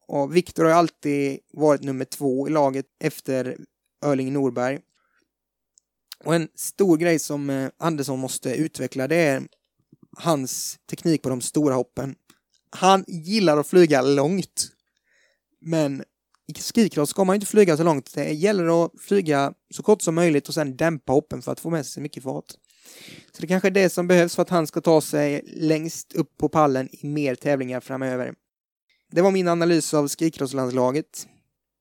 Och 0.06 0.36
Viktor 0.36 0.64
har 0.64 0.70
alltid 0.70 1.38
varit 1.52 1.82
nummer 1.82 2.04
två 2.04 2.48
i 2.48 2.50
laget 2.50 2.86
efter 3.00 3.56
Örling 4.02 4.32
Norberg. 4.32 4.80
Och 6.24 6.34
en 6.34 6.48
stor 6.54 6.96
grej 6.96 7.18
som 7.18 7.50
eh, 7.50 7.70
Andersson 7.78 8.18
måste 8.18 8.54
utveckla 8.54 9.08
det 9.08 9.16
är 9.16 9.42
hans 10.16 10.78
teknik 10.90 11.22
på 11.22 11.28
de 11.28 11.40
stora 11.40 11.74
hoppen. 11.74 12.14
Han 12.70 13.04
gillar 13.08 13.56
att 13.56 13.66
flyga 13.66 14.02
långt. 14.02 14.68
Men 15.60 16.04
i 16.46 16.54
skikross 16.54 17.10
ska 17.10 17.24
man 17.24 17.34
inte 17.34 17.46
flyga 17.46 17.76
så 17.76 17.82
långt. 17.82 18.14
Det 18.14 18.32
gäller 18.32 18.84
att 18.84 18.90
flyga 19.00 19.54
så 19.74 19.82
kort 19.82 20.02
som 20.02 20.14
möjligt 20.14 20.48
och 20.48 20.54
sen 20.54 20.76
dämpa 20.76 21.12
hoppen 21.12 21.42
för 21.42 21.52
att 21.52 21.60
få 21.60 21.70
med 21.70 21.86
sig 21.86 22.02
mycket 22.02 22.22
fart. 22.22 22.52
Så 23.32 23.40
det 23.40 23.46
kanske 23.46 23.68
är 23.68 23.72
det 23.72 23.90
som 23.90 24.08
behövs 24.08 24.34
för 24.34 24.42
att 24.42 24.50
han 24.50 24.66
ska 24.66 24.80
ta 24.80 25.00
sig 25.00 25.42
längst 25.46 26.12
upp 26.12 26.36
på 26.38 26.48
pallen 26.48 26.88
i 26.92 27.06
mer 27.06 27.34
tävlingar 27.34 27.80
framöver. 27.80 28.34
Det 29.10 29.22
var 29.22 29.30
min 29.30 29.48
analys 29.48 29.94
av 29.94 30.08
skikrosslandslaget. 30.08 31.28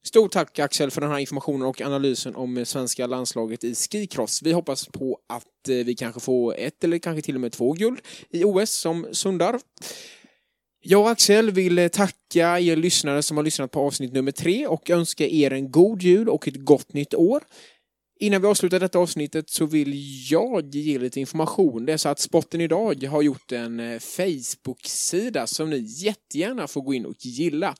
Stort 0.03 0.31
tack 0.31 0.59
Axel 0.59 0.91
för 0.91 1.01
den 1.01 1.11
här 1.11 1.19
informationen 1.19 1.67
och 1.67 1.81
analysen 1.81 2.35
om 2.35 2.65
svenska 2.65 3.07
landslaget 3.07 3.63
i 3.63 3.75
skikross. 3.75 4.41
Vi 4.43 4.51
hoppas 4.51 4.87
på 4.87 5.19
att 5.29 5.69
eh, 5.69 5.75
vi 5.75 5.95
kanske 5.95 6.19
får 6.19 6.55
ett 6.57 6.83
eller 6.83 6.97
kanske 6.97 7.21
till 7.21 7.35
och 7.35 7.41
med 7.41 7.51
två 7.51 7.73
guld 7.73 7.99
i 8.29 8.43
OS 8.43 8.71
som 8.71 9.07
Sundar. 9.11 9.59
Jag 10.83 11.01
och 11.01 11.09
Axel 11.09 11.51
vill 11.51 11.79
eh, 11.79 11.87
tacka 11.87 12.59
er 12.59 12.75
lyssnare 12.75 13.23
som 13.23 13.37
har 13.37 13.43
lyssnat 13.43 13.71
på 13.71 13.79
avsnitt 13.79 14.13
nummer 14.13 14.31
tre 14.31 14.67
och 14.67 14.89
önska 14.89 15.27
er 15.27 15.53
en 15.53 15.71
god 15.71 16.01
jul 16.01 16.29
och 16.29 16.47
ett 16.47 16.65
gott 16.65 16.93
nytt 16.93 17.13
år. 17.13 17.43
Innan 18.19 18.41
vi 18.41 18.47
avslutar 18.47 18.79
detta 18.79 18.99
avsnittet 18.99 19.49
så 19.49 19.65
vill 19.65 19.93
jag 20.31 20.75
ge 20.75 20.99
lite 20.99 21.19
information. 21.19 21.85
Det 21.85 21.93
är 21.93 21.97
så 21.97 22.09
att 22.09 22.19
Spotten 22.19 22.61
idag 22.61 23.03
har 23.03 23.21
gjort 23.21 23.51
en 23.51 23.79
eh, 23.79 23.99
Facebook-sida 23.99 25.47
som 25.47 25.69
ni 25.69 25.85
jättegärna 25.87 26.67
får 26.67 26.81
gå 26.81 26.93
in 26.93 27.05
och 27.05 27.15
gilla. 27.25 27.75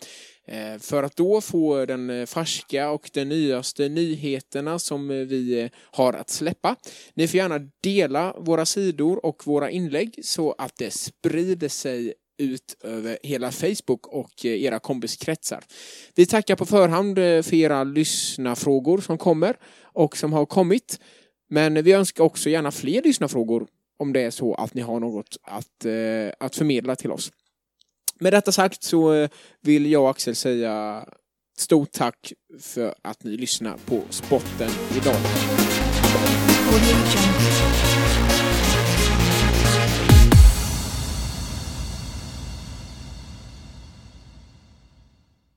Eh, 0.51 0.79
för 0.79 1.03
att 1.03 1.15
då 1.15 1.41
få 1.41 1.85
den 1.85 2.09
eh, 2.09 2.25
färska 2.25 2.89
och 2.89 3.09
den 3.13 3.29
nyaste 3.29 3.89
nyheterna 3.89 4.79
som 4.79 5.11
eh, 5.11 5.17
vi 5.17 5.69
har 5.75 6.13
att 6.13 6.29
släppa. 6.29 6.75
Ni 7.13 7.27
får 7.27 7.37
gärna 7.37 7.59
dela 7.81 8.35
våra 8.39 8.65
sidor 8.65 9.25
och 9.25 9.47
våra 9.47 9.69
inlägg 9.69 10.19
så 10.23 10.55
att 10.57 10.77
det 10.77 10.91
sprider 10.91 11.69
sig 11.69 12.13
ut 12.37 12.77
över 12.83 13.17
hela 13.23 13.51
Facebook 13.51 14.07
och 14.07 14.45
era 14.45 14.79
kompiskretsar. 14.79 15.63
Vi 16.15 16.25
tackar 16.25 16.55
på 16.55 16.65
förhand 16.65 17.15
för 17.15 17.53
era 17.53 17.83
lyssnarfrågor 17.83 19.01
som 19.01 19.17
kommer 19.17 19.55
och 19.83 20.17
som 20.17 20.33
har 20.33 20.45
kommit. 20.45 20.99
Men 21.49 21.83
vi 21.83 21.91
önskar 21.91 22.23
också 22.23 22.49
gärna 22.49 22.71
fler 22.71 23.01
lyssnarfrågor 23.01 23.67
om 23.99 24.13
det 24.13 24.21
är 24.21 24.31
så 24.31 24.53
att 24.53 24.73
ni 24.73 24.81
har 24.81 24.99
något 24.99 25.37
att, 25.43 25.85
att 26.39 26.55
förmedla 26.55 26.95
till 26.95 27.11
oss. 27.11 27.31
Med 28.21 28.33
detta 28.33 28.51
sagt 28.51 28.83
så 28.83 29.13
eh, 29.13 29.29
vill 29.61 29.91
jag 29.91 30.03
och 30.03 30.09
Axel 30.09 30.35
säga 30.35 31.05
stort 31.57 31.91
tack 31.91 32.33
för 32.59 32.95
att 33.01 33.23
ni 33.23 33.37
lyssnar 33.37 33.77
på 33.85 34.01
Spotten 34.09 34.69
idag. 34.97 35.15